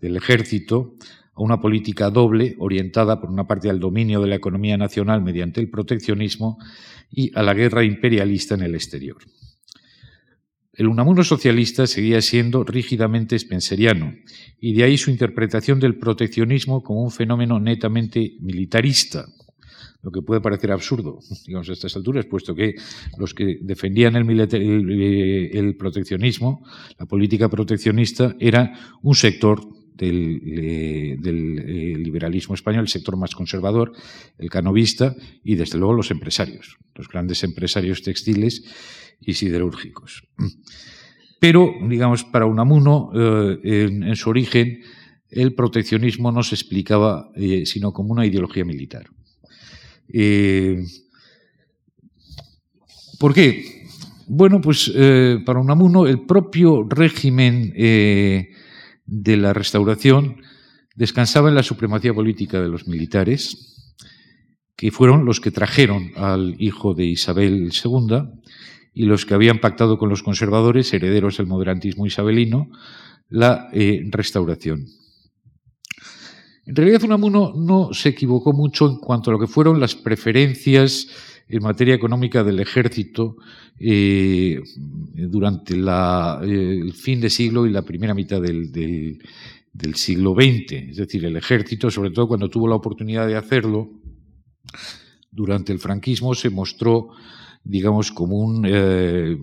del 0.00 0.16
ejército 0.16 0.96
a 1.40 1.42
una 1.42 1.58
política 1.58 2.10
doble 2.10 2.54
orientada 2.58 3.18
por 3.18 3.30
una 3.30 3.46
parte 3.46 3.70
al 3.70 3.80
dominio 3.80 4.20
de 4.20 4.28
la 4.28 4.36
economía 4.36 4.76
nacional 4.76 5.22
mediante 5.22 5.60
el 5.60 5.70
proteccionismo 5.70 6.58
y 7.10 7.32
a 7.34 7.42
la 7.42 7.54
guerra 7.54 7.82
imperialista 7.82 8.54
en 8.54 8.62
el 8.62 8.74
exterior. 8.74 9.16
El 10.74 10.86
Unamuno 10.86 11.24
socialista 11.24 11.86
seguía 11.86 12.20
siendo 12.20 12.62
rígidamente 12.62 13.38
spenceriano, 13.38 14.14
y 14.60 14.74
de 14.74 14.84
ahí 14.84 14.98
su 14.98 15.10
interpretación 15.10 15.80
del 15.80 15.98
proteccionismo 15.98 16.82
como 16.82 17.02
un 17.02 17.10
fenómeno 17.10 17.58
netamente 17.58 18.36
militarista, 18.40 19.26
lo 20.02 20.10
que 20.10 20.22
puede 20.22 20.40
parecer 20.40 20.72
absurdo, 20.72 21.20
digamos, 21.46 21.68
a 21.68 21.72
estas 21.72 21.96
alturas, 21.96 22.26
puesto 22.26 22.54
que 22.54 22.74
los 23.18 23.34
que 23.34 23.58
defendían 23.62 24.16
el, 24.16 24.40
el 25.52 25.76
proteccionismo, 25.76 26.64
la 26.98 27.06
política 27.06 27.48
proteccionista, 27.48 28.36
era 28.38 28.72
un 29.02 29.14
sector 29.14 29.79
del, 30.00 30.40
eh, 30.46 31.18
eh, 31.22 31.98
liberalismo 31.98 32.54
español, 32.54 32.82
el 32.82 32.88
sector 32.88 33.16
más 33.16 33.34
conservador, 33.34 33.92
el 34.38 34.48
canovista 34.48 35.14
y 35.44 35.54
desde 35.54 35.78
luego 35.78 35.94
los 35.94 36.10
empresarios, 36.10 36.78
los 36.94 37.08
grandes 37.08 37.44
empresarios 37.44 38.02
textiles 38.02 38.64
y 39.20 39.34
siderúrgicos. 39.34 40.24
Pero, 41.38 41.72
digamos, 41.88 42.24
para 42.24 42.46
Unamuno, 42.46 43.10
eh, 43.14 43.58
en, 43.62 44.16
su 44.16 44.30
origen, 44.30 44.80
el 45.30 45.54
proteccionismo 45.54 46.32
no 46.32 46.42
se 46.42 46.54
explicaba 46.54 47.30
sino 47.64 47.92
como 47.92 48.12
una 48.12 48.26
ideología 48.26 48.64
militar. 48.64 49.06
¿Por 53.18 53.34
qué? 53.34 53.86
Bueno, 54.26 54.60
pues 54.60 54.92
para 55.46 55.60
Unamuno 55.60 56.06
el 56.06 56.26
propio 56.26 56.86
régimen 56.88 57.72
de 59.10 59.36
la 59.36 59.52
restauración 59.52 60.36
descansaba 60.94 61.48
en 61.48 61.56
la 61.56 61.64
supremacía 61.64 62.14
política 62.14 62.60
de 62.60 62.68
los 62.68 62.86
militares, 62.86 63.94
que 64.76 64.92
fueron 64.92 65.24
los 65.24 65.40
que 65.40 65.50
trajeron 65.50 66.12
al 66.16 66.54
hijo 66.58 66.94
de 66.94 67.06
Isabel 67.06 67.70
II 67.72 68.18
y 68.94 69.04
los 69.04 69.26
que 69.26 69.34
habían 69.34 69.58
pactado 69.58 69.98
con 69.98 70.08
los 70.08 70.22
conservadores, 70.22 70.92
herederos 70.94 71.36
del 71.36 71.46
moderantismo 71.46 72.06
isabelino, 72.06 72.68
la 73.28 73.68
eh, 73.72 74.02
restauración. 74.10 74.86
En 76.66 76.76
realidad, 76.76 77.02
Unamuno 77.02 77.52
no 77.56 77.92
se 77.92 78.10
equivocó 78.10 78.52
mucho 78.52 78.88
en 78.88 78.98
cuanto 78.98 79.30
a 79.30 79.32
lo 79.32 79.40
que 79.40 79.48
fueron 79.48 79.80
las 79.80 79.96
preferencias 79.96 81.08
en 81.50 81.62
materia 81.62 81.94
económica 81.94 82.44
del 82.44 82.60
ejército 82.60 83.36
eh, 83.78 84.60
durante 85.14 85.74
eh, 85.74 86.80
el 86.80 86.92
fin 86.92 87.20
de 87.20 87.28
siglo 87.28 87.66
y 87.66 87.70
la 87.70 87.82
primera 87.82 88.14
mitad 88.14 88.40
del, 88.40 88.70
del, 88.70 89.94
siglo 89.96 90.34
XX. 90.34 90.90
Es 90.90 90.96
decir, 90.96 91.24
el 91.24 91.36
ejército, 91.36 91.90
sobre 91.90 92.10
todo 92.10 92.28
cuando 92.28 92.48
tuvo 92.48 92.68
la 92.68 92.76
oportunidad 92.76 93.26
de 93.26 93.36
hacerlo, 93.36 93.90
durante 95.32 95.72
el 95.72 95.80
franquismo 95.80 96.34
se 96.34 96.50
mostró, 96.50 97.10
digamos, 97.64 98.12
como 98.12 98.38
un, 98.38 98.64
eh, 98.68 99.36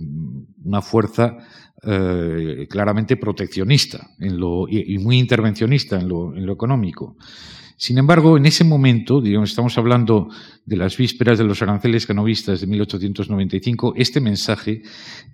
una 0.64 0.82
fuerza 0.82 1.38
claramente 2.70 3.18
proteccionista 3.18 4.10
lo, 4.18 4.68
y, 4.68 4.98
muy 4.98 5.20
intervencionista 5.20 5.98
en 5.98 6.10
lo, 6.10 6.36
en 6.36 6.46
lo 6.46 6.52
económico. 6.52 7.16
Sin 7.80 8.00
embargo, 8.00 8.38
en 8.38 8.48
ese 8.48 8.64
momento, 8.64 9.22
digamos, 9.22 9.52
estamos 9.52 9.78
hablando 9.78 10.30
de 10.66 10.76
las 10.78 10.98
vísperas 10.98 11.38
de 11.38 11.44
los 11.44 11.62
aranceles 11.62 12.08
canovistas 12.08 12.60
de 12.60 12.66
1895, 12.66 13.94
este 13.96 14.20
mensaje 14.20 14.82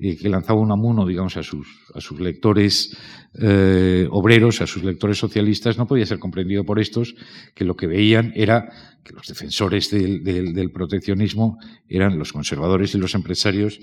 eh, 0.01 0.17
que 0.17 0.27
lanzaba 0.27 0.59
Unamuno, 0.59 1.05
digamos, 1.05 1.37
a 1.37 1.43
sus, 1.43 1.65
a 1.95 2.01
sus 2.01 2.19
lectores 2.19 2.97
eh, 3.39 4.09
obreros, 4.11 4.59
a 4.59 4.67
sus 4.67 4.83
lectores 4.83 5.17
socialistas, 5.17 5.77
no 5.77 5.87
podía 5.87 6.05
ser 6.05 6.19
comprendido 6.19 6.65
por 6.65 6.81
estos, 6.81 7.15
que 7.55 7.63
lo 7.63 7.77
que 7.77 7.87
veían 7.87 8.33
era 8.35 8.97
que 9.05 9.13
los 9.13 9.25
defensores 9.25 9.89
del, 9.89 10.21
del 10.21 10.71
proteccionismo 10.71 11.59
eran 11.87 12.19
los 12.19 12.33
conservadores 12.33 12.93
y 12.93 12.97
los 12.97 13.15
empresarios 13.15 13.79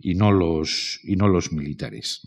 y 0.00 0.16
no 0.16 0.32
los, 0.32 0.98
y 1.04 1.14
no 1.14 1.28
los 1.28 1.52
militares. 1.52 2.22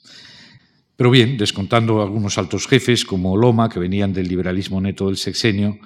Pero 0.96 1.10
bien, 1.10 1.38
descontando 1.38 2.02
algunos 2.02 2.38
altos 2.38 2.68
jefes 2.68 3.04
como 3.04 3.36
Loma, 3.36 3.70
que 3.70 3.80
venían 3.80 4.14
del 4.14 4.28
liberalismo 4.28 4.80
neto 4.80 5.08
del 5.08 5.18
sexenio, 5.18 5.80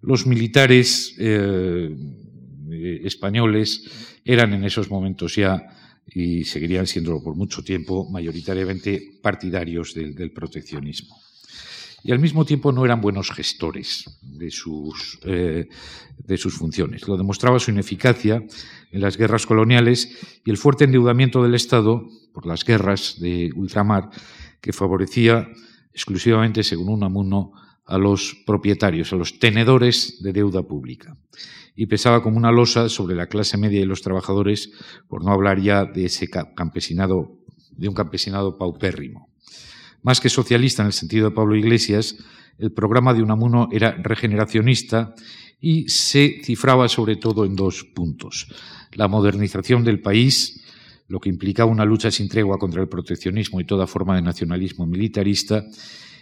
los 0.00 0.26
militares 0.26 1.14
eh, 1.18 1.94
españoles 3.04 4.18
eran 4.24 4.54
en 4.54 4.64
esos 4.64 4.90
momentos 4.90 5.36
ya, 5.36 5.62
y 6.06 6.44
seguirían 6.44 6.86
siendo 6.86 7.22
por 7.22 7.34
mucho 7.34 7.62
tiempo, 7.62 8.08
mayoritariamente 8.10 9.18
partidarios 9.20 9.92
del, 9.94 10.30
proteccionismo. 10.32 11.16
y 12.04 12.12
al 12.12 12.20
mismo 12.20 12.44
tiempo 12.44 12.70
no 12.70 12.84
eran 12.84 13.00
buenos 13.00 13.32
gestores 13.32 14.18
de 14.22 14.50
sus, 14.50 15.18
eh, 15.24 15.68
de 16.18 16.36
sus 16.38 16.54
funciones. 16.54 17.08
Lo 17.08 17.16
demostraba 17.16 17.58
su 17.58 17.72
ineficacia 17.72 18.44
en 18.92 19.00
las 19.00 19.16
guerras 19.16 19.44
coloniales 19.44 20.16
y 20.44 20.50
el 20.50 20.56
fuerte 20.56 20.84
endeudamiento 20.84 21.42
del 21.42 21.56
Estado 21.56 22.08
por 22.32 22.46
las 22.46 22.64
guerras 22.64 23.16
de 23.18 23.50
ultramar 23.56 24.10
que 24.66 24.72
favorecía 24.72 25.48
exclusivamente, 25.92 26.64
según 26.64 26.88
Unamuno, 26.88 27.52
a 27.86 27.98
los 27.98 28.34
propietarios, 28.44 29.12
a 29.12 29.16
los 29.16 29.38
tenedores 29.38 30.20
de 30.24 30.32
deuda 30.32 30.64
pública. 30.64 31.16
Y 31.76 31.86
pesaba 31.86 32.20
como 32.20 32.36
una 32.36 32.50
losa 32.50 32.88
sobre 32.88 33.14
la 33.14 33.28
clase 33.28 33.56
media 33.58 33.80
y 33.80 33.84
los 33.84 34.02
trabajadores, 34.02 34.72
por 35.06 35.24
no 35.24 35.30
hablar 35.30 35.60
ya 35.60 35.84
de 35.84 36.06
ese 36.06 36.28
campesinado, 36.28 37.38
de 37.70 37.86
un 37.86 37.94
campesinado 37.94 38.58
paupérrimo. 38.58 39.28
Más 40.02 40.20
que 40.20 40.30
socialista 40.30 40.82
en 40.82 40.86
el 40.86 40.92
sentido 40.92 41.28
de 41.28 41.36
Pablo 41.36 41.54
Iglesias, 41.54 42.16
el 42.58 42.72
programa 42.72 43.14
de 43.14 43.22
Unamuno 43.22 43.68
era 43.70 43.92
regeneracionista 44.02 45.14
y 45.60 45.88
se 45.88 46.40
cifraba 46.42 46.88
sobre 46.88 47.14
todo 47.14 47.44
en 47.44 47.54
dos 47.54 47.84
puntos. 47.84 48.48
La 48.94 49.06
modernización 49.06 49.84
del 49.84 50.00
país, 50.00 50.65
lo 51.08 51.20
que 51.20 51.28
implicaba 51.28 51.70
una 51.70 51.84
lucha 51.84 52.10
sin 52.10 52.28
tregua 52.28 52.58
contra 52.58 52.82
el 52.82 52.88
proteccionismo 52.88 53.60
y 53.60 53.64
toda 53.64 53.86
forma 53.86 54.16
de 54.16 54.22
nacionalismo 54.22 54.86
militarista, 54.86 55.64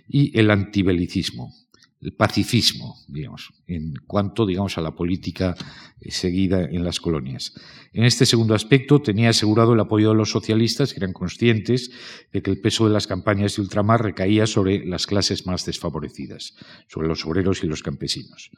y 0.06 0.38
el 0.38 0.50
antibelicismo, 0.50 1.54
el 2.00 2.12
pacifismo, 2.12 2.96
digamos, 3.08 3.54
en 3.66 3.94
cuanto, 4.06 4.44
digamos, 4.44 4.76
a 4.76 4.82
la 4.82 4.94
política 4.94 5.54
eh, 6.00 6.10
seguida 6.10 6.62
en 6.64 6.84
las 6.84 7.00
colonias. 7.00 7.54
En 7.94 8.04
este 8.04 8.26
segundo 8.26 8.54
aspecto 8.54 9.00
tenía 9.00 9.30
asegurado 9.30 9.72
el 9.72 9.80
apoyo 9.80 10.10
de 10.10 10.16
los 10.16 10.30
socialistas, 10.30 10.92
que 10.92 11.00
eran 11.00 11.14
conscientes 11.14 11.90
de 12.32 12.42
que 12.42 12.50
el 12.50 12.60
peso 12.60 12.86
de 12.86 12.92
las 12.92 13.06
campañas 13.06 13.56
de 13.56 13.62
ultramar 13.62 14.02
recaía 14.02 14.46
sobre 14.46 14.84
las 14.84 15.06
clases 15.06 15.46
más 15.46 15.64
desfavorecidas, 15.64 16.54
sobre 16.88 17.08
los 17.08 17.24
obreros 17.24 17.64
y 17.64 17.66
los 17.66 17.82
campesinos. 17.82 18.50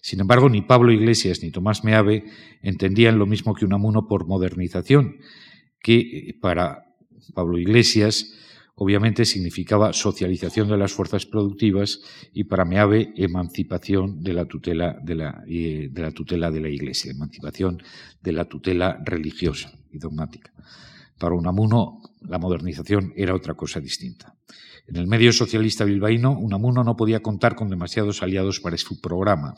Sin 0.00 0.20
embargo, 0.20 0.48
ni 0.48 0.62
Pablo 0.62 0.92
Iglesias 0.92 1.42
ni 1.42 1.50
Tomás 1.50 1.84
Meave 1.84 2.24
entendían 2.62 3.18
lo 3.18 3.26
mismo 3.26 3.54
que 3.54 3.64
Unamuno 3.64 4.06
por 4.06 4.26
modernización, 4.26 5.16
que 5.80 5.98
eh, 5.98 6.38
para 6.40 6.84
Pablo 7.34 7.58
Iglesias 7.58 8.34
obviamente 8.74 9.24
significaba 9.24 9.92
socialización 9.92 10.68
de 10.68 10.76
las 10.76 10.92
fuerzas 10.92 11.26
productivas 11.26 12.00
y 12.32 12.44
para 12.44 12.64
Meave 12.64 13.12
emancipación 13.16 14.22
de 14.22 14.32
la 14.32 14.44
tutela 14.44 14.96
de 15.02 15.14
la, 15.16 15.42
de 15.46 15.90
la 15.94 16.12
tutela 16.12 16.50
de 16.50 16.60
la 16.60 16.68
Iglesia, 16.68 17.10
emancipación 17.10 17.82
de 18.22 18.32
la 18.32 18.44
tutela 18.44 19.02
religiosa 19.04 19.72
y 19.90 19.98
dogmática. 19.98 20.52
Para 21.18 21.34
Unamuno 21.34 21.98
la 22.22 22.38
modernización 22.38 23.12
era 23.16 23.34
otra 23.34 23.54
cosa 23.54 23.80
distinta. 23.80 24.34
En 24.86 24.96
el 24.96 25.06
medio 25.06 25.32
socialista 25.32 25.84
bilbaíno, 25.84 26.38
Unamuno 26.38 26.82
no 26.82 26.96
podía 26.96 27.20
contar 27.20 27.56
con 27.56 27.68
demasiados 27.68 28.22
aliados 28.22 28.60
para 28.60 28.78
su 28.78 29.00
programa. 29.00 29.54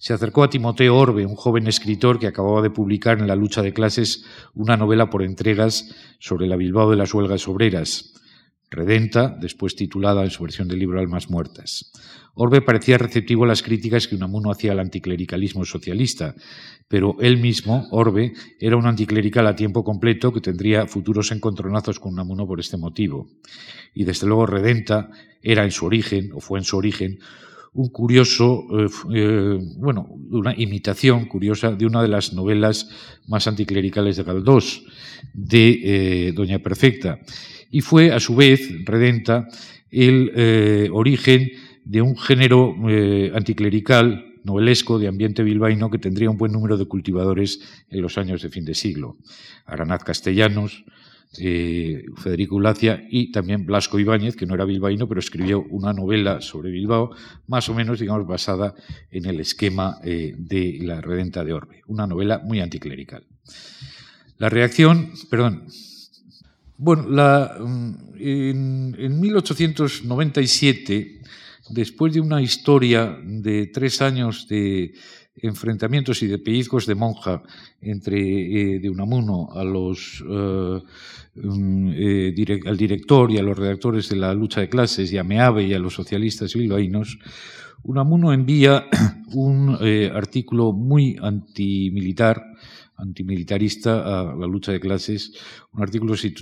Se 0.00 0.14
acercó 0.14 0.42
a 0.42 0.48
Timoteo 0.48 0.96
Orbe, 0.96 1.26
un 1.26 1.34
joven 1.34 1.66
escritor 1.66 2.18
que 2.18 2.26
acababa 2.26 2.62
de 2.62 2.70
publicar 2.70 3.18
en 3.18 3.28
La 3.28 3.36
lucha 3.36 3.60
de 3.60 3.74
clases 3.74 4.24
una 4.54 4.78
novela 4.78 5.10
por 5.10 5.22
entregas 5.22 5.94
sobre 6.18 6.46
la 6.46 6.56
Bilbao 6.56 6.90
de 6.90 6.96
las 6.96 7.12
huelgas 7.12 7.46
obreras, 7.46 8.14
Redenta, 8.70 9.28
después 9.28 9.76
titulada 9.76 10.24
en 10.24 10.30
su 10.30 10.42
versión 10.42 10.68
del 10.68 10.78
libro 10.78 11.00
Almas 11.00 11.28
Muertas. 11.28 11.92
Orbe 12.32 12.62
parecía 12.62 12.96
receptivo 12.96 13.44
a 13.44 13.48
las 13.48 13.62
críticas 13.62 14.08
que 14.08 14.14
Unamuno 14.14 14.50
hacía 14.50 14.72
al 14.72 14.78
anticlericalismo 14.78 15.66
socialista, 15.66 16.34
pero 16.88 17.16
él 17.20 17.36
mismo, 17.36 17.86
Orbe, 17.90 18.32
era 18.58 18.78
un 18.78 18.86
anticlerical 18.86 19.46
a 19.48 19.54
tiempo 19.54 19.84
completo 19.84 20.32
que 20.32 20.40
tendría 20.40 20.86
futuros 20.86 21.30
encontronazos 21.30 22.00
con 22.00 22.14
Unamuno 22.14 22.46
por 22.46 22.58
este 22.58 22.78
motivo. 22.78 23.28
Y 23.92 24.04
desde 24.04 24.26
luego 24.26 24.46
Redenta 24.46 25.10
era 25.42 25.64
en 25.64 25.72
su 25.72 25.84
origen, 25.84 26.30
o 26.32 26.40
fue 26.40 26.58
en 26.58 26.64
su 26.64 26.78
origen, 26.78 27.18
un 27.72 27.88
curioso, 27.88 28.66
eh, 28.72 28.88
eh, 29.14 29.58
bueno, 29.76 30.08
una 30.30 30.54
imitación 30.56 31.26
curiosa 31.26 31.72
de 31.72 31.86
una 31.86 32.02
de 32.02 32.08
las 32.08 32.32
novelas 32.32 32.88
más 33.28 33.46
anticlericales 33.46 34.16
de 34.16 34.24
Galdós, 34.24 34.84
de 35.32 35.80
eh, 35.82 36.32
Doña 36.32 36.58
Perfecta 36.58 37.20
y 37.70 37.82
fue, 37.82 38.10
a 38.10 38.18
su 38.18 38.34
vez, 38.34 38.68
redenta, 38.84 39.46
el 39.92 40.90
origen 40.92 41.50
de 41.84 42.02
un 42.02 42.16
género 42.16 42.76
anticlerical 43.34 44.38
novelesco 44.44 44.98
de 44.98 45.08
ambiente 45.08 45.42
bilbaíno 45.42 45.90
que 45.90 45.98
tendría 45.98 46.30
un 46.30 46.36
buen 46.36 46.52
número 46.52 46.76
de 46.76 46.86
cultivadores 46.86 47.60
en 47.88 48.02
los 48.02 48.18
años 48.18 48.42
de 48.42 48.50
fin 48.50 48.64
de 48.64 48.74
siglo. 48.74 49.16
Aranaz 49.66 50.02
Castellanos, 50.04 50.84
eh, 51.38 52.04
Federico 52.16 52.56
Ulacia 52.56 53.06
y 53.10 53.30
también 53.30 53.66
Blasco 53.66 53.98
Ibáñez, 53.98 54.36
que 54.36 54.46
no 54.46 54.54
era 54.54 54.64
bilbaíno, 54.64 55.08
pero 55.08 55.20
escribió 55.20 55.62
una 55.70 55.92
novela 55.92 56.40
sobre 56.40 56.70
Bilbao, 56.70 57.10
más 57.46 57.68
o 57.68 57.74
menos, 57.74 58.00
digamos, 58.00 58.26
basada 58.26 58.74
en 59.10 59.26
el 59.26 59.40
esquema 59.40 59.98
de 60.02 60.78
la 60.82 61.00
Redenta 61.00 61.44
de 61.44 61.52
Orbe, 61.52 61.82
una 61.86 62.06
novela 62.06 62.40
muy 62.44 62.60
anticlerical. 62.60 63.26
La 64.38 64.48
reacción, 64.48 65.12
perdón, 65.28 65.66
bueno, 66.82 67.02
mm, 67.02 68.16
en, 68.18 69.20
1897, 69.20 71.20
después 71.68 72.14
de 72.14 72.22
una 72.22 72.40
historia 72.40 73.18
de 73.22 73.66
tres 73.66 74.00
años 74.00 74.48
de 74.48 74.94
enfrentamientos 75.42 76.22
y 76.22 76.26
de 76.26 76.38
pellizcos 76.38 76.86
de 76.86 76.94
monja 76.94 77.42
entre 77.80 78.18
eh, 78.18 78.78
de 78.80 78.90
Unamuno 78.90 79.48
a 79.52 79.64
los, 79.64 80.24
eh, 80.28 80.80
mm, 81.34 81.90
eh, 81.94 82.60
al 82.66 82.76
director 82.76 83.30
y 83.30 83.38
a 83.38 83.42
los 83.42 83.58
redactores 83.58 84.08
de 84.08 84.16
la 84.16 84.34
lucha 84.34 84.60
de 84.60 84.68
clases 84.68 85.12
y 85.12 85.18
a 85.18 85.24
Meave 85.24 85.64
y 85.64 85.74
a 85.74 85.78
los 85.78 85.94
socialistas 85.94 86.54
bilbaínos, 86.54 87.18
Unamuno 87.82 88.32
envía 88.32 88.86
un 89.32 89.78
artículo 90.14 90.72
muy 90.72 91.16
antimilitar 91.20 92.44
antimilitarista 93.00 94.20
a 94.20 94.34
la 94.34 94.46
lucha 94.46 94.72
de 94.72 94.80
clases, 94.80 95.32
un 95.72 95.82
artículo 95.82 96.12
que 96.12 96.18
se 96.18 96.34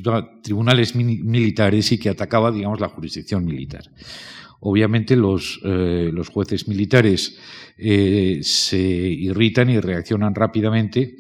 Tribunales 0.43 0.97
Militares 0.97 1.93
y 1.93 1.99
que 1.99 2.09
atacaba, 2.09 2.51
digamos, 2.51 2.81
la 2.81 2.89
jurisdicción 2.89 3.45
militar. 3.45 3.85
Obviamente 4.61 5.15
los, 5.15 5.61
eh, 5.65 6.11
los 6.13 6.29
jueces 6.29 6.67
militares 6.67 7.39
eh, 7.77 8.41
se 8.43 8.79
irritan 8.79 9.71
y 9.71 9.79
reaccionan 9.79 10.35
rápidamente 10.35 11.17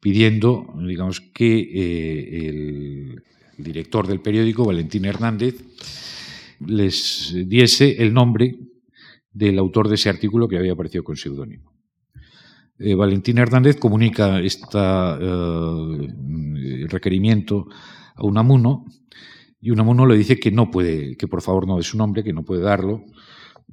pidiendo, 0.00 0.74
digamos, 0.84 1.20
que 1.20 1.60
eh, 1.60 2.48
el 2.48 3.22
director 3.56 4.08
del 4.08 4.20
periódico, 4.20 4.64
Valentín 4.64 5.04
Hernández, 5.04 5.62
les 6.66 7.32
diese 7.46 8.02
el 8.02 8.12
nombre 8.12 8.56
del 9.30 9.58
autor 9.60 9.88
de 9.88 9.94
ese 9.94 10.08
artículo 10.08 10.48
que 10.48 10.58
había 10.58 10.72
aparecido 10.72 11.04
con 11.04 11.16
seudónimo. 11.16 11.70
Valentín 12.78 13.38
Hernández 13.38 13.76
comunica 13.76 14.40
este 14.40 14.78
requerimiento 16.88 17.68
a 18.16 18.24
Unamuno 18.24 18.86
y 19.62 19.70
Unamuno 19.70 20.04
le 20.06 20.18
dice 20.18 20.40
que 20.40 20.50
no 20.50 20.70
puede, 20.70 21.16
que 21.16 21.28
por 21.28 21.40
favor 21.40 21.68
no 21.68 21.76
dé 21.76 21.84
su 21.84 21.96
nombre, 21.96 22.24
que 22.24 22.32
no 22.32 22.44
puede 22.44 22.62
darlo, 22.62 23.04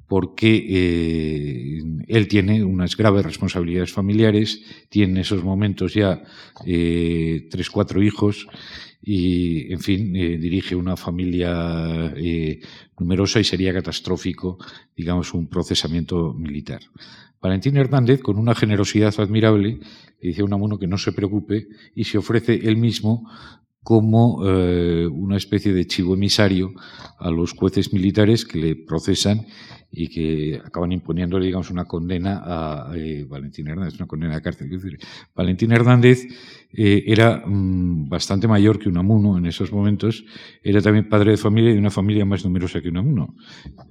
porque 0.06 0.66
eh, 0.68 1.82
él 2.06 2.28
tiene 2.28 2.64
unas 2.64 2.96
graves 2.96 3.26
responsabilidades 3.26 3.92
familiares, 3.92 4.62
tiene 4.88 5.14
en 5.14 5.18
esos 5.18 5.42
momentos 5.42 5.92
ya 5.92 6.22
tres, 6.64 7.70
cuatro 7.70 8.02
hijos 8.02 8.46
y, 9.02 9.72
en 9.72 9.80
fin, 9.80 10.12
dirige 10.12 10.76
una 10.76 10.96
familia 10.96 12.14
numerosa 12.98 13.40
y 13.40 13.44
sería 13.44 13.72
catastrófico, 13.72 14.58
digamos, 14.96 15.34
un 15.34 15.48
procesamiento 15.48 16.34
militar. 16.34 16.82
Valentín 17.40 17.76
Hernández, 17.76 18.20
con 18.20 18.38
una 18.38 18.54
generosidad 18.54 19.14
admirable, 19.18 19.80
le 20.20 20.28
dice 20.28 20.42
a 20.42 20.44
Unamuno 20.44 20.78
que 20.78 20.86
no 20.86 20.98
se 20.98 21.12
preocupe 21.12 21.68
y 21.94 22.04
se 22.04 22.18
ofrece 22.18 22.54
él 22.68 22.76
mismo 22.76 23.28
como 23.82 24.46
eh, 24.46 25.06
una 25.06 25.36
especie 25.36 25.72
de 25.72 25.86
chivo 25.86 26.14
emisario 26.14 26.72
a 27.18 27.30
los 27.30 27.52
jueces 27.52 27.92
militares 27.92 28.44
que 28.44 28.58
le 28.58 28.76
procesan 28.76 29.46
y 29.90 30.08
que 30.08 30.60
acaban 30.64 30.92
imponiéndole, 30.92 31.46
digamos, 31.46 31.70
una 31.70 31.86
condena 31.86 32.42
a 32.44 32.92
eh, 32.94 33.24
Valentín 33.24 33.68
Hernández, 33.68 33.94
una 33.96 34.06
condena 34.06 34.36
a 34.36 34.40
cárcel. 34.40 34.70
Valentín 35.34 35.72
Hernández 35.72 36.26
eh, 36.72 37.04
era 37.06 37.42
mm, 37.44 38.08
bastante 38.08 38.48
mayor 38.48 38.78
que 38.78 38.88
Unamuno 38.88 39.38
en 39.38 39.46
esos 39.46 39.72
momentos, 39.72 40.24
era 40.62 40.80
también 40.80 41.08
padre 41.08 41.32
de 41.32 41.36
familia 41.36 41.72
y 41.72 41.78
una 41.78 41.90
familia 41.90 42.24
más 42.24 42.44
numerosa 42.44 42.80
que 42.80 42.88
Unamuno, 42.88 43.34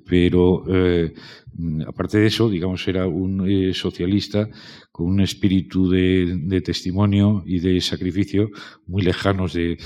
pero 0.06 0.64
mm, 0.66 1.82
aparte 1.88 2.20
de 2.20 2.28
eso, 2.28 2.50
digamos, 2.50 2.88
era 2.88 3.08
un 3.08 3.74
socialista 3.74 4.48
con 4.92 5.08
un 5.08 5.22
espíritu 5.22 5.90
de, 5.90 6.62
testimonio 6.62 7.44
y 7.46 7.60
de 7.60 7.80
sacrificio 7.80 8.50
muy 8.86 9.02
lejanos 9.02 9.54
de 9.54 9.78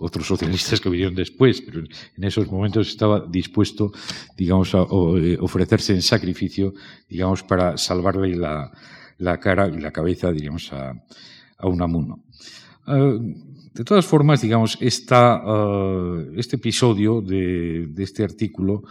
otros 0.00 0.26
socialistas 0.26 0.80
que 0.80 0.90
vinieron 0.90 1.14
después, 1.14 1.60
pero 1.60 1.80
en 1.80 2.24
esos 2.24 2.50
momentos 2.50 2.88
estaba 2.88 3.24
dispuesto, 3.28 3.92
digamos, 4.36 4.74
a 4.74 4.86
eh, 5.18 5.36
ofrecerse 5.40 5.92
en 5.92 6.02
sacrificio, 6.02 6.74
digamos, 7.08 7.42
para 7.42 7.76
salvarle 7.76 8.36
la, 8.36 8.70
cara 9.40 9.68
y 9.68 9.80
la 9.80 9.92
cabeza, 9.92 10.32
diríamos, 10.32 10.72
a, 10.72 10.92
a 11.58 11.68
Unamuno. 11.68 12.22
de 12.86 13.84
todas 13.84 14.06
formas, 14.06 14.40
digamos, 14.40 14.78
esta, 14.80 15.42
este 16.36 16.56
episodio 16.56 17.20
de, 17.20 17.88
este 17.98 18.24
artículo 18.24 18.82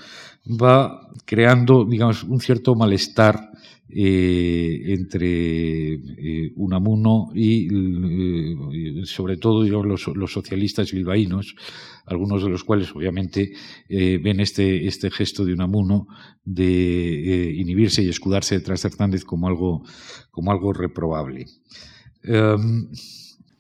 va 0.46 1.10
creando, 1.26 1.86
digamos, 1.86 2.24
un 2.24 2.40
cierto 2.40 2.76
malestar 2.76 3.52
eh, 3.88 4.82
entre 4.88 5.94
eh, 5.94 6.52
Unamuno 6.56 7.30
y, 7.36 7.68
eh, 7.72 9.06
sobre 9.06 9.38
todo 9.38 9.64
los, 9.84 10.02
socialistas 10.32 10.92
bilbaínos, 10.92 11.56
algunos 12.08 12.44
de 12.44 12.50
los 12.50 12.64
cuales 12.64 12.94
obviamente 12.96 13.54
ven 13.88 14.40
este, 14.40 14.88
este 14.88 15.12
gesto 15.12 15.46
de 15.46 15.54
Unamuno 15.54 16.08
de 16.44 17.54
inhibirse 17.56 18.02
y 18.02 18.10
escudarse 18.10 18.56
detrás 18.56 18.82
de 18.82 18.90
Hernández 18.90 19.24
como 19.24 19.48
algo, 19.48 19.84
como 20.32 20.52
algo 20.52 20.74
reprobable. 20.74 21.46
Em, 22.28 22.88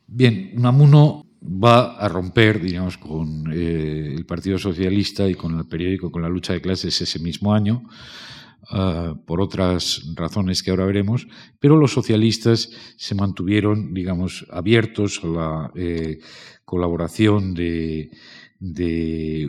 bien, 0.07 0.51
Unamuno 0.55 1.25
va 1.41 1.95
a 1.97 2.07
romper, 2.07 2.61
digamos, 2.61 2.97
con 2.97 3.51
el 3.51 4.25
Partido 4.25 4.57
Socialista 4.57 5.29
y 5.29 5.35
con 5.35 5.57
el 5.57 5.65
periódico, 5.67 6.11
con 6.11 6.21
la 6.21 6.29
lucha 6.29 6.53
de 6.53 6.61
clases 6.61 6.99
ese 7.01 7.19
mismo 7.19 7.53
año. 7.53 7.83
Ah, 8.69 9.13
por 9.25 9.41
otras 9.41 10.01
razones 10.15 10.63
que 10.63 10.71
ahora 10.71 10.85
veremos, 10.85 11.27
pero 11.59 11.77
los 11.77 11.91
socialistas 11.91 12.71
se 12.97 13.13
mantuvieron, 13.13 13.93
digamos, 13.93 14.47
abiertos 14.49 15.21
a 15.23 15.27
la 15.27 15.71
eh, 15.75 16.19
colaboración 16.63 17.53
de, 17.53 18.09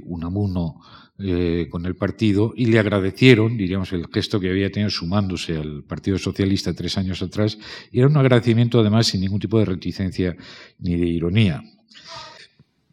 Unamuno 0.04 0.80
eh, 1.18 1.68
con 1.70 1.86
el 1.86 1.96
partido 1.96 2.52
y 2.56 2.66
le 2.66 2.78
agradecieron, 2.78 3.56
diríamos, 3.56 3.92
el 3.92 4.06
gesto 4.12 4.38
que 4.38 4.50
había 4.50 4.70
tenido 4.70 4.90
sumándose 4.90 5.56
al 5.56 5.82
Partido 5.84 6.18
Socialista 6.18 6.74
tres 6.74 6.98
años 6.98 7.22
atrás, 7.22 7.58
y 7.90 7.98
era 7.98 8.08
un 8.08 8.16
agradecimiento 8.16 8.80
además 8.80 9.06
sin 9.06 9.22
ningún 9.22 9.40
tipo 9.40 9.58
de 9.58 9.64
reticencia 9.64 10.36
ni 10.78 10.96
de 10.96 11.06
ironía. 11.06 11.62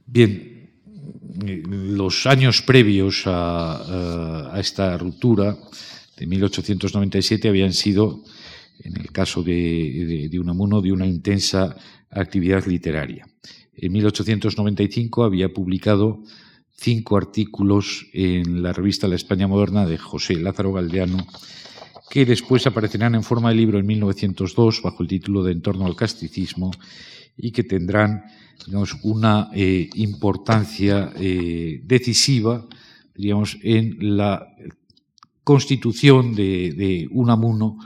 Bien, 0.05 0.69
los 1.67 2.25
años 2.27 2.61
previos 2.61 3.23
a 3.25 4.53
esta 4.57 4.97
ruptura, 4.97 5.57
de 6.17 6.27
1897 6.27 7.49
habían 7.49 7.73
sido, 7.73 8.23
en 8.79 8.97
el 8.97 9.11
caso 9.11 9.43
de, 9.43 10.29
Unamuno, 10.39 10.81
de 10.81 10.91
una 10.91 11.07
intensa 11.07 11.75
actividad 12.09 12.65
literaria. 12.65 13.27
En 13.75 13.91
1895 13.91 15.23
había 15.23 15.49
publicado 15.49 16.23
cinco 16.75 17.17
artículos 17.17 18.07
en 18.13 18.61
la 18.61 18.73
revista 18.73 19.07
La 19.07 19.15
España 19.15 19.47
Moderna 19.47 19.85
de 19.85 19.97
José 19.97 20.35
Lázaro 20.35 20.73
Galdeano, 20.73 21.25
que 22.09 22.25
después 22.25 22.67
aparecerán 22.67 23.15
en 23.15 23.23
forma 23.23 23.49
de 23.49 23.55
libro 23.55 23.79
en 23.79 23.85
1902 23.85 24.81
bajo 24.81 25.01
el 25.01 25.09
título 25.09 25.43
de 25.43 25.53
En 25.53 25.61
torno 25.61 25.85
al 25.85 25.95
casticismo 25.95 26.71
y 27.37 27.51
que 27.51 27.63
tendrán 27.63 28.23
digamos, 28.65 28.97
una 29.03 29.49
eh, 29.53 29.89
importancia 29.95 31.11
eh, 31.15 31.81
decisiva 31.83 32.67
digamos, 33.15 33.57
en 33.61 34.17
la 34.17 34.47
constitución 35.43 36.35
de, 36.35 37.07
Unamuno 37.11 37.77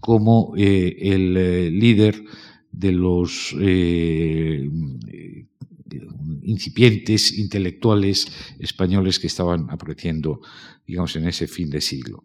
como 0.00 0.54
eh, 0.56 0.96
el 1.00 1.78
líder 1.78 2.24
de 2.70 2.92
los 2.92 3.54
incipientes 6.42 7.38
intelectuales 7.38 8.26
españoles 8.58 9.18
que 9.18 9.26
estaban 9.26 9.68
apareciendo, 9.70 10.40
digamos, 10.86 11.16
en 11.16 11.28
ese 11.28 11.46
fin 11.46 11.70
de 11.70 11.80
siglo. 11.80 12.24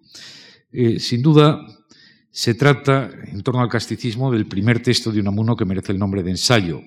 sin 1.00 1.22
duda, 1.22 1.66
se 2.32 2.54
trata, 2.54 3.10
en 3.26 3.42
torno 3.42 3.62
al 3.62 3.70
casticismo, 3.70 4.32
del 4.32 4.46
primer 4.46 4.82
texto 4.82 5.12
de 5.12 5.20
Unamuno 5.20 5.56
que 5.56 5.66
merece 5.66 5.92
el 5.92 5.98
nombre 5.98 6.22
de 6.22 6.32
ensayo. 6.32 6.82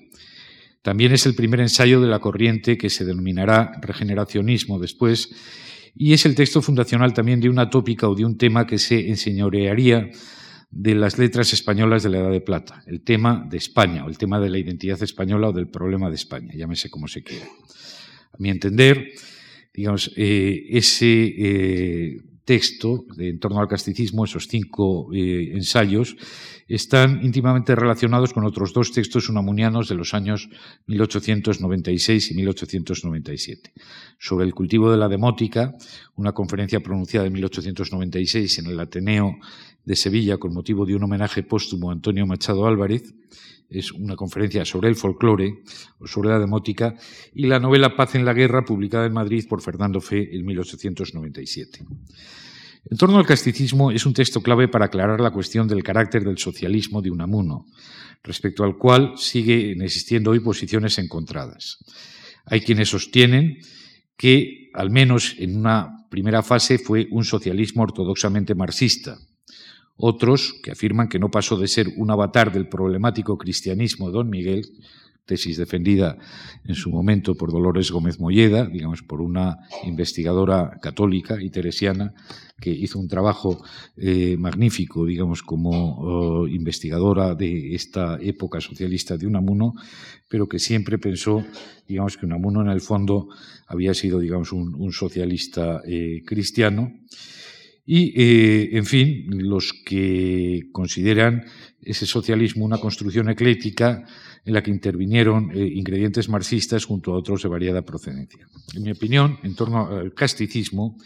También 0.81 1.11
es 1.11 1.25
el 1.25 1.35
primer 1.35 1.59
ensayo 1.59 1.99
de 1.99 2.07
la 2.07 2.19
corriente 2.19 2.77
que 2.77 2.89
se 2.89 3.05
denominará 3.05 3.73
regeneracionismo 3.81 4.79
después 4.79 5.29
y 5.95 6.13
es 6.13 6.25
el 6.25 6.35
texto 6.35 6.61
fundacional 6.61 7.13
también 7.13 7.41
de 7.41 7.49
una 7.49 7.69
tópica 7.69 8.07
o 8.07 8.15
de 8.15 8.25
un 8.25 8.37
tema 8.37 8.65
que 8.65 8.79
se 8.79 9.09
enseñorearía 9.09 10.09
de 10.71 10.95
las 10.95 11.17
letras 11.17 11.51
españolas 11.53 12.01
de 12.01 12.09
la 12.09 12.19
Edad 12.19 12.31
de 12.31 12.41
Plata, 12.41 12.81
el 12.87 13.01
tema 13.01 13.45
de 13.49 13.57
España, 13.57 14.05
o 14.05 14.09
el 14.09 14.17
tema 14.17 14.39
de 14.39 14.49
la 14.49 14.57
identidad 14.57 15.01
española 15.03 15.49
o 15.49 15.53
del 15.53 15.67
problema 15.67 16.09
de 16.09 16.15
España, 16.15 16.53
llámese 16.55 16.89
como 16.89 17.07
se 17.07 17.23
quiera. 17.23 17.45
A 17.45 18.37
mi 18.39 18.49
entender, 18.49 19.11
digamos, 19.73 20.11
eh, 20.15 20.65
ese 20.69 21.23
eh, 21.37 22.21
texto 22.45 23.05
de 23.15 23.29
en 23.29 23.39
torno 23.39 23.59
al 23.59 23.67
casticismo, 23.67 24.25
esos 24.25 24.47
cinco 24.47 25.13
eh, 25.13 25.51
ensayos, 25.53 26.15
están 26.67 27.23
íntimamente 27.23 27.75
relacionados 27.75 28.33
con 28.33 28.45
otros 28.45 28.73
dos 28.73 28.91
textos 28.91 29.29
unamunianos 29.29 29.89
de 29.89 29.95
los 29.95 30.13
años 30.13 30.49
1896 30.87 32.31
y 32.31 32.35
1897. 32.35 33.73
Sobre 34.17 34.45
el 34.45 34.53
cultivo 34.53 34.91
de 34.91 34.97
la 34.97 35.07
demótica, 35.07 35.75
una 36.15 36.31
conferencia 36.31 36.79
pronunciada 36.79 37.27
en 37.27 37.33
1896 37.33 38.59
en 38.59 38.67
el 38.67 38.79
Ateneo 38.79 39.37
de 39.85 39.95
Sevilla 39.95 40.37
con 40.37 40.53
motivo 40.53 40.85
de 40.85 40.95
un 40.95 41.03
homenaje 41.03 41.43
póstumo 41.43 41.89
a 41.89 41.93
Antonio 41.93 42.25
Machado 42.25 42.67
Álvarez, 42.67 43.13
es 43.71 43.91
una 43.91 44.15
conferencia 44.15 44.65
sobre 44.65 44.89
el 44.89 44.95
folclore 44.95 45.63
sobre 46.05 46.29
la 46.29 46.39
demótica, 46.39 46.95
y 47.33 47.47
la 47.47 47.59
novela 47.59 47.95
Paz 47.95 48.15
en 48.15 48.25
la 48.25 48.33
Guerra, 48.33 48.65
publicada 48.65 49.05
en 49.05 49.13
Madrid 49.13 49.45
por 49.47 49.61
Fernando 49.61 50.01
Fe 50.01 50.35
en 50.35 50.45
1897. 50.45 51.85
En 52.89 52.97
torno 52.97 53.17
al 53.17 53.25
casticismo 53.25 53.91
es 53.91 54.05
un 54.05 54.13
texto 54.13 54.41
clave 54.41 54.67
para 54.67 54.85
aclarar 54.85 55.21
la 55.21 55.31
cuestión 55.31 55.67
del 55.67 55.83
carácter 55.83 56.23
del 56.23 56.37
socialismo 56.37 57.01
de 57.01 57.11
Unamuno, 57.11 57.65
respecto 58.23 58.63
al 58.63 58.77
cual 58.77 59.13
siguen 59.17 59.81
existiendo 59.81 60.31
hoy 60.31 60.39
posiciones 60.39 60.97
encontradas. 60.97 61.77
Hay 62.45 62.61
quienes 62.61 62.89
sostienen 62.89 63.59
que, 64.17 64.69
al 64.73 64.89
menos 64.89 65.35
en 65.37 65.57
una 65.57 66.07
primera 66.09 66.43
fase, 66.43 66.77
fue 66.77 67.07
un 67.11 67.23
socialismo 67.23 67.83
ortodoxamente 67.83 68.55
marxista. 68.55 69.17
Otros, 70.01 70.55
que 70.63 70.71
afirman 70.71 71.07
que 71.07 71.19
no 71.19 71.29
pasó 71.29 71.57
de 71.57 71.67
ser 71.67 71.93
un 71.95 72.09
avatar 72.09 72.51
del 72.51 72.67
problemático 72.67 73.37
cristianismo 73.37 74.07
de 74.07 74.13
Don 74.13 74.29
Miguel, 74.29 74.65
tesis 75.25 75.57
defendida 75.57 76.17
en 76.65 76.75
su 76.75 76.89
momento 76.89 77.35
por 77.35 77.51
Dolores 77.51 77.91
Gómez 77.91 78.19
Molleda, 78.19 78.65
digamos, 78.65 79.03
por 79.03 79.21
una 79.21 79.59
investigadora 79.85 80.79
católica 80.81 81.41
y 81.41 81.49
teresiana 81.49 82.13
que 82.59 82.71
hizo 82.71 82.99
un 82.99 83.07
trabajo 83.07 83.63
eh, 83.97 84.35
magnífico, 84.37 85.05
digamos, 85.05 85.41
como 85.41 85.99
oh, 85.99 86.47
investigadora 86.47 87.33
de 87.35 87.75
esta 87.75 88.17
época 88.21 88.59
socialista 88.59 89.17
de 89.17 89.27
Unamuno, 89.27 89.73
pero 90.27 90.47
que 90.47 90.59
siempre 90.59 90.97
pensó, 90.97 91.43
digamos, 91.87 92.17
que 92.17 92.25
Unamuno 92.25 92.61
en 92.61 92.69
el 92.69 92.81
fondo 92.81 93.29
había 93.67 93.93
sido, 93.93 94.19
digamos, 94.19 94.51
un, 94.51 94.91
socialista 94.91 95.81
eh, 95.85 96.23
cristiano. 96.25 96.91
Y, 97.85 98.13
eh, 98.15 98.77
en 98.77 98.85
fin, 98.85 99.25
los 99.29 99.73
que 99.73 100.69
consideran 100.71 101.45
ese 101.81 102.05
socialismo 102.05 102.65
una 102.65 102.77
construcción 102.77 103.29
eclética 103.29 104.05
en 104.45 104.53
la 104.53 104.61
que 104.61 104.71
intervinieron 104.71 105.51
eh, 105.51 105.65
ingredientes 105.65 106.29
marxistas 106.29 106.85
junto 106.85 107.13
a 107.13 107.17
otros 107.17 107.43
de 107.43 107.49
variada 107.49 107.81
procedencia. 107.83 108.47
En 108.75 108.83
mi 108.83 108.91
opinión, 108.91 109.39
en 109.43 109.55
torno 109.55 109.87
al 109.87 110.13
casticismo, 110.13 110.97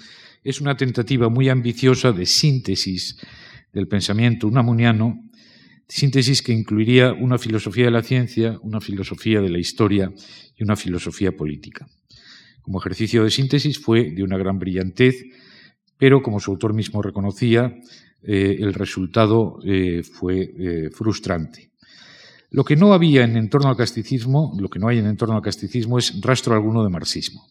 es 0.43 0.61
una 0.61 0.77
tentativa 0.77 1.29
muy 1.29 1.49
ambiciosa 1.49 2.11
de 2.11 2.25
síntesis 2.25 3.17
del 3.73 3.87
pensamiento 3.87 4.47
unamuniano, 4.47 5.21
síntesis 5.87 6.41
que 6.41 6.53
incluiría 6.53 7.13
una 7.13 7.37
filosofía 7.37 7.85
de 7.85 7.91
la 7.91 8.03
ciencia, 8.03 8.57
una 8.61 8.79
filosofía 8.79 9.41
de 9.41 9.49
la 9.49 9.59
historia 9.59 10.13
y 10.57 10.63
una 10.63 10.75
filosofía 10.75 11.31
política. 11.31 11.87
Como 12.61 12.79
ejercicio 12.79 13.23
de 13.23 13.31
síntesis 13.31 13.79
fue 13.79 14.11
de 14.11 14.23
una 14.23 14.37
gran 14.37 14.59
brillantez, 14.59 15.15
pero 15.97 16.21
como 16.21 16.39
su 16.39 16.51
autor 16.51 16.73
mismo 16.73 17.01
reconocía, 17.01 17.75
eh, 18.23 18.57
el 18.59 18.73
resultado 18.73 19.59
eh, 19.63 20.03
fue 20.03 20.89
frustrante. 20.91 21.71
Lo 22.55 22.63
que 22.63 22.77
no 22.77 22.93
había 22.93 23.25
en 23.25 23.35
entorno 23.35 23.67
al 23.67 23.75
casticismo, 23.75 24.55
lo 24.57 24.69
que 24.69 24.79
no 24.79 24.87
hay 24.87 24.99
en 24.99 25.07
entorno 25.07 25.35
al 25.35 25.41
casticismo 25.41 25.97
es 25.97 26.21
rastro 26.21 26.53
alguno 26.53 26.85
de 26.85 26.89
marxismo. 26.89 27.49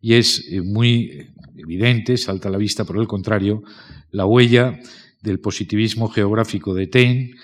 Y 0.00 0.14
es 0.14 0.46
eh, 0.50 0.62
muy 0.62 1.28
evidente, 1.58 2.16
salta 2.16 2.48
a 2.48 2.50
la 2.50 2.56
vista 2.56 2.84
por 2.84 2.96
el 2.96 3.06
contrario, 3.06 3.62
la 4.10 4.24
huella 4.24 4.80
del 5.20 5.40
positivismo 5.40 6.08
geográfico 6.08 6.72
de 6.72 6.86
Taine, 6.86 7.34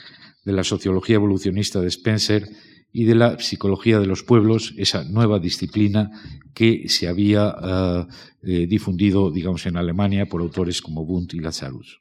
de 0.45 0.53
la 0.53 0.65
sociología 0.65 1.17
evolucionista 1.17 1.83
de 1.83 1.89
Spencer 1.89 2.49
y 2.97 3.05
de 3.05 3.15
la 3.15 3.39
psicología 3.39 4.01
de 4.01 4.07
los 4.07 4.23
pueblos, 4.23 4.73
esa 4.79 5.05
nueva 5.05 5.39
disciplina 5.39 6.11
que 6.55 6.89
se 6.89 7.09
había 7.09 7.55
eh, 7.63 8.07
eh, 8.43 8.67
difundido, 8.67 9.31
digamos, 9.31 9.67
en 9.67 9.77
Alemania 9.77 10.25
por 10.25 10.41
autores 10.41 10.81
como 10.81 11.03
Wundt 11.03 11.35
y 11.35 11.41
Lazarus. 11.41 12.01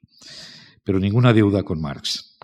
Pero 0.86 1.02
ninguna 1.02 1.34
deuda 1.34 1.64
con 1.64 1.82
Marx. 1.82 2.35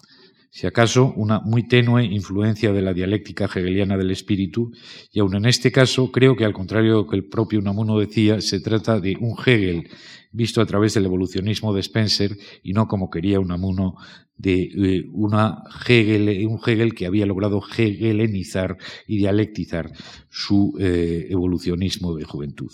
Si 0.54 0.68
acaso 0.68 1.14
una 1.16 1.40
muy 1.40 1.66
tenue 1.66 2.04
influencia 2.04 2.74
de 2.74 2.82
la 2.82 2.94
dialéctica 2.94 3.46
hegeliana 3.46 3.98
del 3.98 4.12
espíritu, 4.12 4.74
y 5.10 5.22
aun 5.22 5.34
en 5.36 5.46
este 5.46 5.72
caso 5.72 6.12
creo 6.12 6.36
que 6.36 6.44
al 6.44 6.52
contrario 6.52 6.92
de 6.92 6.98
lo 6.98 7.08
que 7.08 7.16
el 7.16 7.26
propio 7.26 7.60
Unamuno 7.60 7.98
decía, 7.98 8.42
se 8.42 8.60
trata 8.60 9.00
de 9.00 9.16
un 9.18 9.38
Hegel 9.44 9.90
visto 10.34 10.60
a 10.60 10.66
través 10.66 10.94
del 10.94 11.06
evolucionismo 11.06 11.74
de 11.74 11.80
Spencer 11.80 12.38
y 12.64 12.74
no 12.74 12.90
como 12.90 13.10
quería 13.10 13.40
Unamuno 13.40 13.96
de 14.36 14.64
eh, 14.64 15.10
una 15.14 15.64
Hegel, 15.88 16.46
un 16.46 16.60
Hegel 16.66 16.96
que 16.96 17.06
había 17.06 17.26
logrado 17.26 17.62
hegelenizar 17.66 18.78
y 19.08 19.18
dialectizar 19.18 19.94
su 20.30 20.76
eh, 20.80 21.28
evolucionismo 21.30 22.14
de 22.16 22.26
juventud. 22.26 22.72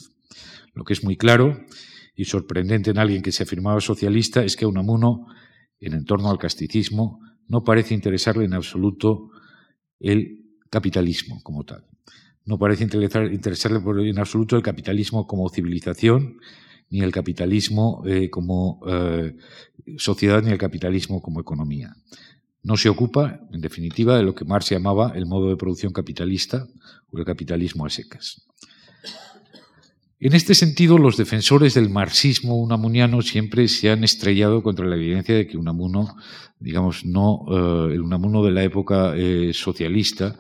Lo 0.73 0.83
que 0.83 0.93
es 0.93 1.03
muy 1.03 1.15
claro 1.15 1.59
y 2.15 2.25
sorprendente 2.25 2.89
en 2.89 2.97
alguien 2.97 3.21
que 3.21 3.31
se 3.31 3.43
afirmaba 3.43 3.81
socialista 3.81 4.43
es 4.43 4.55
que 4.55 4.65
Unamuno, 4.65 5.27
en 5.79 6.05
torno 6.05 6.31
al 6.31 6.39
casticismo, 6.39 7.19
no 7.47 7.63
parece 7.63 7.93
interesarle 7.93 8.45
en 8.45 8.53
absoluto 8.53 9.29
el 9.99 10.45
capitalismo 10.69 11.41
como 11.43 11.63
tal. 11.63 11.85
No 12.45 12.57
parece 12.57 12.83
interesarle 12.83 14.09
en 14.09 14.19
absoluto 14.19 14.55
el 14.55 14.63
capitalismo 14.63 15.27
como 15.27 15.49
civilización, 15.49 16.37
ni 16.89 17.01
el 17.01 17.11
capitalismo 17.11 18.03
eh, 18.05 18.29
como 18.29 18.79
eh, 18.87 19.35
sociedad, 19.97 20.41
ni 20.41 20.51
el 20.51 20.57
capitalismo 20.57 21.21
como 21.21 21.41
economía. 21.41 21.93
No 22.63 22.77
se 22.77 22.89
ocupa, 22.89 23.41
en 23.51 23.61
definitiva, 23.61 24.17
de 24.17 24.23
lo 24.23 24.33
que 24.33 24.45
Marx 24.45 24.69
llamaba 24.69 25.13
el 25.15 25.25
modo 25.25 25.49
de 25.49 25.57
producción 25.57 25.93
capitalista 25.93 26.67
o 27.11 27.17
el 27.17 27.25
capitalismo 27.25 27.85
a 27.85 27.89
secas. 27.89 28.47
En 30.19 30.33
este 30.33 30.55
sentido, 30.55 30.97
los 30.97 31.15
defensores 31.15 31.75
del 31.75 31.91
marxismo 31.91 32.57
unamuniano 32.57 33.21
siempre 33.21 33.67
se 33.67 33.91
han 33.91 34.03
estrellado 34.03 34.63
contra 34.63 34.87
la 34.87 34.95
evidencia 34.95 35.35
de 35.35 35.45
que 35.45 35.57
Unamuno, 35.57 36.15
digamos, 36.59 37.05
no, 37.05 37.45
eh, 37.51 37.93
el 37.93 38.01
Unamuno 38.01 38.43
de 38.43 38.49
la 38.49 38.63
época 38.63 39.13
eh, 39.15 39.51
socialista, 39.53 40.35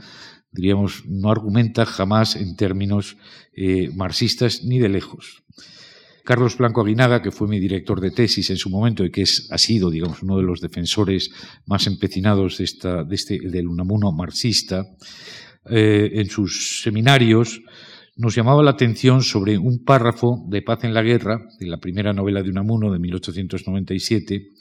diríamos, 0.51 1.03
no 1.05 1.29
argumenta 1.29 1.85
jamás 1.85 2.35
en 2.37 2.55
términos 2.55 3.17
eh, 3.55 3.91
marxistas 3.93 4.63
ni 4.63 4.79
de 4.79 4.89
lejos. 4.89 5.43
Carlos 6.23 6.57
Blanco 6.57 6.81
Aguinaga, 6.81 7.21
que 7.21 7.31
fue 7.31 7.47
mi 7.47 7.59
director 7.59 8.01
de 8.01 8.09
tesis 8.09 8.49
en 8.49 8.57
su 8.57 8.71
momento 8.71 9.05
y 9.05 9.11
que 9.11 9.25
ha 9.51 9.57
sido, 9.59 9.91
digamos, 9.91 10.23
uno 10.23 10.37
de 10.37 10.43
los 10.43 10.59
defensores 10.59 11.29
más 11.67 11.85
empecinados 11.85 12.57
de 12.57 12.63
esta, 12.63 13.03
de 13.03 13.15
este, 13.15 13.39
del 13.47 13.67
Unamuno 13.67 14.11
marxista, 14.11 14.87
en 15.69 16.29
sus 16.29 16.81
seminarios 16.81 17.61
nos 18.17 18.35
llamaba 18.35 18.63
la 18.63 18.71
atención 18.71 19.21
sobre 19.21 19.57
un 19.57 19.83
párrafo 19.83 20.43
de 20.47 20.61
Paz 20.61 20.83
en 20.83 20.93
la 20.93 21.03
Guerra, 21.03 21.47
de 21.59 21.67
la 21.67 21.77
primera 21.77 22.13
novela 22.13 22.41
de 22.41 22.49
Unamuno 22.49 22.91
de 22.91 22.99
1897, 22.99 24.51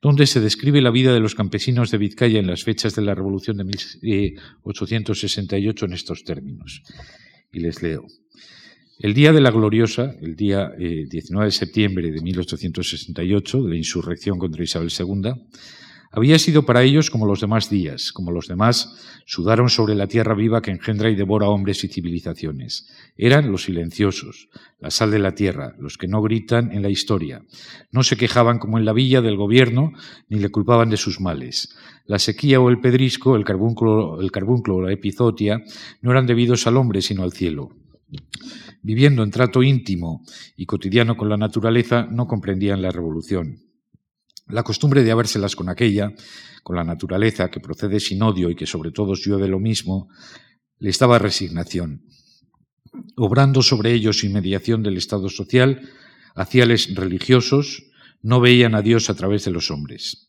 donde 0.00 0.26
se 0.26 0.40
describe 0.40 0.80
la 0.80 0.90
vida 0.90 1.12
de 1.12 1.20
los 1.20 1.34
campesinos 1.34 1.90
de 1.90 1.98
Vizcaya 1.98 2.38
en 2.38 2.46
las 2.46 2.64
fechas 2.64 2.94
de 2.94 3.02
la 3.02 3.14
Revolución 3.14 3.58
de 3.58 3.64
1868 3.64 5.86
en 5.86 5.92
estos 5.92 6.24
términos. 6.24 6.82
Y 7.52 7.60
les 7.60 7.82
leo. 7.82 8.06
El 8.98 9.12
día 9.12 9.30
de 9.32 9.42
la 9.42 9.50
gloriosa, 9.50 10.14
el 10.22 10.36
día 10.36 10.70
19 10.78 11.44
eh, 11.44 11.46
de 11.46 11.50
septiembre 11.50 12.10
de 12.10 12.22
1868, 12.22 13.62
de 13.62 13.68
la 13.68 13.76
insurrección 13.76 14.38
contra 14.38 14.64
Isabel 14.64 14.90
II, 14.90 15.32
había 16.16 16.38
sido 16.38 16.64
para 16.64 16.82
ellos 16.82 17.10
como 17.10 17.26
los 17.26 17.42
demás 17.42 17.68
días, 17.68 18.10
como 18.10 18.32
los 18.32 18.48
demás 18.48 19.20
sudaron 19.26 19.68
sobre 19.68 19.94
la 19.94 20.06
tierra 20.06 20.34
viva 20.34 20.62
que 20.62 20.70
engendra 20.70 21.10
y 21.10 21.14
devora 21.14 21.50
hombres 21.50 21.84
y 21.84 21.88
civilizaciones. 21.88 22.88
Eran 23.18 23.52
los 23.52 23.64
silenciosos, 23.64 24.48
la 24.80 24.90
sal 24.90 25.10
de 25.10 25.18
la 25.18 25.34
tierra, 25.34 25.74
los 25.78 25.98
que 25.98 26.08
no 26.08 26.22
gritan 26.22 26.72
en 26.72 26.80
la 26.80 26.88
historia. 26.88 27.42
No 27.92 28.02
se 28.02 28.16
quejaban 28.16 28.58
como 28.58 28.78
en 28.78 28.86
la 28.86 28.94
villa 28.94 29.20
del 29.20 29.36
gobierno, 29.36 29.92
ni 30.30 30.38
le 30.38 30.48
culpaban 30.48 30.88
de 30.88 30.96
sus 30.96 31.20
males. 31.20 31.76
La 32.06 32.18
sequía 32.18 32.60
o 32.60 32.70
el 32.70 32.80
pedrisco, 32.80 33.36
el 33.36 33.44
carbúnculo, 33.44 34.18
el 34.18 34.32
carbúnculo 34.32 34.76
o 34.76 34.80
la 34.80 34.94
epizotia, 34.94 35.62
no 36.00 36.12
eran 36.12 36.26
debidos 36.26 36.66
al 36.66 36.78
hombre, 36.78 37.02
sino 37.02 37.24
al 37.24 37.34
cielo 37.34 37.72
viviendo 38.82 39.24
en 39.24 39.32
trato 39.32 39.64
íntimo 39.64 40.22
y 40.56 40.64
cotidiano 40.64 41.16
con 41.16 41.28
la 41.28 41.36
naturaleza, 41.36 42.06
no 42.08 42.28
comprendían 42.28 42.80
la 42.80 42.92
revolución. 42.92 43.65
La 44.48 44.62
costumbre 44.62 45.02
de 45.02 45.10
habérselas 45.10 45.56
con 45.56 45.68
aquella, 45.68 46.12
con 46.62 46.76
la 46.76 46.84
naturaleza, 46.84 47.50
que 47.50 47.60
procede 47.60 47.98
sin 47.98 48.22
odio 48.22 48.48
y 48.48 48.54
que 48.54 48.66
sobre 48.66 48.92
todo 48.92 49.14
llueve 49.14 49.48
lo 49.48 49.58
mismo, 49.58 50.08
les 50.78 50.98
daba 50.98 51.18
resignación. 51.18 52.02
Obrando 53.16 53.62
sobre 53.62 53.92
ellos 53.92 54.20
sin 54.20 54.32
mediación 54.32 54.82
del 54.82 54.96
Estado 54.96 55.28
social, 55.28 55.88
hacíales 56.34 56.94
religiosos, 56.94 57.90
no 58.22 58.40
veían 58.40 58.74
a 58.74 58.82
Dios 58.82 59.10
a 59.10 59.14
través 59.14 59.44
de 59.44 59.50
los 59.50 59.70
hombres. 59.70 60.28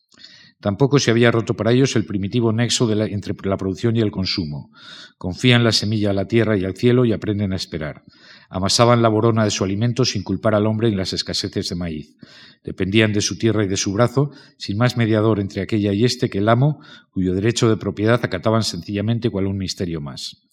Tampoco 0.59 0.97
se 0.97 1.11
había 1.11 1.29
roto 1.29 1.53
para 1.53 1.71
ellos 1.71 1.95
el 1.95 2.05
primitivo 2.05 2.51
nexo 2.51 2.91
entre 2.91 3.35
la 3.47 3.57
producción 3.57 3.95
y 3.95 3.99
el 3.99 4.09
consumo. 4.09 4.71
Confían 5.17 5.63
la 5.63 5.71
semilla 5.71 6.09
a 6.09 6.13
la 6.13 6.25
tierra 6.25 6.57
y 6.57 6.65
al 6.65 6.75
cielo 6.75 7.05
y 7.05 7.13
aprenden 7.13 7.53
a 7.53 7.55
esperar. 7.55 8.03
Amasaban 8.49 9.01
la 9.01 9.09
borona 9.09 9.43
de 9.43 9.51
su 9.51 9.63
alimento 9.63 10.05
sin 10.05 10.23
culpar 10.23 10.55
al 10.55 10.65
hombre 10.67 10.87
en 10.87 10.97
las 10.97 11.13
escaseces 11.13 11.69
de 11.69 11.75
maíz. 11.75 12.15
Dependían 12.63 13.13
de 13.13 13.21
su 13.21 13.37
tierra 13.37 13.63
y 13.63 13.67
de 13.67 13.77
su 13.77 13.93
brazo, 13.93 14.31
sin 14.57 14.77
más 14.77 14.97
mediador 14.97 15.39
entre 15.39 15.61
aquella 15.61 15.93
y 15.93 16.05
este 16.05 16.29
que 16.29 16.37
el 16.37 16.49
amo, 16.49 16.79
cuyo 17.11 17.33
derecho 17.33 17.69
de 17.69 17.77
propiedad 17.77 18.19
acataban 18.23 18.63
sencillamente 18.63 19.29
cual 19.29 19.47
un 19.47 19.57
misterio 19.57 20.01
más. 20.01 20.47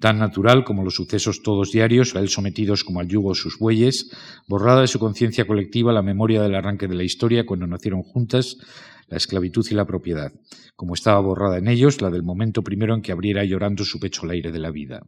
Tan 0.00 0.18
natural 0.18 0.64
como 0.64 0.84
los 0.84 0.94
sucesos 0.94 1.42
todos 1.42 1.72
diarios, 1.72 2.14
a 2.14 2.20
él 2.20 2.28
sometidos 2.28 2.84
como 2.84 3.00
al 3.00 3.08
yugo 3.08 3.34
sus 3.34 3.58
bueyes, 3.58 4.10
borrada 4.46 4.82
de 4.82 4.88
su 4.88 4.98
conciencia 4.98 5.46
colectiva 5.46 5.92
la 5.92 6.02
memoria 6.02 6.42
del 6.42 6.54
arranque 6.54 6.86
de 6.86 6.94
la 6.94 7.02
historia 7.02 7.46
cuando 7.46 7.66
nacieron 7.66 8.02
juntas 8.02 8.58
la 9.08 9.16
esclavitud 9.16 9.66
y 9.70 9.74
la 9.74 9.86
propiedad, 9.86 10.32
como 10.74 10.94
estaba 10.94 11.20
borrada 11.20 11.58
en 11.58 11.68
ellos 11.68 12.02
la 12.02 12.10
del 12.10 12.22
momento 12.22 12.62
primero 12.62 12.94
en 12.94 13.02
que 13.02 13.12
abriera 13.12 13.44
llorando 13.44 13.84
su 13.84 13.98
pecho 14.00 14.22
al 14.24 14.30
aire 14.30 14.52
de 14.52 14.58
la 14.58 14.70
vida. 14.70 15.00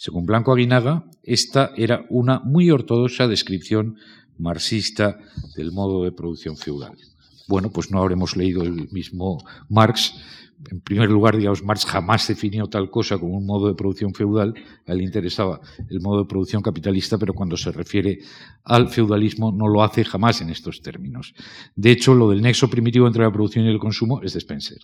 Según 0.00 0.24
Blanco 0.24 0.54
Aguinaga, 0.54 1.04
esta 1.22 1.72
era 1.76 2.06
una 2.08 2.40
muy 2.40 2.70
ortodoxa 2.70 3.28
descripción 3.28 3.98
marxista 4.38 5.18
del 5.54 5.72
modo 5.72 6.04
de 6.04 6.10
producción 6.10 6.56
feudal. 6.56 6.96
Bueno, 7.46 7.68
pues 7.68 7.90
no 7.90 8.00
habremos 8.00 8.34
leído 8.34 8.62
el 8.62 8.88
mismo 8.92 9.44
Marx, 9.68 10.14
en 10.70 10.80
primer 10.80 11.08
lugar, 11.08 11.36
digamos, 11.36 11.64
Marx 11.64 11.84
jamás 11.86 12.26
definió 12.28 12.66
tal 12.66 12.90
cosa 12.90 13.18
como 13.18 13.36
un 13.36 13.46
modo 13.46 13.68
de 13.68 13.74
producción 13.74 14.12
feudal, 14.14 14.54
a 14.86 14.92
él 14.92 14.98
le 14.98 15.04
interesaba 15.04 15.60
el 15.88 16.00
modo 16.00 16.22
de 16.22 16.28
producción 16.28 16.62
capitalista, 16.62 17.18
pero 17.18 17.32
cuando 17.32 17.56
se 17.56 17.72
refiere 17.72 18.18
al 18.64 18.88
feudalismo 18.88 19.52
no 19.52 19.68
lo 19.68 19.82
hace 19.82 20.04
jamás 20.04 20.40
en 20.42 20.50
estos 20.50 20.82
términos. 20.82 21.34
De 21.74 21.90
hecho, 21.90 22.14
lo 22.14 22.30
del 22.30 22.42
nexo 22.42 22.68
primitivo 22.68 23.06
entre 23.06 23.22
la 23.22 23.32
producción 23.32 23.64
y 23.64 23.68
el 23.68 23.78
consumo 23.78 24.20
es 24.22 24.34
de 24.34 24.38
Spencer. 24.38 24.78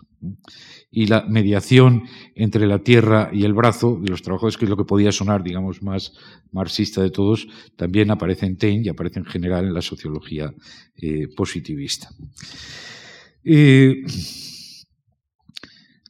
Y 0.90 1.06
la 1.06 1.24
mediación 1.28 2.04
entre 2.34 2.66
la 2.66 2.78
tierra 2.78 3.30
y 3.32 3.44
el 3.44 3.52
brazo 3.52 3.98
de 4.00 4.08
los 4.08 4.22
trabajadores, 4.22 4.56
que 4.56 4.64
es 4.64 4.70
lo 4.70 4.76
que 4.76 4.84
podía 4.84 5.12
sonar, 5.12 5.42
digamos, 5.42 5.82
más 5.82 6.12
marxista 6.52 7.02
de 7.02 7.10
todos, 7.10 7.46
también 7.76 8.10
aparece 8.10 8.46
en 8.46 8.56
Taine 8.56 8.82
y 8.84 8.88
aparece 8.88 9.18
en 9.18 9.26
general 9.26 9.66
en 9.66 9.74
la 9.74 9.82
sociología 9.82 10.54
eh, 10.96 11.28
positivista. 11.36 12.08
Eh, 13.44 14.02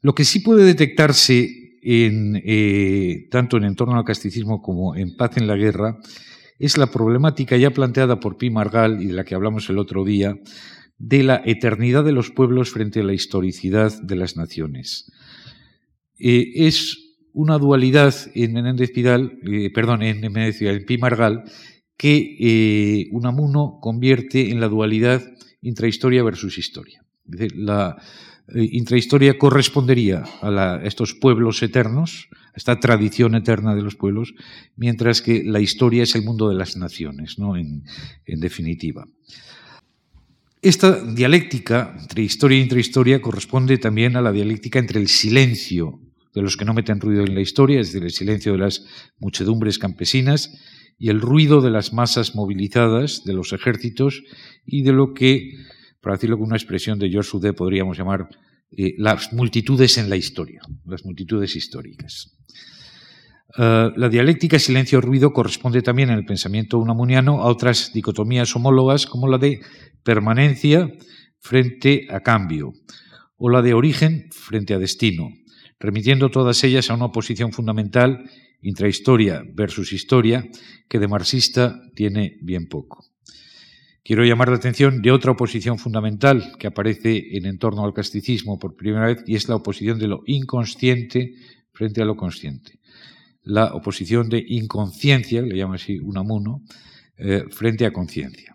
lo 0.07 0.15
que 0.15 0.25
sí 0.25 0.39
puede 0.39 0.63
detectarse 0.63 1.81
en, 1.83 2.41
eh, 2.45 3.27
tanto 3.29 3.57
en 3.57 3.65
entorno 3.65 3.97
al 3.99 4.05
casticismo 4.05 4.63
como 4.63 4.95
en 4.95 5.17
Paz 5.17 5.37
en 5.37 5.49
la 5.49 5.57
Guerra 5.57 5.99
es 6.61 6.79
la 6.79 6.93
problemática 6.93 7.57
ya 7.57 7.73
planteada 7.73 8.21
por 8.21 8.37
Pi 8.37 8.49
Margal 8.49 9.03
y 9.03 9.07
de 9.07 9.15
la 9.15 9.25
que 9.25 9.35
hablamos 9.35 9.69
el 9.69 9.79
otro 9.79 10.05
día, 10.05 10.39
de 10.97 11.25
la 11.25 11.43
eternidad 11.45 12.05
de 12.05 12.13
los 12.13 12.31
pueblos 12.31 12.71
frente 12.71 13.01
a 13.01 13.03
la 13.03 13.15
historicidad 13.15 14.01
de 14.01 14.15
las 14.15 14.37
naciones. 14.37 15.11
Eh, 16.21 16.53
es 16.55 17.17
una 17.33 17.59
dualidad 17.59 18.15
en 18.37 18.53
Menéndez 18.53 18.93
Pidal, 18.93 19.41
eh, 19.43 19.73
perdón, 19.75 20.05
en 20.05 20.21
Menéndez 20.21 20.61
Pidal, 20.61 20.77
en 20.77 20.85
Pi 20.85 20.99
Margal, 20.99 21.43
que 21.97 23.09
Unamuno 23.11 23.81
convierte 23.83 24.53
en 24.53 24.61
la 24.61 24.69
dualidad 24.69 25.25
intrahistoria 25.63 26.23
versus 26.23 26.59
historia. 26.59 27.05
Es 27.25 27.39
decir, 27.39 27.57
la, 27.57 27.97
eh, 28.55 28.69
intrahistoria 28.73 29.39
correspondería 29.39 30.25
a, 30.41 30.81
estos 30.85 31.15
pueblos 31.15 31.63
eternos, 31.63 32.29
a 32.33 32.57
esta 32.57 32.79
tradición 32.79 33.35
eterna 33.35 33.75
de 33.75 33.83
los 33.83 33.97
pueblos, 33.97 34.35
mientras 34.77 35.21
que 35.21 35.43
la 35.45 35.61
historia 35.61 36.05
es 36.05 36.15
el 36.15 36.23
mundo 36.23 36.49
de 36.49 36.55
las 36.55 36.77
naciones, 36.77 37.39
¿no? 37.39 37.57
en, 37.57 37.83
definitiva. 38.27 39.07
Esta 40.63 41.03
dialéctica 41.03 41.97
entre 41.99 42.23
historia 42.23 42.59
e 42.59 42.63
intrahistoria 42.63 43.21
corresponde 43.21 43.79
también 43.79 44.17
a 44.17 44.23
la 44.23 44.33
dialéctica 44.33 44.79
entre 44.79 45.01
el 45.01 45.09
silencio 45.09 46.01
de 46.35 46.43
los 46.43 46.57
que 46.57 46.65
no 46.65 46.75
meten 46.75 47.01
ruido 47.01 47.25
en 47.25 47.35
la 47.35 47.41
historia, 47.41 47.81
es 47.81 47.89
decir, 47.89 48.05
el 48.05 48.13
silencio 48.13 48.53
de 48.53 48.59
las 48.59 48.85
muchedumbres 49.19 49.79
campesinas, 49.79 50.53
y 50.99 51.11
el 51.11 51.21
ruido 51.21 51.61
de 51.61 51.71
las 51.71 51.93
masas 51.93 52.35
movilizadas, 52.35 53.25
de 53.25 53.35
los 53.35 53.53
ejércitos, 53.53 54.23
y 54.65 54.83
de 54.83 54.93
lo 54.93 55.15
que 55.15 55.53
para 56.07 56.19
decirlo 56.19 56.39
con 56.39 56.47
una 56.47 56.57
expresión 56.57 57.01
de 57.01 57.11
George 57.11 57.29
Sudé, 57.29 57.53
podríamos 57.53 57.99
llamar 57.99 58.29
eh, 58.71 58.95
las 58.97 59.33
multitudes 59.33 59.99
en 59.99 60.09
la 60.09 60.15
historia, 60.15 60.61
las 60.85 61.05
multitudes 61.05 61.57
históricas. 61.57 62.39
Eh, 63.59 63.91
la 63.97 64.09
dialéctica 64.09 64.57
silencio-ruido 64.61 65.33
corresponde 65.33 65.83
también 65.83 66.11
en 66.11 66.19
el 66.19 66.25
pensamiento 66.25 66.79
unamuniano 66.79 67.43
a 67.43 67.47
otras 67.47 67.93
dicotomías 67.93 68.55
homólogas 68.55 69.05
como 69.07 69.27
la 69.27 69.39
de 69.39 69.59
permanencia 70.05 70.93
frente 71.41 72.07
a 72.09 72.21
cambio, 72.21 72.73
o 73.37 73.51
la 73.51 73.61
de 73.61 73.75
origen 73.75 74.29
frente 74.31 74.75
a 74.75 74.79
destino, 74.79 75.31
remitiendo 75.81 76.31
todas 76.31 76.63
ellas 76.63 76.89
a 76.89 76.95
una 76.95 77.07
oposición 77.07 77.51
fundamental, 77.51 78.31
intrahistoria 78.63 79.43
versus 79.55 79.93
historia, 79.93 80.49
que 80.89 81.01
de 81.01 81.09
marxista 81.09 81.81
tiene 81.97 82.39
bien 82.43 82.69
poco. 82.69 83.16
Quiero 84.07 84.25
llamar 84.25 84.51
la 84.51 84.55
atención 84.55 85.03
de 85.03 85.11
otra 85.11 85.33
oposición 85.33 85.81
fundamental 85.81 86.53
que 86.61 86.69
aparece 86.69 87.37
en 87.37 87.45
entorno 87.45 87.85
al 87.85 87.93
casticismo 87.93 88.57
por 88.57 88.77
primera 88.77 89.07
vez 89.09 89.25
y 89.27 89.35
es 89.35 89.49
la 89.49 89.57
oposición 89.57 89.99
de 89.99 90.07
lo 90.07 90.23
inconsciente 90.27 91.35
frente 91.73 92.03
a 92.03 92.05
lo 92.05 92.15
consciente. 92.15 92.79
La 93.43 93.75
oposición 93.75 94.29
de 94.29 94.45
inconsciencia, 94.47 95.43
le 95.43 95.57
llamo 95.57 95.75
así 95.75 95.99
Unamuno, 95.99 96.63
eh, 97.17 97.47
frente 97.51 97.85
a 97.85 97.93
conciencia. 97.93 98.55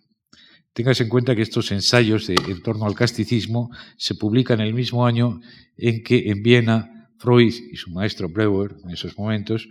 Tengas 0.71 1.01
en 1.01 1.09
cuenta 1.09 1.35
que 1.35 1.41
estos 1.41 1.69
ensayos 1.73 2.27
de, 2.27 2.35
en 2.35 2.61
torno 2.61 2.85
al 2.85 2.95
casticismo 2.95 3.71
se 3.97 4.15
publican 4.15 4.61
el 4.61 4.73
mismo 4.73 5.05
año 5.05 5.41
en 5.75 6.01
que 6.01 6.29
en 6.29 6.43
Viena 6.43 7.09
Freud 7.17 7.53
y 7.73 7.75
su 7.75 7.91
maestro 7.91 8.29
Breuer, 8.29 8.77
en 8.85 8.91
esos 8.91 9.17
momentos, 9.17 9.67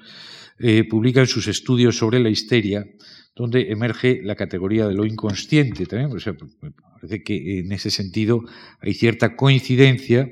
eh, 0.62 0.84
publican 0.84 1.26
sus 1.26 1.48
estudios 1.48 1.96
sobre 1.96 2.20
la 2.20 2.28
histeria, 2.28 2.84
donde 3.34 3.70
emerge 3.70 4.20
la 4.22 4.34
categoría 4.34 4.86
de 4.86 4.92
lo 4.92 5.06
inconsciente 5.06 5.86
también. 5.86 6.10
parece 7.00 7.22
que 7.22 7.60
en 7.60 7.72
ese 7.72 7.90
sentido 7.90 8.42
hay 8.80 8.92
cierta 8.92 9.36
coincidencia 9.36 10.30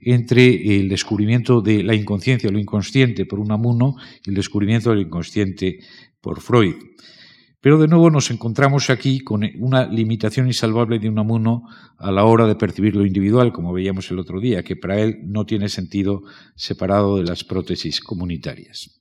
entre 0.00 0.76
el 0.78 0.88
descubrimiento 0.88 1.60
de 1.60 1.84
la 1.84 1.94
inconsciencia, 1.94 2.50
lo 2.50 2.58
inconsciente 2.58 3.24
por 3.24 3.38
Unamuno, 3.38 3.94
y 4.26 4.30
el 4.30 4.34
descubrimiento 4.34 4.90
del 4.90 5.02
inconsciente 5.02 5.78
por 6.20 6.40
Freud. 6.40 6.74
Pero 7.60 7.78
de 7.78 7.86
nuevo 7.86 8.10
nos 8.10 8.32
encontramos 8.32 8.90
aquí 8.90 9.20
con 9.20 9.48
una 9.58 9.86
limitación 9.86 10.48
insalvable 10.48 10.98
de 10.98 11.08
Unamuno 11.08 11.68
a 11.98 12.10
la 12.10 12.24
hora 12.24 12.46
de 12.46 12.56
percibir 12.56 12.96
lo 12.96 13.06
individual, 13.06 13.52
como 13.52 13.72
veíamos 13.72 14.10
el 14.10 14.18
otro 14.18 14.40
día, 14.40 14.64
que 14.64 14.74
para 14.74 15.00
él 15.00 15.18
no 15.24 15.44
tiene 15.46 15.68
sentido 15.68 16.22
separado 16.56 17.16
de 17.16 17.24
las 17.24 17.44
prótesis 17.44 18.00
comunitarias. 18.00 18.97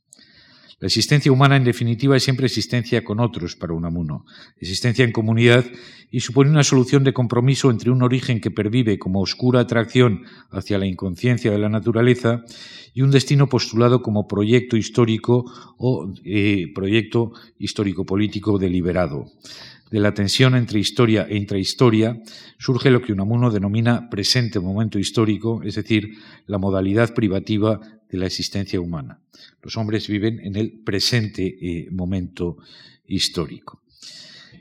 La 0.79 0.85
existencia 0.85 1.31
humana, 1.31 1.55
en 1.55 1.63
definitiva, 1.63 2.15
es 2.15 2.23
siempre 2.23 2.45
existencia 2.45 3.03
con 3.03 3.19
otros 3.19 3.55
para 3.55 3.73
Unamuno, 3.73 4.25
existencia 4.59 5.03
en 5.03 5.11
comunidad 5.11 5.65
y 6.11 6.19
supone 6.19 6.51
una 6.51 6.63
solución 6.63 7.03
de 7.03 7.13
compromiso 7.13 7.71
entre 7.71 7.89
un 7.89 8.03
origen 8.03 8.39
que 8.39 8.51
pervive 8.51 8.99
como 8.99 9.21
oscura 9.21 9.61
atracción 9.61 10.25
hacia 10.51 10.77
la 10.77 10.85
inconsciencia 10.85 11.51
de 11.51 11.57
la 11.57 11.69
naturaleza 11.69 12.43
y 12.93 13.01
un 13.01 13.09
destino 13.09 13.47
postulado 13.49 14.03
como 14.03 14.27
proyecto 14.27 14.77
histórico 14.77 15.45
o 15.79 16.13
eh, 16.23 16.71
proyecto 16.75 17.33
histórico-político 17.57 18.59
deliberado. 18.59 19.31
De 19.91 19.99
la 19.99 20.13
tensión 20.13 20.55
entre 20.55 20.79
historia 20.79 21.27
e 21.29 21.37
intrahistoria 21.37 22.19
surge 22.59 22.91
lo 22.91 23.01
que 23.01 23.13
Unamuno 23.13 23.51
denomina 23.51 24.09
presente 24.09 24.59
momento 24.59 24.99
histórico, 24.99 25.63
es 25.63 25.75
decir, 25.75 26.17
la 26.45 26.57
modalidad 26.57 27.13
privativa 27.13 27.79
de 28.09 28.17
la 28.17 28.25
existencia 28.25 28.81
humana. 28.81 29.19
Los 29.61 29.77
hombres 29.77 30.07
viven 30.07 30.39
en 30.39 30.55
el 30.55 30.71
presente 30.83 31.45
eh, 31.47 31.87
momento 31.91 32.57
histórico. 33.07 33.81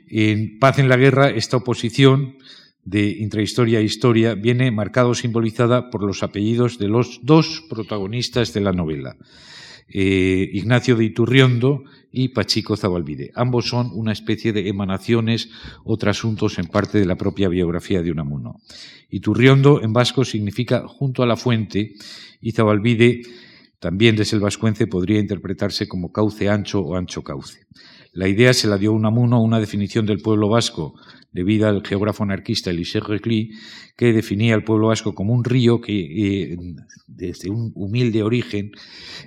En 0.07 0.59
Paz 0.59 0.79
en 0.79 0.87
la 0.87 0.95
Guerra, 0.95 1.29
esta 1.29 1.57
oposición 1.57 2.37
de 2.87 3.09
intrahistoria 3.19 3.79
e 3.79 3.83
historia 3.83 4.33
viene 4.33 4.71
marcada 4.71 5.11
o 5.11 5.15
simbolizada 5.15 5.89
por 5.91 6.07
los 6.07 6.23
apellidos 6.23 6.79
de 6.79 6.87
los 6.87 7.19
dos 7.21 7.67
protagonistas 7.67 8.53
de 8.53 8.61
la 8.61 8.71
novela. 8.71 9.17
Eh, 9.89 10.49
Ignacio 10.51 10.95
de 10.97 11.05
Iturriondo 11.05 11.83
y 12.11 12.29
Pachico 12.29 12.75
Zabalbide. 12.75 13.31
Ambos 13.35 13.69
son 13.69 13.91
una 13.93 14.11
especie 14.11 14.51
de 14.51 14.67
emanaciones 14.67 15.49
o 15.83 15.97
trasuntos 15.97 16.59
en 16.59 16.67
parte 16.67 16.99
de 16.99 17.05
la 17.05 17.15
propia 17.15 17.47
biografía 17.47 18.01
de 18.01 18.11
Unamuno. 18.11 18.59
Iturriondo 19.09 19.81
en 19.81 19.93
vasco 19.93 20.25
significa 20.25 20.87
junto 20.87 21.23
a 21.23 21.25
la 21.25 21.37
fuente 21.37 21.93
y 22.41 22.51
Zabalbide 22.51 23.21
también 23.79 24.15
desde 24.15 24.35
el 24.35 24.41
vascuence 24.41 24.87
podría 24.87 25.19
interpretarse 25.19 25.87
como 25.87 26.11
cauce 26.11 26.49
ancho 26.49 26.81
o 26.81 26.95
ancho 26.95 27.23
cauce. 27.23 27.65
La 28.17 28.27
idea 28.27 28.51
se 28.51 28.67
la 28.67 28.79
dio 28.79 28.93
Unamuno 28.93 29.39
una 29.43 29.59
definición 29.59 30.07
del 30.07 30.17
pueblo 30.17 30.49
vasco 30.49 30.95
debida 31.31 31.69
al 31.69 31.85
geógrafo 31.85 32.23
anarquista 32.23 32.71
Elisée 32.71 32.99
Reclus, 32.99 33.55
que 33.95 34.11
definía 34.11 34.55
al 34.55 34.63
pueblo 34.63 34.87
vasco 34.87 35.13
como 35.13 35.35
un 35.35 35.43
río 35.43 35.81
que 35.81 36.53
eh, 36.53 36.57
desde 37.05 37.51
un 37.51 37.71
humilde 37.75 38.23
origen 38.23 38.71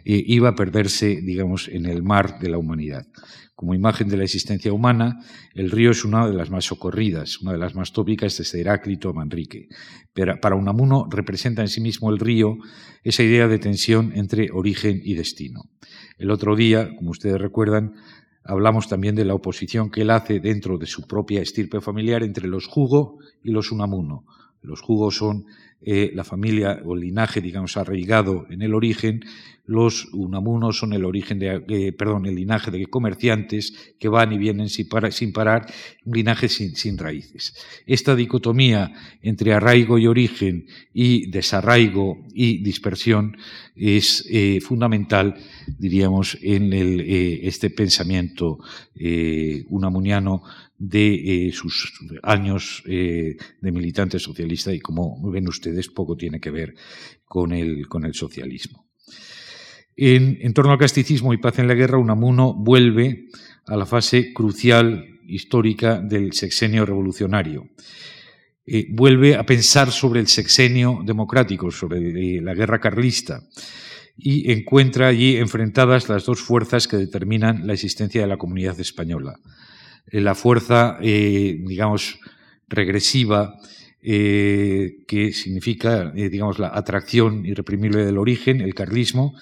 eh, 0.04 0.24
iba 0.26 0.48
a 0.48 0.54
perderse, 0.56 1.20
digamos, 1.22 1.68
en 1.68 1.86
el 1.86 2.02
mar 2.02 2.40
de 2.40 2.48
la 2.48 2.58
humanidad. 2.58 3.06
Como 3.54 3.74
imagen 3.74 4.08
de 4.08 4.16
la 4.16 4.24
existencia 4.24 4.72
humana, 4.72 5.20
el 5.54 5.70
río 5.70 5.92
es 5.92 6.04
una 6.04 6.26
de 6.26 6.34
las 6.34 6.50
más 6.50 6.64
socorridas, 6.64 7.40
una 7.42 7.52
de 7.52 7.58
las 7.58 7.76
más 7.76 7.92
tópicas 7.92 8.38
desde 8.38 8.62
Heráclito 8.62 9.10
a 9.10 9.12
Manrique. 9.12 9.68
Pero 10.12 10.40
para 10.40 10.56
Unamuno 10.56 11.06
representa 11.08 11.62
en 11.62 11.68
sí 11.68 11.80
mismo 11.80 12.10
el 12.10 12.18
río 12.18 12.56
esa 13.04 13.22
idea 13.22 13.46
de 13.46 13.58
tensión 13.60 14.12
entre 14.16 14.48
origen 14.50 15.00
y 15.04 15.14
destino. 15.14 15.60
El 16.18 16.30
otro 16.30 16.56
día, 16.56 16.96
como 16.96 17.10
ustedes 17.10 17.38
recuerdan, 17.38 17.94
Hablamos 18.44 18.88
también 18.88 19.14
de 19.14 19.24
la 19.24 19.34
oposición 19.34 19.90
que 19.90 20.02
él 20.02 20.10
hace 20.10 20.40
dentro 20.40 20.78
de 20.78 20.86
su 20.86 21.06
propia 21.06 21.42
estirpe 21.42 21.80
familiar 21.80 22.22
entre 22.22 22.48
los 22.48 22.66
Jugo 22.66 23.18
y 23.42 23.50
los 23.50 23.70
Unamuno. 23.70 24.24
Los 24.62 24.80
Jugos 24.80 25.16
son 25.16 25.46
eh, 25.82 26.10
la 26.14 26.24
familia 26.24 26.80
o 26.84 26.94
linaje, 26.94 27.40
digamos, 27.40 27.76
arraigado 27.76 28.46
en 28.50 28.62
el 28.62 28.74
origen. 28.74 29.24
Los 29.70 30.06
Unamuno 30.12 30.72
son 30.72 30.92
el 30.94 31.04
origen 31.04 31.38
de, 31.38 31.62
eh, 31.68 31.92
perdón, 31.92 32.26
el 32.26 32.34
linaje 32.34 32.72
de 32.72 32.84
comerciantes 32.86 33.94
que 34.00 34.08
van 34.08 34.32
y 34.32 34.38
vienen 34.38 34.68
sin, 34.68 34.88
parar, 34.88 35.66
un 36.04 36.16
linaje 36.16 36.48
sin, 36.48 36.98
raíces. 36.98 37.54
Esta 37.86 38.16
dicotomía 38.16 38.92
entre 39.22 39.52
arraigo 39.52 39.96
y 39.96 40.08
origen 40.08 40.66
y 40.92 41.30
desarraigo 41.30 42.26
y 42.34 42.64
dispersión 42.64 43.36
es 43.76 44.26
eh, 44.28 44.60
fundamental, 44.60 45.36
diríamos, 45.78 46.36
en 46.42 46.72
este 46.72 47.70
pensamiento 47.70 48.58
unamuniano 49.68 50.42
de 50.80 51.48
eh, 51.48 51.52
sus 51.52 51.92
años 52.22 52.82
eh, 52.86 53.36
de 53.60 53.70
militante 53.70 54.18
socialista 54.18 54.72
y 54.72 54.80
como 54.80 55.30
ven 55.30 55.46
ustedes 55.46 55.88
poco 55.88 56.16
tiene 56.16 56.40
que 56.40 56.50
ver 56.50 56.74
con 57.24 57.52
el 57.52 58.14
socialismo. 58.14 58.90
En, 59.96 60.52
torno 60.54 60.72
al 60.72 60.78
casticismo 60.78 61.32
y 61.32 61.38
paz 61.38 61.58
en 61.58 61.68
la 61.68 61.74
guerra, 61.74 61.98
Unamuno 61.98 62.54
vuelve 62.54 63.28
a 63.66 63.76
la 63.76 63.86
fase 63.86 64.32
crucial 64.32 65.20
histórica 65.26 66.00
del 66.00 66.32
sexenio 66.32 66.86
revolucionario. 66.86 67.68
Eh, 68.66 68.86
vuelve 68.90 69.36
a 69.36 69.44
pensar 69.44 69.90
sobre 69.90 70.20
el 70.20 70.28
sexenio 70.28 71.00
democrático, 71.04 71.70
sobre 71.70 72.40
la 72.40 72.54
guerra 72.54 72.80
carlista, 72.80 73.42
y 74.16 74.52
encuentra 74.52 75.08
allí 75.08 75.36
enfrentadas 75.36 76.08
las 76.08 76.24
dos 76.24 76.40
fuerzas 76.40 76.86
que 76.86 76.96
determinan 76.96 77.66
la 77.66 77.72
existencia 77.72 78.20
de 78.20 78.26
la 78.26 78.36
comunidad 78.36 78.78
española 78.80 79.38
eh, 80.10 80.20
la 80.20 80.34
fuerza, 80.34 80.98
eh, 81.00 81.56
digamos, 81.60 82.18
regresiva, 82.68 83.56
eh, 84.02 85.04
que 85.06 85.32
significa, 85.32 86.10
digamos, 86.10 86.58
la 86.58 86.70
atracción 86.74 87.44
irreprimible 87.44 88.04
del 88.04 88.18
origen, 88.18 88.60
el 88.60 88.74
carlismo, 88.74 89.34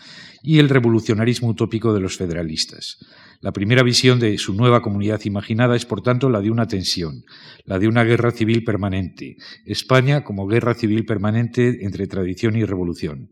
y 0.42 0.58
el 0.58 0.68
revolucionarismo 0.68 1.48
utópico 1.48 1.92
de 1.92 2.00
los 2.00 2.16
federalistas. 2.16 2.98
La 3.40 3.52
primera 3.52 3.84
visión 3.84 4.18
de 4.18 4.36
su 4.36 4.54
nueva 4.54 4.82
comunidad 4.82 5.20
imaginada 5.24 5.76
es, 5.76 5.86
por 5.86 6.02
tanto, 6.02 6.28
la 6.28 6.40
de 6.40 6.50
una 6.50 6.66
tensión, 6.66 7.24
la 7.64 7.78
de 7.78 7.86
una 7.86 8.02
guerra 8.02 8.32
civil 8.32 8.64
permanente. 8.64 9.36
España 9.64 10.24
como 10.24 10.48
guerra 10.48 10.74
civil 10.74 11.06
permanente 11.06 11.84
entre 11.84 12.08
tradición 12.08 12.56
y 12.56 12.64
revolución. 12.64 13.30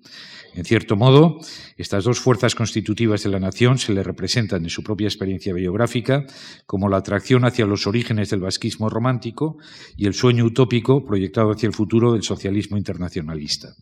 En 0.56 0.64
cierto 0.64 0.96
modo, 0.96 1.38
estas 1.76 2.04
dos 2.04 2.18
fuerzas 2.18 2.54
constitutivas 2.54 3.22
de 3.22 3.28
la 3.28 3.38
nación 3.38 3.76
se 3.76 3.92
le 3.92 4.02
representan 4.02 4.62
en 4.64 4.70
su 4.70 4.82
propia 4.82 5.06
experiencia 5.06 5.52
biográfica 5.52 6.24
como 6.64 6.88
la 6.88 6.96
atracción 6.96 7.44
hacia 7.44 7.66
los 7.66 7.86
orígenes 7.86 8.30
del 8.30 8.40
vasquismo 8.40 8.88
romántico 8.88 9.58
y 9.98 10.06
el 10.06 10.14
sueño 10.14 10.46
utópico 10.46 11.04
proyectado 11.04 11.50
hacia 11.50 11.66
el 11.66 11.74
futuro 11.74 12.14
del 12.14 12.22
socialismo 12.22 12.78
internacionalista. 12.78 13.74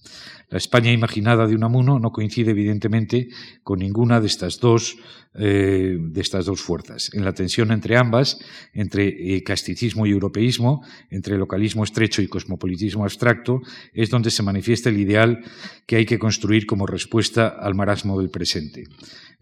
La 0.50 0.58
España 0.58 0.90
imaginada 0.90 1.46
de 1.46 1.54
Unamuno 1.54 2.00
no 2.00 2.10
coincide 2.10 2.50
evidentemente 2.50 3.28
con 3.62 3.78
ninguna 3.78 4.20
de 4.20 4.26
estas 4.26 4.58
dos, 4.58 4.96
eh, 5.36 5.96
de 6.14 6.20
estas 6.20 6.46
dos 6.46 6.62
fuerzas. 6.62 7.10
En 7.12 7.24
la 7.24 7.32
tensión 7.32 7.72
entre 7.72 7.96
ambas, 7.96 8.38
entre 8.72 9.08
eh, 9.08 9.42
casticismo 9.42 10.06
y 10.06 10.12
europeísmo, 10.12 10.82
entre 11.10 11.36
localismo 11.36 11.82
estrecho 11.82 12.22
y 12.22 12.28
cosmopolitismo 12.28 13.02
abstracto, 13.02 13.60
es 13.92 14.10
donde 14.10 14.30
se 14.30 14.44
manifiesta 14.44 14.90
el 14.90 15.00
ideal 15.00 15.40
que 15.86 15.96
hay 15.96 16.06
que 16.06 16.20
construir 16.20 16.66
como 16.66 16.86
respuesta 16.86 17.48
al 17.48 17.74
marasmo 17.74 18.18
del 18.20 18.30
presente. 18.30 18.84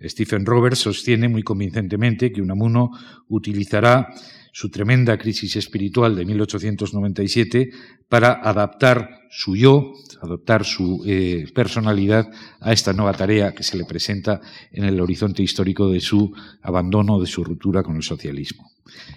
Stephen 0.02 0.46
Roberts 0.46 0.78
sostiene 0.78 1.28
muy 1.28 1.42
convincentemente 1.42 2.32
que 2.32 2.40
Unamuno 2.40 2.90
utilizará 3.28 4.08
su 4.52 4.68
tremenda 4.68 5.16
crisis 5.16 5.56
espiritual 5.56 6.14
de 6.14 6.26
1897 6.26 7.70
para 8.08 8.32
adaptar 8.32 9.22
su 9.30 9.56
yo, 9.56 9.94
adaptar 10.20 10.64
su 10.64 11.02
eh, 11.06 11.46
personalidad 11.54 12.30
a 12.60 12.72
esta 12.72 12.92
nueva 12.92 13.14
tarea 13.14 13.54
que 13.54 13.62
se 13.62 13.78
le 13.78 13.86
presenta 13.86 14.42
en 14.70 14.84
el 14.84 15.00
horizonte 15.00 15.42
histórico 15.42 15.88
de 15.90 16.00
su 16.00 16.34
abandono, 16.60 17.18
de 17.18 17.26
su 17.26 17.42
ruptura 17.42 17.82
con 17.82 17.96
el 17.96 18.02
socialismo. 18.02 18.70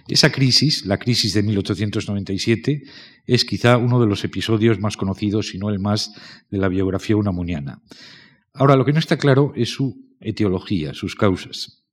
Esa 0.08 0.32
crisis, 0.32 0.86
la 0.86 0.98
crisis 0.98 1.34
de 1.34 1.44
1897, 1.44 2.84
es 3.26 3.44
quizá 3.44 3.78
uno 3.78 4.00
de 4.00 4.08
los 4.08 4.24
episodios 4.24 4.80
más 4.80 4.96
conocidos, 4.96 5.50
si 5.50 5.58
no 5.58 5.70
el 5.70 5.80
más, 5.80 6.14
de 6.50 6.60
la 6.60 6.70
biografía 6.70 7.18
unamuniana. 7.18 7.82
Ahora, 8.54 8.78
lo 8.78 8.86
que 8.86 8.94
no 8.94 9.00
está 9.00 9.18
claro 9.18 9.52
es 9.58 9.70
su 9.70 10.16
etiología, 10.22 10.94
sus 10.94 11.16
causas, 11.16 11.84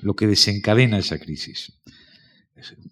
lo 0.00 0.14
que 0.14 0.26
desencadena 0.26 0.98
esa 0.98 1.20
crisis. 1.20 1.80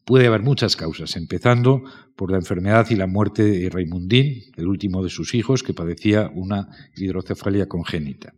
Puede 0.05 0.27
haber 0.27 0.43
muchas 0.43 0.77
causas, 0.77 1.17
empezando 1.17 1.83
por 2.17 2.31
la 2.31 2.39
enfermedad 2.39 2.87
y 2.91 2.97
la 2.97 3.07
muerte 3.07 3.45
de 3.45 3.71
Raimundín, 3.71 4.45
el 4.57 4.67
último 4.67 5.03
de 5.03 5.11
sus 5.11 5.35
hijos, 5.35 5.63
que 5.63 5.75
padecía 5.75 6.31
una 6.35 6.69
hidrocefalia 6.97 7.67
congénita. 7.67 8.35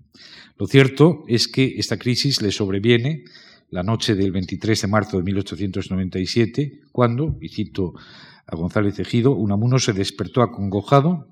Lo 0.58 0.66
cierto 0.66 1.24
es 1.26 1.48
que 1.48 1.74
esta 1.78 1.96
crisis 1.96 2.42
le 2.42 2.52
sobreviene 2.52 3.24
la 3.70 3.82
noche 3.82 4.14
del 4.14 4.32
23 4.32 4.82
de 4.82 4.88
marzo 4.88 5.16
de 5.16 5.22
1897, 5.22 6.80
cuando, 6.92 7.38
y 7.40 7.48
cito 7.48 7.94
a 8.50 8.56
González 8.56 8.98
Ejido, 8.98 9.32
Unamuno 9.32 9.78
se 9.78 9.92
despertó 9.92 10.42
acongojado, 10.42 11.28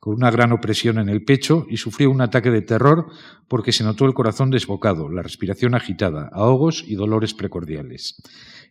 con 0.00 0.14
una 0.14 0.30
gran 0.30 0.52
opresión 0.52 0.98
en 0.98 1.08
el 1.08 1.24
pecho 1.24 1.66
y 1.68 1.78
sufrió 1.78 2.10
un 2.10 2.20
ataque 2.20 2.50
de 2.50 2.62
terror 2.62 3.06
porque 3.48 3.72
se 3.72 3.84
notó 3.84 4.04
el 4.04 4.14
corazón 4.14 4.50
desbocado, 4.50 5.08
la 5.08 5.22
respiración 5.22 5.74
agitada, 5.74 6.28
ahogos 6.32 6.84
y 6.86 6.94
dolores 6.94 7.34
precordiales. 7.34 8.16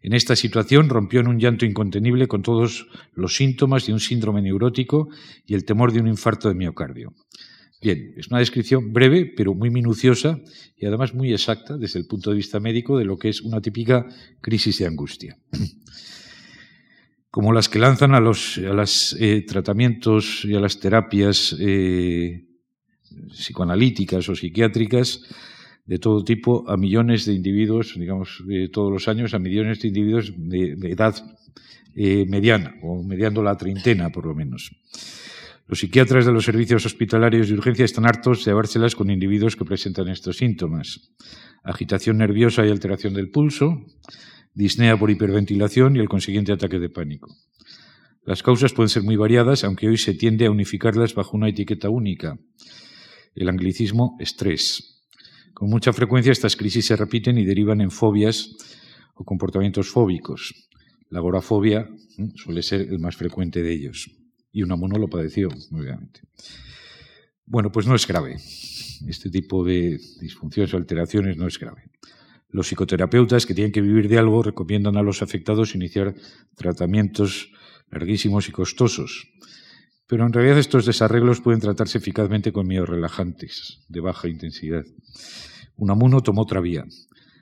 En 0.02 0.14
esta 0.14 0.36
situación 0.36 0.88
rompió 0.88 1.20
en 1.20 1.28
un 1.28 1.40
llanto 1.40 1.66
incontenible 1.66 2.28
con 2.28 2.42
todos 2.42 2.88
los 3.14 3.36
síntomas 3.36 3.86
de 3.86 3.94
un 3.94 4.00
síndrome 4.00 4.42
neurótico 4.42 5.10
y 5.46 5.56
el 5.56 5.66
temor 5.66 5.92
de 5.92 6.00
un 6.00 6.08
infarto 6.08 6.48
de 6.48 6.56
miocardio. 6.56 7.14
Bien, 7.82 8.14
es 8.16 8.28
una 8.30 8.40
descripción 8.40 8.94
breve, 8.94 9.26
pero 9.36 9.54
muy 9.54 9.70
minuciosa 9.70 10.40
y 10.78 10.86
además 10.86 11.14
muy 11.14 11.34
exacta 11.34 11.78
desde 11.78 12.00
el 12.00 12.08
punto 12.08 12.30
de 12.30 12.38
vista 12.38 12.60
médico 12.60 12.98
de 12.98 13.06
lo 13.06 13.18
que 13.18 13.30
es 13.30 13.42
una 13.42 13.62
típica 13.62 14.06
crisis 14.42 14.80
de 14.80 14.88
angustia. 14.88 15.38
Como 17.36 17.52
las 17.52 17.68
que 17.68 17.80
lanzan 17.80 18.16
a 18.16 18.22
los 18.22 18.58
eh, 19.20 19.44
tratamientos 19.46 20.46
y 20.46 20.56
a 20.56 20.62
las 20.62 20.80
terapias 20.80 21.54
eh, 21.60 22.46
psicoanalíticas 23.28 24.30
o 24.30 24.36
psiquiátricas 24.38 25.20
de 25.86 26.00
todo 26.00 26.24
tipo 26.24 26.64
a 26.70 26.78
millones 26.78 27.26
de 27.26 27.34
individuos, 27.34 27.96
digamos, 28.00 28.42
todos 28.72 28.90
los 28.90 29.10
años, 29.10 29.34
a 29.34 29.40
millones 29.40 29.82
de 29.82 29.90
individuos 29.90 30.32
de, 30.34 30.78
edad 30.90 31.14
eh, 31.94 32.26
mediana 32.26 32.76
o 32.82 33.04
mediando 33.04 33.44
la 33.44 33.58
treintena, 33.58 34.12
por 34.12 34.28
lo 34.28 34.34
menos. 34.34 34.72
Los 35.68 35.80
psiquiatras 35.80 36.26
de 36.26 36.32
los 36.32 36.46
servicios 36.46 36.86
hospitalarios 36.86 37.50
de 37.50 37.56
urgencia 37.56 37.84
están 37.84 38.06
hartos 38.06 38.46
de 38.46 38.52
llevárselas 38.52 38.96
con 38.96 39.12
individuos 39.12 39.58
que 39.58 39.66
presentan 39.66 40.08
estos 40.08 40.38
síntomas. 40.38 41.12
Agitación 41.66 42.18
nerviosa 42.20 42.66
y 42.66 42.70
alteración 42.70 43.14
del 43.14 43.30
pulso, 43.30 43.84
disnea 44.56 44.98
por 44.98 45.12
hiperventilación 45.12 45.96
y 45.96 46.00
el 46.00 46.10
consiguiente 46.10 46.54
ataque 46.54 46.80
de 46.80 46.90
pánico. 46.90 47.36
Las 48.24 48.42
causas 48.42 48.74
pueden 48.74 48.90
ser 48.90 49.04
muy 49.04 49.18
variadas, 49.18 49.64
aunque 49.64 49.88
hoy 49.88 49.98
se 49.98 50.16
tiende 50.16 50.48
a 50.48 50.52
unificarlas 50.52 51.14
bajo 51.14 51.38
una 51.38 51.50
etiqueta 51.50 51.90
única, 51.90 52.40
el 53.36 53.50
anglicismo 53.50 54.18
estrés. 54.20 55.04
Con 55.54 55.70
mucha 55.70 55.94
frecuencia 55.94 56.32
estas 56.32 56.56
crisis 56.56 56.88
se 56.88 56.96
repiten 56.96 57.38
y 57.38 57.46
derivan 57.46 57.82
en 57.82 57.92
fobias 57.92 58.56
o 59.14 59.24
comportamientos 59.24 59.90
fóbicos. 59.90 60.54
La 61.10 61.20
agorafobia 61.20 61.88
suele 62.36 62.64
ser 62.64 62.82
el 62.82 63.00
más 63.00 63.16
frecuente 63.16 63.62
de 63.62 63.74
ellos. 63.74 64.10
Y 64.52 64.64
Unamuno 64.64 64.98
lo 64.98 65.08
padeció, 65.08 65.50
obviamente. 65.72 66.22
Bueno, 67.46 67.72
pues 67.72 67.86
no 67.86 67.96
es 67.96 68.08
grave. 68.08 68.38
Este 69.08 69.30
tipo 69.30 69.64
de 69.64 70.00
disfunciones 70.20 70.74
o 70.74 70.78
alteraciones 70.78 71.38
no 71.38 71.46
es 71.46 71.60
grave. 71.60 71.84
Los 72.56 72.68
psicoterapeutas 72.70 73.46
que 73.46 73.54
tienen 73.54 73.74
que 73.74 73.82
vivir 73.82 74.08
de 74.08 74.18
algo 74.18 74.42
recomiendan 74.42 74.96
a 74.96 75.04
los 75.04 75.22
afectados 75.22 75.76
iniciar 75.76 76.16
tratamientos 76.56 77.52
larguísimos 77.92 78.48
y 78.48 78.54
costosos. 78.54 79.28
Pero 80.08 80.26
en 80.26 80.32
realidad 80.32 80.58
estos 80.58 80.86
desarreglos 80.86 81.42
pueden 81.42 81.60
tratarse 81.60 81.98
eficazmente 81.98 82.54
con 82.54 82.66
miedos 82.66 82.88
relajantes, 82.88 83.84
de 83.90 84.00
baja 84.00 84.30
intensidad. 84.30 84.86
Unamuno 85.76 86.22
tomó 86.22 86.44
otra 86.44 86.62
vía. 86.62 86.86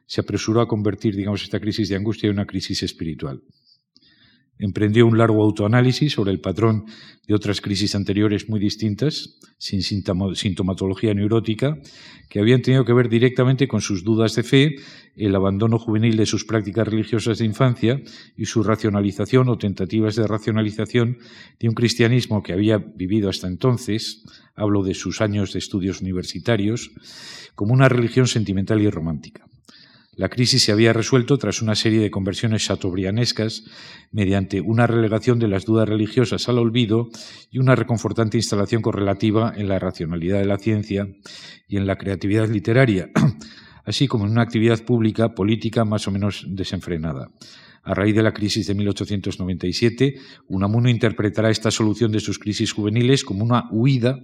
Se 0.08 0.22
apresuró 0.22 0.62
a 0.62 0.68
convertir, 0.68 1.16
digamos, 1.16 1.44
esta 1.44 1.60
crisis 1.60 1.90
de 1.90 1.96
angustia 1.96 2.30
en 2.30 2.34
una 2.34 2.48
crisis 2.48 2.82
espiritual. 2.82 3.44
Emprendió 4.60 5.08
un 5.08 5.18
largo 5.18 5.44
autoanálisis 5.44 6.14
sobre 6.14 6.32
el 6.32 6.40
patrón 6.40 6.86
de 7.28 7.34
otras 7.34 7.60
crisis 7.60 7.96
anteriores 7.96 8.50
muy 8.50 8.60
distintas, 8.60 9.40
sin 9.58 9.82
sintomatología 9.82 11.14
neurótica, 11.14 11.78
que 12.30 12.40
habían 12.40 12.62
tenido 12.62 12.86
que 12.86 12.94
ver 12.94 13.10
directamente 13.10 13.68
con 13.68 13.82
sus 13.82 14.04
dudas 14.04 14.36
de 14.36 14.44
fe, 14.44 14.76
el 15.16 15.36
abandono 15.36 15.80
juvenil 15.80 16.18
de 16.18 16.26
sus 16.26 16.46
prácticas 16.46 16.88
religiosas 16.88 17.40
de 17.40 17.46
infancia 17.46 18.02
y 18.36 18.46
su 18.46 18.64
racionalización 18.64 19.50
o 19.50 19.58
tentativas 19.58 20.16
de 20.16 20.28
racionalización 20.28 21.18
de 21.60 21.70
un 21.70 21.76
cristianismo 21.76 22.44
que 22.44 22.54
había 22.54 22.78
vivido 22.78 23.30
hasta 23.30 23.48
entonces, 23.48 24.24
hablo 24.56 24.84
de 24.84 24.94
sus 24.94 25.22
años 25.22 25.54
de 25.54 25.60
estudios 25.60 26.02
universitarios, 26.02 26.92
como 27.56 27.74
una 27.74 27.90
religión 27.90 28.28
sentimental 28.28 28.82
y 28.82 28.90
romántica. 28.90 29.46
La 30.16 30.30
crisis 30.30 30.64
se 30.64 30.72
había 30.72 30.94
resuelto 30.94 31.38
tras 31.38 31.62
una 31.62 31.74
serie 31.74 32.00
de 32.00 32.12
conversiones 32.12 32.66
chateaubrianescas 32.66 33.64
mediante 34.12 34.62
una 34.62 34.86
relegación 34.86 35.40
de 35.40 35.48
las 35.48 35.66
dudas 35.66 35.90
religiosas 35.90 36.48
al 36.48 36.60
olvido 36.60 37.10
y 37.50 37.58
una 37.58 37.76
reconfortante 37.76 38.38
instalación 38.38 38.84
correlativa 38.84 39.54
en 39.56 39.68
la 39.68 39.80
racionalidad 39.80 40.40
de 40.40 40.46
la 40.46 40.60
ciencia 40.60 41.08
y 41.68 41.78
en 41.78 41.88
la 41.88 41.98
creatividad 41.98 42.48
literaria, 42.48 43.10
así 43.86 44.08
como 44.08 44.26
en 44.26 44.32
una 44.32 44.44
actividad 44.44 44.84
pública 44.86 45.34
política 45.34 45.84
más 45.84 46.08
o 46.08 46.12
menos 46.12 46.46
desenfrenada. 46.48 47.30
A 47.82 47.96
raíz 47.96 48.16
de 48.16 48.24
la 48.24 48.34
crisis 48.34 48.68
de 48.68 48.76
1897, 48.76 50.16
Unamuno 50.48 50.90
interpretará 50.90 51.50
esta 51.50 51.72
solución 51.72 52.12
de 52.12 52.20
sus 52.20 52.40
crisis 52.40 52.72
juveniles 52.72 53.26
como 53.26 53.44
una 53.44 53.66
huida 53.72 54.20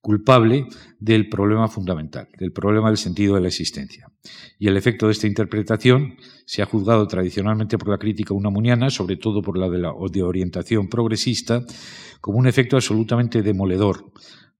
culpable 0.00 0.66
del 0.98 1.28
problema 1.28 1.68
fundamental, 1.68 2.28
del 2.38 2.52
problema 2.52 2.88
del 2.88 2.96
sentido 2.96 3.34
de 3.34 3.40
la 3.40 3.48
existencia. 3.48 4.10
Y 4.58 4.68
el 4.68 4.76
efecto 4.76 5.06
de 5.06 5.12
esta 5.12 5.26
interpretación 5.26 6.16
se 6.44 6.62
ha 6.62 6.66
juzgado 6.66 7.06
tradicionalmente 7.06 7.78
por 7.78 7.88
la 7.88 7.98
crítica 7.98 8.34
unamuniana, 8.34 8.90
sobre 8.90 9.16
todo 9.16 9.42
por 9.42 9.58
la 9.58 9.68
de, 9.68 9.78
la, 9.78 9.92
de 10.10 10.22
orientación 10.22 10.88
progresista, 10.88 11.64
como 12.20 12.38
un 12.38 12.46
efecto 12.46 12.76
absolutamente 12.76 13.42
demoledor, 13.42 14.12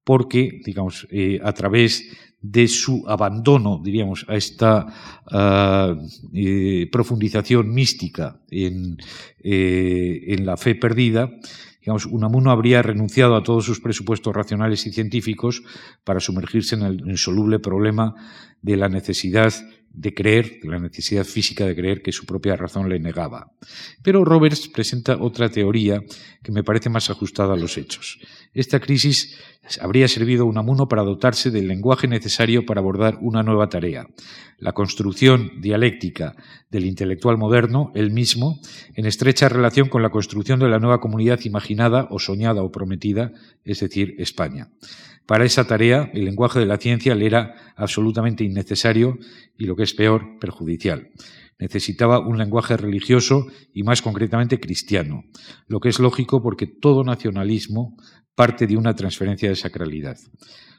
porque, 0.04 0.60
digamos, 0.64 1.06
eh, 1.10 1.38
a 1.42 1.52
través 1.52 2.04
de 2.40 2.68
su 2.68 3.04
abandono, 3.06 3.80
diríamos, 3.82 4.24
a 4.28 4.36
esta 4.36 4.86
ah, 5.30 5.94
eh, 6.32 6.88
profundización 6.90 7.72
mística 7.72 8.40
eh, 8.50 8.96
en 9.42 10.46
la 10.46 10.56
fe 10.56 10.76
perdida, 10.76 11.30
Digamos, 11.88 12.04
Unamuno 12.04 12.50
habría 12.50 12.82
renunciado 12.82 13.34
a 13.34 13.42
todos 13.42 13.64
sus 13.64 13.80
presupuestos 13.80 14.36
racionales 14.36 14.86
y 14.86 14.92
científicos 14.92 15.62
para 16.04 16.20
sumergirse 16.20 16.74
en 16.74 16.82
el 16.82 17.08
insoluble 17.08 17.60
problema 17.60 18.14
de 18.60 18.76
la 18.76 18.90
necesidad 18.90 19.54
de 19.98 20.14
creer, 20.14 20.60
de 20.62 20.68
la 20.68 20.78
necesidad 20.78 21.24
física 21.24 21.66
de 21.66 21.74
creer 21.74 22.02
que 22.02 22.12
su 22.12 22.24
propia 22.24 22.54
razón 22.54 22.88
le 22.88 23.00
negaba. 23.00 23.50
Pero 24.02 24.24
Roberts 24.24 24.68
presenta 24.68 25.16
otra 25.20 25.50
teoría 25.50 26.04
que 26.42 26.52
me 26.52 26.62
parece 26.62 26.88
más 26.88 27.10
ajustada 27.10 27.54
a 27.54 27.56
los 27.56 27.76
hechos. 27.76 28.20
Esta 28.54 28.78
crisis 28.78 29.36
habría 29.80 30.06
servido 30.06 30.44
a 30.44 30.46
Unamuno 30.46 30.86
para 30.86 31.02
dotarse 31.02 31.50
del 31.50 31.66
lenguaje 31.66 32.06
necesario 32.06 32.64
para 32.64 32.80
abordar 32.80 33.18
una 33.20 33.42
nueva 33.42 33.68
tarea, 33.68 34.06
la 34.58 34.72
construcción 34.72 35.60
dialéctica 35.60 36.36
del 36.70 36.86
intelectual 36.86 37.36
moderno, 37.36 37.90
él 37.96 38.12
mismo, 38.12 38.60
en 38.94 39.04
estrecha 39.04 39.48
relación 39.48 39.88
con 39.88 40.02
la 40.02 40.10
construcción 40.10 40.60
de 40.60 40.68
la 40.68 40.78
nueva 40.78 41.00
comunidad 41.00 41.40
imaginada 41.42 42.06
o 42.10 42.20
soñada 42.20 42.62
o 42.62 42.70
prometida, 42.70 43.32
es 43.64 43.80
decir, 43.80 44.14
España. 44.18 44.68
Para 45.28 45.44
esa 45.44 45.66
tarea, 45.66 46.10
el 46.14 46.24
lenguaje 46.24 46.58
de 46.58 46.64
la 46.64 46.78
ciencia 46.78 47.14
le 47.14 47.26
era 47.26 47.74
absolutamente 47.76 48.44
innecesario 48.44 49.18
y, 49.58 49.66
lo 49.66 49.76
que 49.76 49.82
es 49.82 49.87
peor, 49.94 50.38
perjudicial. 50.40 51.10
Necesitaba 51.58 52.20
un 52.20 52.38
lenguaje 52.38 52.76
religioso 52.76 53.46
y, 53.74 53.82
más 53.82 54.00
concretamente, 54.02 54.60
cristiano, 54.60 55.24
lo 55.66 55.80
que 55.80 55.88
es 55.88 55.98
lógico 55.98 56.42
porque 56.42 56.66
todo 56.66 57.02
nacionalismo 57.04 57.96
parte 58.34 58.66
de 58.66 58.76
una 58.76 58.94
transferencia 58.94 59.48
de 59.48 59.56
sacralidad. 59.56 60.16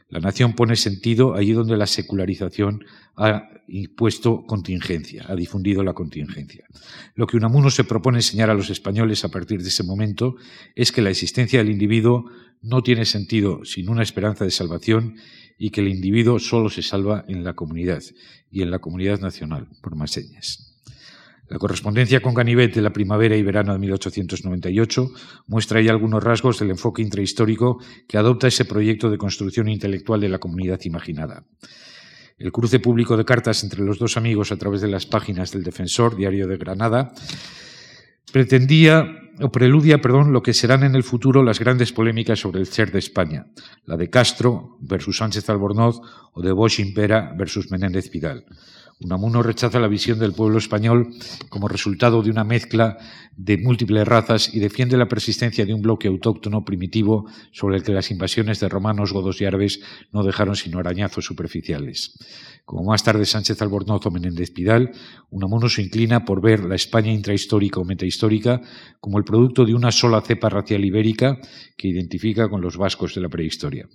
La 0.09 0.19
nación 0.19 0.53
pone 0.53 0.75
sentido 0.75 1.35
allí 1.35 1.51
donde 1.51 1.77
la 1.77 1.85
secularización 1.85 2.83
ha 3.15 3.43
impuesto 3.67 4.43
contingencia, 4.47 5.25
ha 5.27 5.35
difundido 5.35 5.83
la 5.83 5.93
contingencia. 5.93 6.65
Lo 7.13 7.27
que 7.27 7.37
Unamuno 7.37 7.69
se 7.69 7.83
propone 7.83 8.17
enseñar 8.17 8.49
a 8.49 8.55
los 8.55 8.71
españoles 8.71 9.23
a 9.23 9.29
partir 9.29 9.61
de 9.61 9.67
ese 9.67 9.83
momento 9.83 10.35
es 10.73 10.91
que 10.91 11.03
la 11.03 11.11
existencia 11.11 11.59
del 11.59 11.69
individuo 11.69 12.25
no 12.61 12.81
tiene 12.81 13.05
sentido 13.05 13.63
sin 13.65 13.87
una 13.87 14.01
esperanza 14.01 14.45
de 14.45 14.51
salvación 14.51 15.15
y 15.59 15.69
que 15.69 15.81
el 15.81 15.89
individuo 15.89 16.39
solo 16.39 16.69
se 16.69 16.81
salva 16.81 17.25
en 17.27 17.43
la 17.43 17.53
comunidad 17.53 18.01
y 18.49 18.63
en 18.63 18.71
la 18.71 18.79
comunidad 18.79 19.19
nacional, 19.19 19.67
por 19.81 19.95
más 19.95 20.11
señas. 20.11 20.69
La 21.49 21.59
correspondencia 21.59 22.21
con 22.21 22.33
Ganivet 22.33 22.73
de 22.75 22.81
la 22.81 22.93
primavera 22.93 23.35
y 23.35 23.43
verano 23.43 23.73
de 23.73 23.79
1898 23.79 25.11
muestra 25.47 25.81
ya 25.81 25.91
algunos 25.91 26.23
rasgos 26.23 26.59
del 26.59 26.69
enfoque 26.69 27.01
intrahistórico 27.01 27.79
que 28.07 28.17
adopta 28.17 28.47
ese 28.47 28.65
proyecto 28.65 29.09
de 29.09 29.17
construcción 29.17 29.67
intelectual 29.67 30.21
de 30.21 30.29
la 30.29 30.37
comunidad 30.37 30.79
imaginada. 30.83 31.43
El 32.37 32.51
cruce 32.51 32.79
público 32.79 33.17
de 33.17 33.25
cartas 33.25 33.63
entre 33.63 33.83
los 33.83 33.99
dos 33.99 34.15
amigos 34.15 34.51
a 34.51 34.57
través 34.57 34.79
de 34.79 34.87
las 34.87 35.05
páginas 35.05 35.51
del 35.51 35.63
Defensor, 35.63 36.15
Diario 36.15 36.47
de 36.47 36.57
Granada, 36.57 37.13
pretendía 38.31 39.28
o 39.41 39.51
preludia, 39.51 40.01
perdón, 40.01 40.33
lo 40.33 40.41
que 40.41 40.53
serán 40.53 40.83
en 40.83 40.95
el 40.95 41.03
futuro 41.03 41.43
las 41.43 41.59
grandes 41.59 41.91
polémicas 41.91 42.39
sobre 42.39 42.59
el 42.59 42.67
ser 42.67 42.91
de 42.91 42.99
España, 42.99 43.47
la 43.85 43.97
de 43.97 44.09
Castro 44.09 44.77
versus 44.81 45.17
Sánchez 45.17 45.49
Albornoz 45.49 46.01
o 46.33 46.41
de 46.41 46.51
Bosch 46.51 46.79
Impera 46.79 47.33
versus 47.37 47.71
Menéndez 47.71 48.09
Vidal. 48.11 48.45
Unamuno 49.01 49.41
rechaza 49.41 49.79
la 49.79 49.87
visión 49.87 50.19
del 50.19 50.33
pueblo 50.33 50.57
español 50.57 51.07
como 51.47 51.69
resultado 51.69 52.21
de 52.21 52.29
una 52.29 52.43
mezcla 52.43 52.97
de 53.37 53.57
múltiples 53.57 54.05
razas 54.05 54.53
y 54.53 54.59
defiende 54.59 54.97
la 54.97 55.07
persistencia 55.07 55.65
de 55.65 55.73
un 55.73 55.81
bloque 55.81 56.09
autóctono 56.09 56.65
primitivo 56.65 57.25
sobre 57.53 57.77
el 57.77 57.83
que 57.83 57.93
las 57.93 58.11
invasiones 58.11 58.59
de 58.59 58.67
romanos, 58.67 59.13
godos 59.13 59.39
y 59.39 59.45
árabes 59.45 59.79
no 60.11 60.23
dejaron 60.23 60.57
sino 60.57 60.79
arañazos 60.79 61.23
superficiales. 61.23 62.17
Como 62.65 62.83
más 62.83 63.01
tarde 63.01 63.25
Sánchez 63.25 63.61
Albornoz 63.61 64.05
o 64.05 64.11
Menéndez 64.11 64.51
Pidal, 64.51 64.91
Unamuno 65.29 65.69
se 65.69 65.81
inclina 65.81 66.25
por 66.25 66.41
ver 66.41 66.65
la 66.65 66.75
España 66.75 67.13
intrahistórica 67.13 67.79
o 67.79 67.85
metahistórica 67.85 68.59
como 68.99 69.17
el 69.17 69.23
producto 69.23 69.63
de 69.63 69.75
una 69.75 69.93
sola 69.93 70.19
cepa 70.21 70.49
racial 70.49 70.83
ibérica 70.83 71.39
que 71.77 71.87
identifica 71.87 72.49
con 72.49 72.59
los 72.59 72.75
vascos 72.75 73.15
de 73.15 73.21
la 73.21 73.29
prehistoria. 73.29 73.87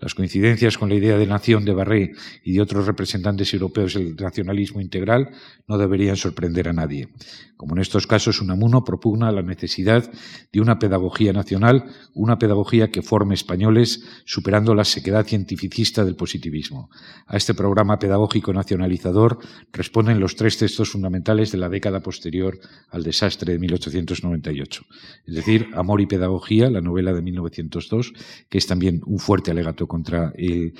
Las 0.00 0.14
coincidencias 0.14 0.78
con 0.78 0.88
la 0.88 0.94
idea 0.94 1.18
de 1.18 1.26
nación 1.26 1.64
de 1.64 1.74
Barré 1.74 2.12
y 2.44 2.52
de 2.52 2.60
otros 2.60 2.86
representantes 2.86 3.52
europeos 3.52 3.94
del 3.94 4.14
nacionalismo 4.16 4.80
integral 4.80 5.30
no 5.66 5.76
deberían 5.76 6.16
sorprender 6.16 6.68
a 6.68 6.72
nadie. 6.72 7.08
Como 7.56 7.74
en 7.74 7.82
estos 7.82 8.06
casos, 8.06 8.40
Unamuno 8.40 8.84
propugna 8.84 9.32
la 9.32 9.42
necesidad 9.42 10.08
de 10.52 10.60
una 10.60 10.78
pedagogía 10.78 11.32
nacional, 11.32 11.86
una 12.14 12.38
pedagogía 12.38 12.92
que 12.92 13.02
forme 13.02 13.34
españoles, 13.34 14.04
superando 14.24 14.76
la 14.76 14.84
sequedad 14.84 15.26
cientificista 15.26 16.04
del 16.04 16.14
positivismo. 16.14 16.88
A 17.26 17.36
este 17.36 17.54
programa 17.54 17.98
pedagógico 17.98 18.52
nacionalizador 18.52 19.38
responden 19.72 20.20
los 20.20 20.36
tres 20.36 20.56
textos 20.56 20.90
fundamentales 20.90 21.50
de 21.50 21.58
la 21.58 21.68
década 21.68 22.00
posterior 22.00 22.60
al 22.90 23.02
desastre 23.02 23.54
de 23.54 23.58
1898, 23.58 24.84
es 25.26 25.34
decir, 25.34 25.66
Amor 25.74 26.00
y 26.00 26.06
Pedagogía, 26.06 26.70
la 26.70 26.80
novela 26.80 27.12
de 27.12 27.22
1902, 27.22 28.12
que 28.48 28.58
es 28.58 28.68
también 28.68 29.00
un 29.04 29.18
fuerte 29.18 29.50
alegato 29.50 29.87
contra 29.88 30.32
el 30.36 30.74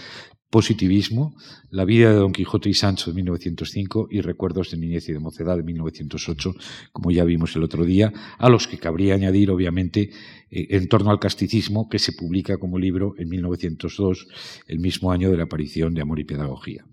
positivismo, 0.50 1.34
La 1.70 1.84
vida 1.84 2.10
de 2.10 2.16
Don 2.16 2.32
Quijote 2.32 2.70
y 2.70 2.74
Sancho 2.74 3.10
de 3.10 3.16
1905 3.16 4.08
y 4.10 4.20
Recuerdos 4.22 4.70
de 4.70 4.78
niñez 4.78 5.08
y 5.08 5.12
de 5.12 5.18
mocedad 5.18 5.56
de 5.56 5.62
1908, 5.62 6.54
como 6.92 7.10
ya 7.10 7.24
vimos 7.24 7.54
el 7.56 7.64
otro 7.64 7.84
día, 7.84 8.12
a 8.38 8.48
los 8.48 8.66
que 8.66 8.78
cabría 8.78 9.14
añadir, 9.14 9.50
obviamente, 9.50 10.10
eh, 10.50 10.68
en 10.70 10.88
torno 10.88 11.10
al 11.10 11.18
casticismo, 11.18 11.88
que 11.88 11.98
se 11.98 12.12
publica 12.12 12.56
como 12.56 12.78
libro 12.78 13.14
en 13.18 13.28
1902, 13.28 14.26
el 14.66 14.78
mismo 14.78 15.12
año 15.12 15.30
de 15.30 15.36
la 15.36 15.44
aparición 15.44 15.92
de 15.92 16.00
Amor 16.00 16.18
y 16.20 16.24
Pedagogía. 16.24 16.84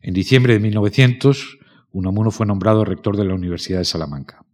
En 0.00 0.14
diciembre 0.14 0.54
de 0.54 0.60
1900, 0.60 1.58
Unamuno 1.92 2.30
fue 2.30 2.46
nombrado 2.46 2.84
rector 2.84 3.16
de 3.18 3.24
la 3.26 3.34
Universidad 3.34 3.78
de 3.78 3.84
Salamanca. 3.84 4.44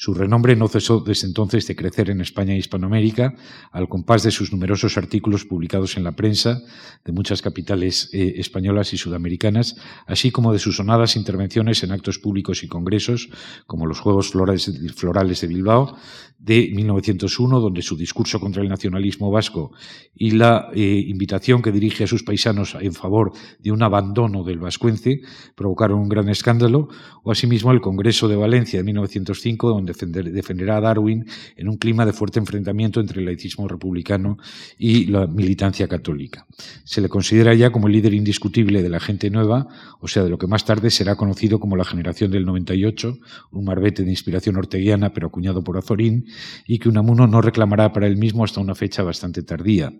Su 0.00 0.14
renombre 0.14 0.54
no 0.54 0.68
cesó 0.68 1.00
desde 1.00 1.26
entonces 1.26 1.66
de 1.66 1.74
crecer 1.74 2.08
en 2.08 2.20
España 2.20 2.54
e 2.54 2.58
Hispanoamérica, 2.58 3.34
al 3.72 3.88
compás 3.88 4.22
de 4.22 4.30
sus 4.30 4.52
numerosos 4.52 4.96
artículos 4.96 5.44
publicados 5.44 5.96
en 5.96 6.04
la 6.04 6.12
prensa 6.12 6.62
de 7.04 7.10
muchas 7.10 7.42
capitales 7.42 8.08
eh, 8.12 8.34
españolas 8.36 8.92
y 8.92 8.96
sudamericanas, 8.96 9.74
así 10.06 10.30
como 10.30 10.52
de 10.52 10.60
sus 10.60 10.76
sonadas 10.76 11.16
intervenciones 11.16 11.82
en 11.82 11.90
actos 11.90 12.20
públicos 12.20 12.62
y 12.62 12.68
congresos, 12.68 13.28
como 13.66 13.86
los 13.86 13.98
Juegos 13.98 14.30
Florales 14.30 15.40
de 15.40 15.46
Bilbao 15.48 15.98
de 16.38 16.70
1901, 16.72 17.60
donde 17.60 17.82
su 17.82 17.96
discurso 17.96 18.38
contra 18.38 18.62
el 18.62 18.68
nacionalismo 18.68 19.30
vasco 19.30 19.72
y 20.14 20.30
la 20.30 20.70
eh, 20.72 21.04
invitación 21.08 21.62
que 21.62 21.72
dirige 21.72 22.04
a 22.04 22.06
sus 22.06 22.22
paisanos 22.22 22.76
en 22.80 22.92
favor 22.92 23.32
de 23.58 23.72
un 23.72 23.82
abandono 23.82 24.44
del 24.44 24.60
vascuence 24.60 25.20
provocaron 25.56 25.98
un 25.98 26.08
gran 26.08 26.28
escándalo, 26.28 26.88
o 27.24 27.32
asimismo 27.32 27.72
el 27.72 27.80
Congreso 27.80 28.28
de 28.28 28.36
Valencia 28.36 28.78
de 28.78 28.84
1905, 28.84 29.68
donde 29.68 29.92
defenderá 30.30 30.76
a 30.76 30.80
Darwin 30.80 31.26
en 31.56 31.68
un 31.68 31.76
clima 31.76 32.06
de 32.06 32.12
fuerte 32.12 32.38
enfrentamiento 32.38 33.00
entre 33.00 33.18
el 33.18 33.26
laicismo 33.26 33.66
republicano 33.66 34.38
y 34.78 35.06
la 35.06 35.26
militancia 35.26 35.88
católica. 35.88 36.46
Se 36.84 37.00
le 37.00 37.08
considera 37.08 37.52
ya 37.54 37.70
como 37.70 37.88
el 37.88 37.94
líder 37.94 38.14
indiscutible 38.14 38.82
de 38.82 38.88
la 38.88 39.00
gente 39.00 39.28
nueva, 39.30 39.66
o 40.00 40.06
sea, 40.06 40.22
de 40.22 40.30
lo 40.30 40.38
que 40.38 40.46
más 40.46 40.64
tarde 40.64 40.90
será 40.90 41.16
conocido 41.16 41.58
como 41.58 41.76
la 41.76 41.84
generación 41.84 42.30
del 42.30 42.44
98, 42.44 43.18
un 43.52 43.64
marbete 43.64 44.04
de 44.04 44.10
inspiración 44.10 44.56
orteguiana 44.56 45.12
pero 45.12 45.26
acuñado 45.26 45.64
por 45.64 45.76
Azorín, 45.76 46.26
y 46.66 46.78
que 46.78 46.88
Unamuno 46.88 47.26
no 47.26 47.40
reclamará 47.40 47.92
para 47.92 48.06
él 48.06 48.16
mismo 48.16 48.44
hasta 48.44 48.60
una 48.60 48.74
fecha 48.74 49.02
bastante 49.02 49.42
tardía. 49.42 49.92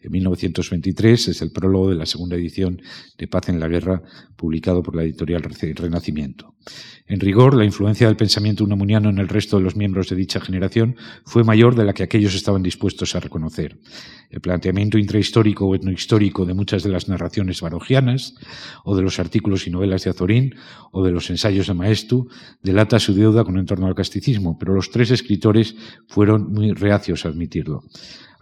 En 0.00 0.10
1923 0.10 1.28
es 1.28 1.42
el 1.42 1.50
prólogo 1.50 1.90
de 1.90 1.96
la 1.96 2.06
segunda 2.06 2.36
edición 2.36 2.80
de 3.18 3.28
Paz 3.28 3.48
en 3.48 3.60
la 3.60 3.68
Guerra, 3.68 4.02
publicado 4.36 4.82
por 4.82 4.96
la 4.96 5.02
editorial 5.02 5.42
Renacimiento. 5.42 6.54
En 7.06 7.20
rigor, 7.20 7.54
la 7.54 7.66
influencia 7.66 8.06
del 8.06 8.16
pensamiento 8.16 8.64
unamuniano 8.64 9.10
en 9.10 9.18
el 9.18 9.28
resto 9.28 9.58
de 9.58 9.62
los 9.62 9.76
miembros 9.76 10.08
de 10.08 10.16
dicha 10.16 10.40
generación 10.40 10.96
fue 11.26 11.44
mayor 11.44 11.74
de 11.74 11.84
la 11.84 11.92
que 11.92 12.02
aquellos 12.02 12.34
estaban 12.34 12.62
dispuestos 12.62 13.14
a 13.14 13.20
reconocer. 13.20 13.78
El 14.30 14.40
planteamiento 14.40 14.96
intrahistórico 14.96 15.66
o 15.66 15.74
etnohistórico 15.74 16.46
de 16.46 16.54
muchas 16.54 16.82
de 16.82 16.88
las 16.88 17.08
narraciones 17.08 17.60
barogianas, 17.60 18.34
o 18.84 18.96
de 18.96 19.02
los 19.02 19.18
artículos 19.18 19.66
y 19.66 19.70
novelas 19.70 20.04
de 20.04 20.10
Azorín, 20.10 20.54
o 20.92 21.04
de 21.04 21.12
los 21.12 21.28
ensayos 21.28 21.66
de 21.66 21.74
Maestu, 21.74 22.28
delata 22.62 22.98
su 22.98 23.12
deuda 23.12 23.44
con 23.44 23.58
en 23.58 23.66
torno 23.66 23.86
al 23.86 23.94
casticismo, 23.94 24.58
pero 24.58 24.74
los 24.74 24.90
tres 24.90 25.10
escritores 25.10 25.73
fueron 26.08 26.52
muy 26.52 26.72
reacios 26.72 27.24
a 27.24 27.28
admitirlo 27.28 27.84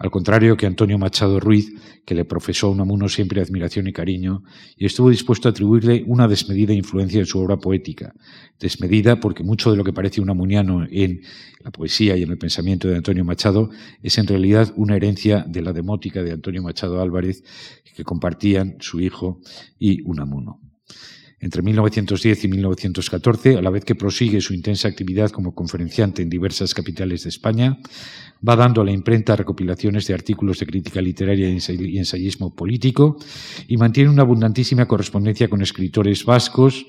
al 0.03 0.11
contrario 0.11 0.57
que 0.57 0.67
Antonio 0.67 0.99
Machado 0.99 1.39
Ruiz, 1.39 1.73
que 2.05 2.17
le 2.17 2.25
profesó 2.25 2.67
a 2.67 2.71
Unamuno 2.71 3.09
siempre 3.09 3.41
admiración 3.41 3.87
y 3.87 3.93
cariño, 3.93 4.43
y 4.77 4.85
estuvo 4.85 5.11
dispuesto 5.11 5.47
a 5.47 5.53
atribuirle 5.53 6.03
una 6.09 6.27
desmedida 6.27 6.73
influencia 6.73 7.21
en 7.21 7.27
su 7.27 7.39
obra 7.39 7.57
poética. 7.57 8.13
Desmedida 8.59 9.21
porque 9.21 9.45
mucho 9.45 9.71
de 9.71 9.77
lo 9.77 9.85
que 9.85 9.93
parece 9.93 10.21
unamuniano 10.21 10.85
en 10.91 11.21
la 11.61 11.71
poesía 11.71 12.17
y 12.17 12.25
en 12.25 12.33
el 12.33 12.39
pensamiento 12.39 12.89
de 12.89 12.97
Antonio 12.97 13.25
Machado 13.25 13.71
es 14.03 14.19
en 14.19 14.27
realidad 14.27 14.73
una 14.75 14.97
herencia 14.97 15.45
de 15.47 15.63
la 15.63 15.73
demótica 15.73 16.25
de 16.25 16.33
Antonio 16.33 16.65
Machado 16.65 17.01
Álvarez 17.01 17.45
que 17.95 18.03
compartían 18.03 18.79
su 18.81 19.01
hijo 19.01 19.41
y 19.79 20.03
Unamuno 20.03 20.61
entre 21.43 21.61
1910 21.61 22.45
y 22.45 22.49
1914, 22.49 23.57
a 23.57 23.63
la 23.63 23.71
vez 23.71 23.85
que 23.85 23.97
prosigue 23.97 24.41
su 24.41 24.55
intensa 24.55 24.87
actividad 24.87 25.31
como 25.31 25.55
conferenciante 25.55 26.23
en 26.23 26.31
diversas 26.31 26.73
capitales 26.73 27.25
de 27.25 27.31
España, 27.31 27.79
va 28.49 28.55
dando 28.55 28.81
a 28.81 28.85
la 28.85 28.93
imprenta 28.93 29.35
recopilaciones 29.35 30.07
de 30.07 30.15
artículos 30.15 30.61
de 30.61 30.67
crítica 30.67 31.01
literaria 31.01 31.49
y 31.49 31.99
ensayismo 31.99 32.55
político 32.55 33.19
y 33.67 33.77
mantiene 33.77 34.11
una 34.11 34.23
abundantísima 34.23 34.87
correspondencia 34.87 35.49
con 35.49 35.63
escritores 35.63 36.25
vascos, 36.25 36.87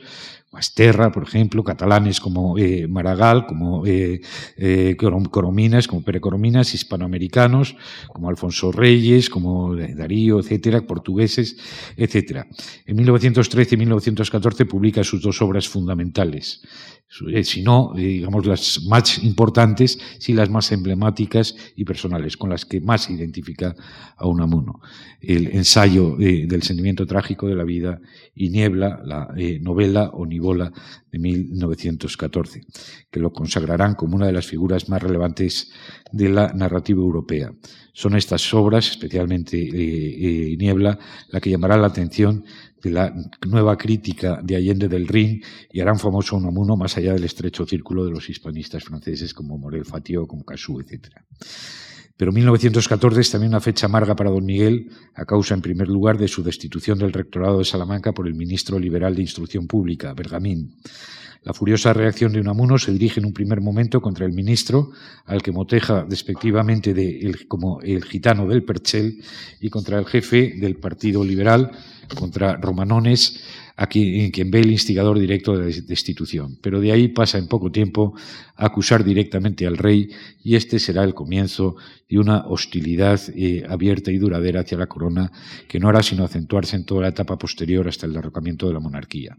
Masterra, 0.53 1.11
por 1.11 1.23
ejemplo, 1.23 1.63
catalanes 1.63 2.19
como 2.19 2.59
eh, 2.59 2.87
Maragall, 2.87 3.47
como 3.47 3.87
eh, 3.87 4.21
eh, 4.55 4.95
Corominas, 4.95 5.87
como 5.87 6.03
Pere 6.03 6.21
Corominas, 6.21 6.75
hispanoamericanos, 6.75 7.75
como 8.09 8.29
Alfonso 8.29 8.71
Reyes, 8.71 9.31
como 9.31 9.75
Darío, 9.75 10.39
etcétera, 10.39 10.85
portugueses, 10.85 11.57
etcétera. 11.97 12.45
En 12.85 12.95
1913 12.97 13.73
y 13.73 13.77
1914 13.79 14.65
publica 14.65 15.03
sus 15.03 15.23
dos 15.23 15.41
obras 15.41 15.67
fundamentales, 15.67 16.61
si 17.43 17.61
no, 17.61 17.93
digamos, 17.95 18.45
las 18.45 18.83
más 18.85 19.23
importantes, 19.23 19.99
si 20.19 20.33
las 20.33 20.49
más 20.49 20.71
emblemáticas 20.71 21.55
y 21.75 21.83
personales, 21.83 22.37
con 22.37 22.49
las 22.49 22.65
que 22.65 22.81
más 22.81 23.09
identifica 23.09 23.75
a 24.17 24.27
Unamuno. 24.27 24.81
El 25.21 25.47
ensayo 25.47 26.15
del 26.17 26.63
sentimiento 26.63 27.05
trágico 27.05 27.47
de 27.47 27.55
la 27.55 27.63
vida 27.63 27.99
y 28.33 28.49
Niebla, 28.49 29.01
la 29.05 29.33
novela 29.61 30.09
o 30.13 30.25
Nibola 30.43 30.71
de 31.09 31.19
1914, 31.19 32.61
que 33.09 33.19
lo 33.19 33.31
consagrarán 33.31 33.95
como 33.95 34.17
una 34.17 34.27
de 34.27 34.33
las 34.33 34.45
figuras 34.45 34.89
más 34.89 35.01
relevantes 35.01 35.71
de 36.11 36.29
la 36.29 36.51
narrativa 36.53 37.01
europea. 37.01 37.53
Son 37.93 38.15
estas 38.15 38.53
obras, 38.53 38.89
especialmente 38.89 39.57
Niebla, 40.59 40.99
la 41.29 41.39
que 41.39 41.49
llamará 41.49 41.77
la 41.77 41.87
atención 41.87 42.43
de 42.81 42.91
la 42.91 43.13
nueva 43.47 43.77
crítica 43.77 44.41
de 44.43 44.57
Allende 44.57 44.89
del 44.89 45.07
Rin 45.07 45.41
y 45.71 45.79
harán 45.79 45.99
famoso 45.99 46.35
a 46.35 46.39
Unamuno 46.39 46.75
más 46.75 46.97
allá 46.97 47.13
del 47.13 47.23
estrecho 47.23 47.65
círculo 47.65 48.03
de 48.03 48.11
los 48.11 48.29
hispanistas 48.29 48.83
franceses 48.83 49.33
como 49.33 49.57
Morel 49.57 49.85
Fatio, 49.85 50.27
como 50.27 50.43
Cassou, 50.43 50.81
etc. 50.81 51.07
Pero 52.15 52.31
1914 52.31 53.21
es 53.21 53.31
también 53.31 53.51
una 53.51 53.59
fecha 53.59 53.87
amarga 53.87 54.15
para 54.15 54.29
don 54.29 54.45
Miguel, 54.45 54.89
a 55.15 55.25
causa, 55.25 55.55
en 55.55 55.61
primer 55.61 55.87
lugar, 55.87 56.17
de 56.17 56.27
su 56.27 56.43
destitución 56.43 56.99
del 56.99 57.11
rectorado 57.11 57.57
de 57.57 57.65
Salamanca 57.65 58.13
por 58.13 58.27
el 58.27 58.35
ministro 58.35 58.77
liberal 58.77 59.15
de 59.15 59.23
Instrucción 59.23 59.67
Pública, 59.67 60.13
Bergamín. 60.13 60.75
La 61.43 61.53
furiosa 61.53 61.91
reacción 61.91 62.31
de 62.31 62.39
Unamuno 62.39 62.77
se 62.77 62.93
dirige 62.93 63.19
en 63.19 63.25
un 63.25 63.33
primer 63.33 63.59
momento 63.59 63.99
contra 63.99 64.25
el 64.25 64.31
ministro, 64.31 64.91
al 65.25 65.41
que 65.41 65.51
moteja 65.51 66.05
despectivamente 66.07 66.93
de 66.93 67.35
como 67.49 67.81
el 67.81 68.03
gitano 68.05 68.47
del 68.47 68.63
Perchel, 68.63 69.21
y 69.59 69.69
contra 69.69 69.99
el 69.99 70.05
jefe 70.05 70.53
del 70.57 70.77
Partido 70.77 71.23
Liberal, 71.23 71.71
contra 72.15 72.55
Romanones, 72.55 73.43
a 73.75 73.87
quien, 73.87 74.51
ve 74.51 74.59
el 74.59 74.71
instigador 74.71 75.19
directo 75.19 75.57
de 75.57 75.59
la 75.59 75.77
destitución. 75.87 76.57
Pero 76.61 76.79
de 76.79 76.91
ahí 76.91 77.07
pasa 77.07 77.37
en 77.37 77.47
poco 77.47 77.71
tiempo 77.71 78.13
a 78.55 78.67
acusar 78.67 79.03
directamente 79.03 79.65
al 79.65 79.77
rey 79.77 80.09
y 80.43 80.55
este 80.55 80.79
será 80.79 81.03
el 81.03 81.13
comienzo 81.13 81.75
de 82.07 82.19
una 82.19 82.45
hostilidad 82.45 83.19
eh, 83.35 83.63
abierta 83.67 84.11
y 84.11 84.17
duradera 84.17 84.61
hacia 84.61 84.77
la 84.77 84.87
corona 84.87 85.31
que 85.67 85.79
no 85.79 85.89
hará 85.89 86.03
sino 86.03 86.23
acentuarse 86.23 86.75
en 86.75 86.85
toda 86.85 87.01
la 87.01 87.07
etapa 87.09 87.37
posterior 87.37 87.87
hasta 87.87 88.05
el 88.05 88.13
derrocamiento 88.13 88.67
de 88.67 88.73
la 88.73 88.79
monarquía 88.79 89.37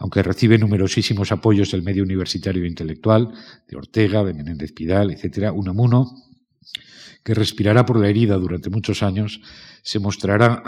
aunque 0.00 0.22
recibe 0.22 0.56
numerosísimos 0.56 1.30
apoyos 1.30 1.72
del 1.72 1.82
medio 1.82 2.02
universitario 2.02 2.64
e 2.64 2.68
intelectual, 2.68 3.34
de 3.68 3.76
Ortega, 3.76 4.24
de 4.24 4.32
Menéndez 4.32 4.72
Pidal, 4.72 5.10
etc., 5.10 5.52
Unamuno, 5.54 6.14
que 7.22 7.34
respirará 7.34 7.84
por 7.84 8.00
la 8.00 8.08
herida 8.08 8.36
durante 8.36 8.70
muchos 8.70 9.02
años, 9.02 9.42
se 9.82 9.98
mostrará 9.98 10.62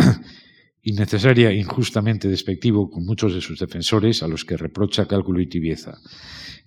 innecesaria 0.82 1.50
e 1.50 1.56
injustamente 1.56 2.28
despectivo 2.28 2.90
con 2.90 3.04
muchos 3.04 3.34
de 3.34 3.40
sus 3.40 3.58
defensores, 3.58 4.22
a 4.22 4.28
los 4.28 4.44
que 4.44 4.56
reprocha 4.56 5.06
cálculo 5.06 5.40
y 5.40 5.46
tibieza. 5.46 5.98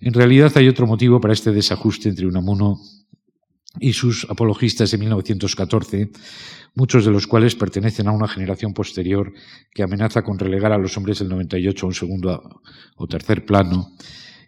En 0.00 0.14
realidad 0.14 0.52
hay 0.56 0.68
otro 0.68 0.86
motivo 0.86 1.20
para 1.20 1.34
este 1.34 1.52
desajuste 1.52 2.08
entre 2.08 2.26
Unamuno 2.26 2.80
y 3.78 3.92
sus 3.92 4.26
apologistas 4.30 4.90
de 4.90 4.98
1914, 4.98 6.10
muchos 6.74 7.04
de 7.04 7.10
los 7.10 7.26
cuales 7.26 7.54
pertenecen 7.54 8.08
a 8.08 8.12
una 8.12 8.28
generación 8.28 8.72
posterior 8.72 9.32
que 9.72 9.82
amenaza 9.82 10.22
con 10.22 10.38
relegar 10.38 10.72
a 10.72 10.78
los 10.78 10.96
hombres 10.96 11.18
del 11.18 11.28
98 11.28 11.86
a 11.86 11.88
un 11.88 11.94
segundo 11.94 12.62
o 12.96 13.06
tercer 13.06 13.44
plano 13.44 13.92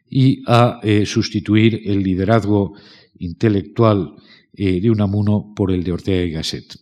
y 0.09 0.43
a 0.47 0.81
eh, 0.83 1.05
sustituir 1.05 1.83
el 1.85 2.03
liderazgo 2.03 2.75
intelectual 3.19 4.15
eh, 4.55 4.81
de 4.81 4.91
Unamuno 4.91 5.53
por 5.55 5.71
el 5.71 5.85
de 5.85 5.93
Ortega 5.93 6.25
y 6.25 6.31
Gasset. 6.31 6.77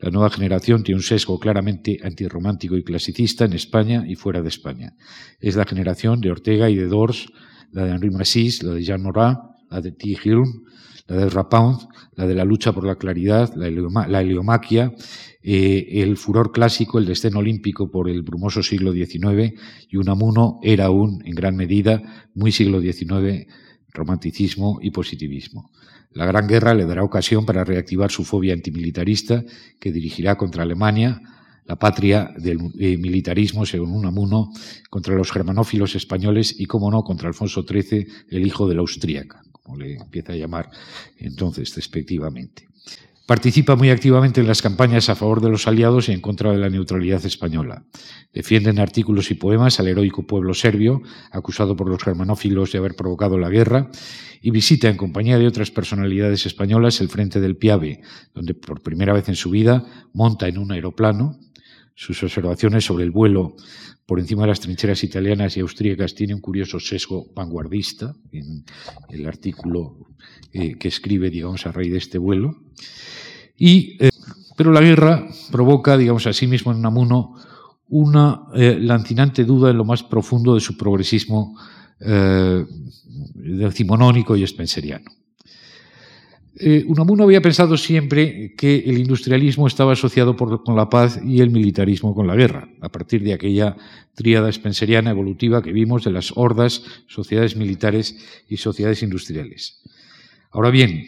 La 0.00 0.10
nueva 0.10 0.30
generación 0.30 0.82
tiene 0.82 0.98
un 0.98 1.02
sesgo 1.02 1.38
claramente 1.38 1.98
antirromántico 2.02 2.76
y 2.76 2.84
clasicista 2.84 3.44
en 3.44 3.54
España 3.54 4.04
y 4.06 4.14
fuera 4.14 4.42
de 4.42 4.48
España. 4.48 4.94
Es 5.40 5.56
la 5.56 5.64
generación 5.64 6.20
de 6.20 6.30
Ortega 6.30 6.68
y 6.68 6.76
de 6.76 6.86
Dors, 6.86 7.26
la 7.72 7.84
de 7.84 7.92
Henri 7.92 8.10
Massis, 8.10 8.62
la 8.62 8.74
de 8.74 8.82
Jean 8.82 9.02
Morat, 9.02 9.38
la 9.70 9.80
de 9.80 9.92
T. 9.92 10.16
Hilm, 10.22 10.64
la 11.06 11.16
de 11.16 11.30
Rapound, 11.30 11.88
la 12.14 12.26
de 12.26 12.34
la 12.34 12.44
lucha 12.44 12.72
por 12.72 12.84
la 12.84 12.96
claridad, 12.96 13.54
la, 13.54 13.68
heliomaquia, 14.20 14.92
eh, 15.42 15.86
el 16.02 16.16
furor 16.16 16.52
clásico, 16.52 16.98
el 16.98 17.06
destén 17.06 17.36
olímpico 17.36 17.90
por 17.90 18.08
el 18.08 18.22
brumoso 18.22 18.62
siglo 18.62 18.92
XIX, 18.92 19.52
y 19.88 19.96
Unamuno 19.96 20.58
era 20.62 20.86
aún, 20.86 21.22
en 21.24 21.34
gran 21.34 21.56
medida, 21.56 22.28
muy 22.34 22.52
siglo 22.52 22.80
XIX, 22.80 23.46
romanticismo 23.92 24.78
y 24.82 24.90
positivismo. 24.90 25.70
La 26.16 26.26
Gran 26.26 26.46
Guerra 26.46 26.74
le 26.74 26.86
dará 26.86 27.04
ocasión 27.04 27.44
para 27.46 27.64
reactivar 27.64 28.10
su 28.10 28.24
fobia 28.24 28.54
antimilitarista 28.54 29.44
que 29.78 29.92
dirigirá 29.92 30.36
contra 30.36 30.62
Alemania, 30.62 31.20
la 31.66 31.76
patria 31.76 32.32
del 32.36 32.58
eh, 32.78 32.96
militarismo, 32.96 33.66
según 33.66 33.92
Unamuno, 33.92 34.50
contra 34.88 35.14
los 35.14 35.30
germanófilos 35.30 35.94
españoles 35.94 36.54
y, 36.58 36.66
como 36.66 36.90
no, 36.90 37.02
contra 37.02 37.28
Alfonso 37.28 37.64
XIII, 37.68 38.06
el 38.30 38.46
hijo 38.46 38.68
de 38.68 38.74
la 38.74 38.80
austríaca 38.80 39.42
como 39.66 39.78
le 39.78 39.96
empieza 39.96 40.32
a 40.32 40.36
llamar 40.36 40.70
entonces 41.18 41.74
despectivamente. 41.74 42.68
Participa 43.26 43.74
muy 43.74 43.90
activamente 43.90 44.40
en 44.40 44.46
las 44.46 44.62
campañas 44.62 45.08
a 45.08 45.16
favor 45.16 45.40
de 45.40 45.50
los 45.50 45.66
aliados 45.66 46.08
y 46.08 46.12
en 46.12 46.20
contra 46.20 46.52
de 46.52 46.58
la 46.58 46.70
neutralidad 46.70 47.26
española. 47.26 47.84
Defiende 48.32 48.70
en 48.70 48.78
artículos 48.78 49.32
y 49.32 49.34
poemas 49.34 49.80
al 49.80 49.88
heroico 49.88 50.28
pueblo 50.28 50.54
serbio, 50.54 51.02
acusado 51.32 51.74
por 51.74 51.88
los 51.88 52.00
germanófilos 52.00 52.70
de 52.70 52.78
haber 52.78 52.94
provocado 52.94 53.36
la 53.36 53.50
guerra, 53.50 53.90
y 54.40 54.52
visita 54.52 54.88
en 54.88 54.96
compañía 54.96 55.38
de 55.38 55.48
otras 55.48 55.72
personalidades 55.72 56.46
españolas 56.46 57.00
el 57.00 57.08
frente 57.08 57.40
del 57.40 57.56
Piave, 57.56 58.00
donde 58.32 58.54
por 58.54 58.80
primera 58.80 59.12
vez 59.12 59.28
en 59.28 59.34
su 59.34 59.50
vida 59.50 59.84
monta 60.12 60.46
en 60.46 60.58
un 60.58 60.70
aeroplano. 60.70 61.40
Sus 61.98 62.22
observaciones 62.22 62.84
sobre 62.84 63.04
el 63.04 63.10
vuelo 63.10 63.56
por 64.04 64.20
encima 64.20 64.42
de 64.42 64.48
las 64.48 64.60
trincheras 64.60 65.02
italianas 65.02 65.56
y 65.56 65.60
austríacas 65.60 66.14
tiene 66.14 66.34
un 66.34 66.42
curioso 66.42 66.78
sesgo 66.78 67.32
vanguardista 67.34 68.14
en 68.32 68.66
el 69.08 69.26
artículo 69.26 70.06
eh, 70.52 70.76
que 70.78 70.88
escribe, 70.88 71.30
digamos, 71.30 71.66
a 71.66 71.72
raíz 71.72 71.90
de 71.90 71.98
este 71.98 72.18
vuelo. 72.18 72.54
Y, 73.56 73.96
eh, 73.98 74.10
pero 74.58 74.72
la 74.72 74.82
guerra 74.82 75.26
provoca, 75.50 75.96
digamos, 75.96 76.26
a 76.26 76.34
sí 76.34 76.46
mismo 76.46 76.70
en 76.70 76.82
Namuno 76.82 77.34
una 77.88 78.42
eh, 78.54 78.76
lancinante 78.78 79.44
duda 79.44 79.70
en 79.70 79.78
lo 79.78 79.86
más 79.86 80.02
profundo 80.02 80.54
de 80.54 80.60
su 80.60 80.76
progresismo 80.76 81.56
decimonónico 83.34 84.36
y 84.36 84.46
spenseriano. 84.46 85.10
Eh, 86.58 86.84
Unamuno 86.86 87.24
había 87.24 87.42
pensado 87.42 87.76
siempre 87.76 88.54
que 88.56 88.78
el 88.78 88.96
industrialismo 88.96 89.66
estaba 89.66 89.92
asociado 89.92 90.36
con 90.36 90.74
la 90.74 90.88
paz 90.88 91.20
y 91.22 91.40
el 91.42 91.50
militarismo 91.50 92.14
con 92.14 92.26
la 92.26 92.34
guerra, 92.34 92.68
a 92.80 92.88
partir 92.88 93.22
de 93.22 93.34
aquella 93.34 93.76
tríada 94.14 94.50
spenceriana 94.50 95.10
evolutiva 95.10 95.62
que 95.62 95.72
vimos 95.72 96.04
de 96.04 96.12
las 96.12 96.32
hordas, 96.34 96.82
sociedades 97.08 97.56
militares 97.56 98.16
y 98.48 98.56
sociedades 98.56 99.02
industriales. 99.02 99.82
Ahora 100.50 100.70
bien, 100.70 101.04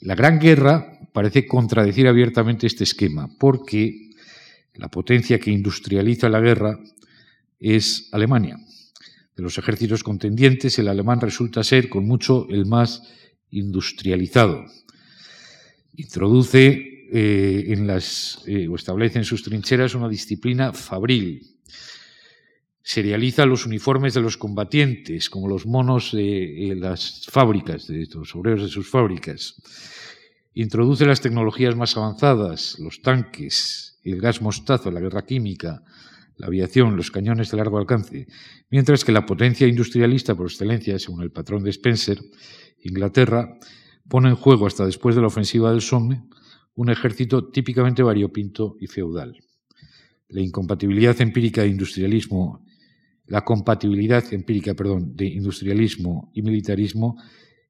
la 0.00 0.16
Gran 0.16 0.40
Guerra 0.40 0.98
parece 1.12 1.46
contradecir 1.46 2.08
abiertamente 2.08 2.66
este 2.66 2.82
esquema, 2.82 3.28
porque 3.38 4.10
la 4.74 4.88
potencia 4.88 5.38
que 5.38 5.52
industrializa 5.52 6.28
la 6.28 6.40
guerra 6.40 6.80
es 7.60 8.08
Alemania. 8.10 8.58
De 9.36 9.42
los 9.44 9.58
ejércitos 9.58 10.02
contendientes, 10.02 10.76
el 10.80 10.88
alemán 10.88 11.20
resulta 11.20 11.62
ser 11.62 11.88
con 11.88 12.04
mucho 12.04 12.48
el 12.50 12.66
más 12.66 13.02
industrializado. 13.50 14.64
Introduce 15.96 17.08
eh, 17.12 17.64
en 17.68 17.86
las, 17.86 18.42
eh, 18.46 18.68
o 18.68 18.76
establece 18.76 19.18
en 19.18 19.24
sus 19.24 19.42
trincheras 19.42 19.94
una 19.94 20.08
disciplina 20.08 20.72
fabril. 20.72 21.56
Serializa 22.82 23.46
los 23.46 23.66
uniformes 23.66 24.14
de 24.14 24.20
los 24.20 24.36
combatientes, 24.36 25.28
como 25.28 25.48
los 25.48 25.66
monos 25.66 26.12
de 26.12 26.74
las 26.78 27.26
fábricas, 27.30 27.86
de 27.86 28.08
los 28.14 28.34
obreros 28.34 28.62
de 28.62 28.68
sus 28.68 28.88
fábricas. 28.88 29.60
Introduce 30.54 31.06
las 31.06 31.20
tecnologías 31.20 31.76
más 31.76 31.96
avanzadas, 31.96 32.76
los 32.80 33.02
tanques, 33.02 33.98
el 34.02 34.20
gas 34.20 34.42
mostazo, 34.42 34.90
la 34.90 35.00
guerra 35.00 35.24
química, 35.24 35.82
la 36.36 36.46
aviación, 36.46 36.96
los 36.96 37.10
cañones 37.10 37.50
de 37.50 37.56
largo 37.58 37.78
alcance, 37.78 38.26
mientras 38.70 39.04
que 39.04 39.12
la 39.12 39.26
potencia 39.26 39.68
industrialista 39.68 40.34
por 40.34 40.46
excelencia, 40.46 40.98
según 40.98 41.22
el 41.22 41.30
patrón 41.30 41.62
de 41.62 41.70
Spencer, 41.70 42.18
Inglaterra, 42.82 43.58
pone 44.08 44.28
en 44.28 44.36
juego 44.36 44.66
hasta 44.66 44.86
después 44.86 45.14
de 45.14 45.20
la 45.20 45.28
ofensiva 45.28 45.70
del 45.70 45.80
Somme 45.80 46.22
un 46.74 46.90
ejército 46.90 47.48
típicamente 47.48 48.02
variopinto 48.02 48.76
y 48.80 48.86
feudal. 48.86 49.38
La 50.28 50.40
incompatibilidad 50.40 51.20
empírica 51.20 51.62
de 51.62 51.68
industrialismo, 51.68 52.64
la 53.26 53.44
compatibilidad 53.44 54.24
empírica, 54.32 54.74
perdón, 54.74 55.16
de 55.16 55.26
industrialismo 55.26 56.30
y 56.34 56.42
militarismo 56.42 57.16